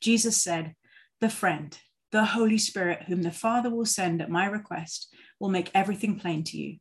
Jesus 0.00 0.40
said, 0.40 0.76
The 1.20 1.28
friend, 1.28 1.76
the 2.10 2.24
Holy 2.24 2.58
Spirit, 2.58 3.04
whom 3.06 3.22
the 3.22 3.30
Father 3.30 3.70
will 3.70 3.86
send 3.86 4.22
at 4.22 4.30
my 4.30 4.46
request, 4.46 5.14
will 5.38 5.50
make 5.50 5.70
everything 5.74 6.18
plain 6.18 6.42
to 6.44 6.56
you. 6.56 6.78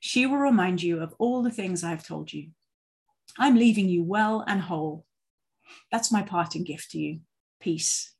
She 0.00 0.26
will 0.26 0.38
remind 0.38 0.82
you 0.82 1.00
of 1.00 1.14
all 1.18 1.42
the 1.42 1.50
things 1.50 1.84
I've 1.84 2.06
told 2.06 2.32
you. 2.32 2.50
I'm 3.38 3.56
leaving 3.56 3.88
you 3.88 4.02
well 4.02 4.44
and 4.46 4.60
whole. 4.60 5.04
That's 5.90 6.12
my 6.12 6.22
parting 6.22 6.64
gift 6.64 6.90
to 6.90 6.98
you 6.98 7.20
peace. 7.60 8.12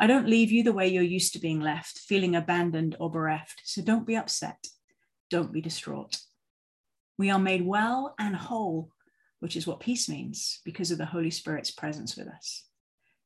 I 0.00 0.06
don't 0.06 0.28
leave 0.28 0.50
you 0.50 0.62
the 0.62 0.72
way 0.72 0.88
you're 0.88 1.02
used 1.02 1.34
to 1.34 1.38
being 1.38 1.60
left, 1.60 1.98
feeling 1.98 2.34
abandoned 2.34 2.96
or 2.98 3.10
bereft. 3.10 3.60
So 3.64 3.82
don't 3.82 4.06
be 4.06 4.16
upset. 4.16 4.66
Don't 5.28 5.52
be 5.52 5.60
distraught. 5.60 6.16
We 7.18 7.30
are 7.30 7.38
made 7.38 7.66
well 7.66 8.14
and 8.18 8.34
whole, 8.34 8.92
which 9.40 9.56
is 9.56 9.66
what 9.66 9.80
peace 9.80 10.08
means 10.08 10.60
because 10.64 10.90
of 10.90 10.98
the 10.98 11.04
Holy 11.04 11.30
Spirit's 11.30 11.70
presence 11.70 12.16
with 12.16 12.28
us. 12.28 12.64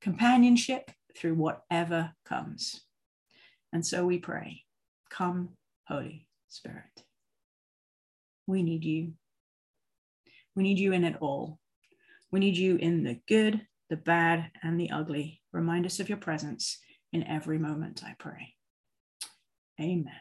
Companionship 0.00 0.90
through 1.16 1.34
whatever 1.34 2.12
comes. 2.24 2.82
And 3.72 3.84
so 3.84 4.04
we 4.04 4.18
pray, 4.18 4.64
Come, 5.10 5.50
Holy 5.88 6.26
Spirit. 6.48 7.04
We 8.46 8.62
need 8.62 8.84
you. 8.84 9.12
We 10.54 10.62
need 10.62 10.78
you 10.78 10.92
in 10.92 11.04
it 11.04 11.16
all. 11.20 11.58
We 12.30 12.40
need 12.40 12.56
you 12.56 12.76
in 12.76 13.04
the 13.04 13.20
good, 13.28 13.66
the 13.88 13.96
bad, 13.96 14.50
and 14.62 14.78
the 14.78 14.90
ugly. 14.90 15.42
Remind 15.52 15.86
us 15.86 16.00
of 16.00 16.08
your 16.08 16.18
presence 16.18 16.78
in 17.12 17.24
every 17.24 17.58
moment, 17.58 18.02
I 18.04 18.14
pray. 18.18 18.54
Amen. 19.80 20.12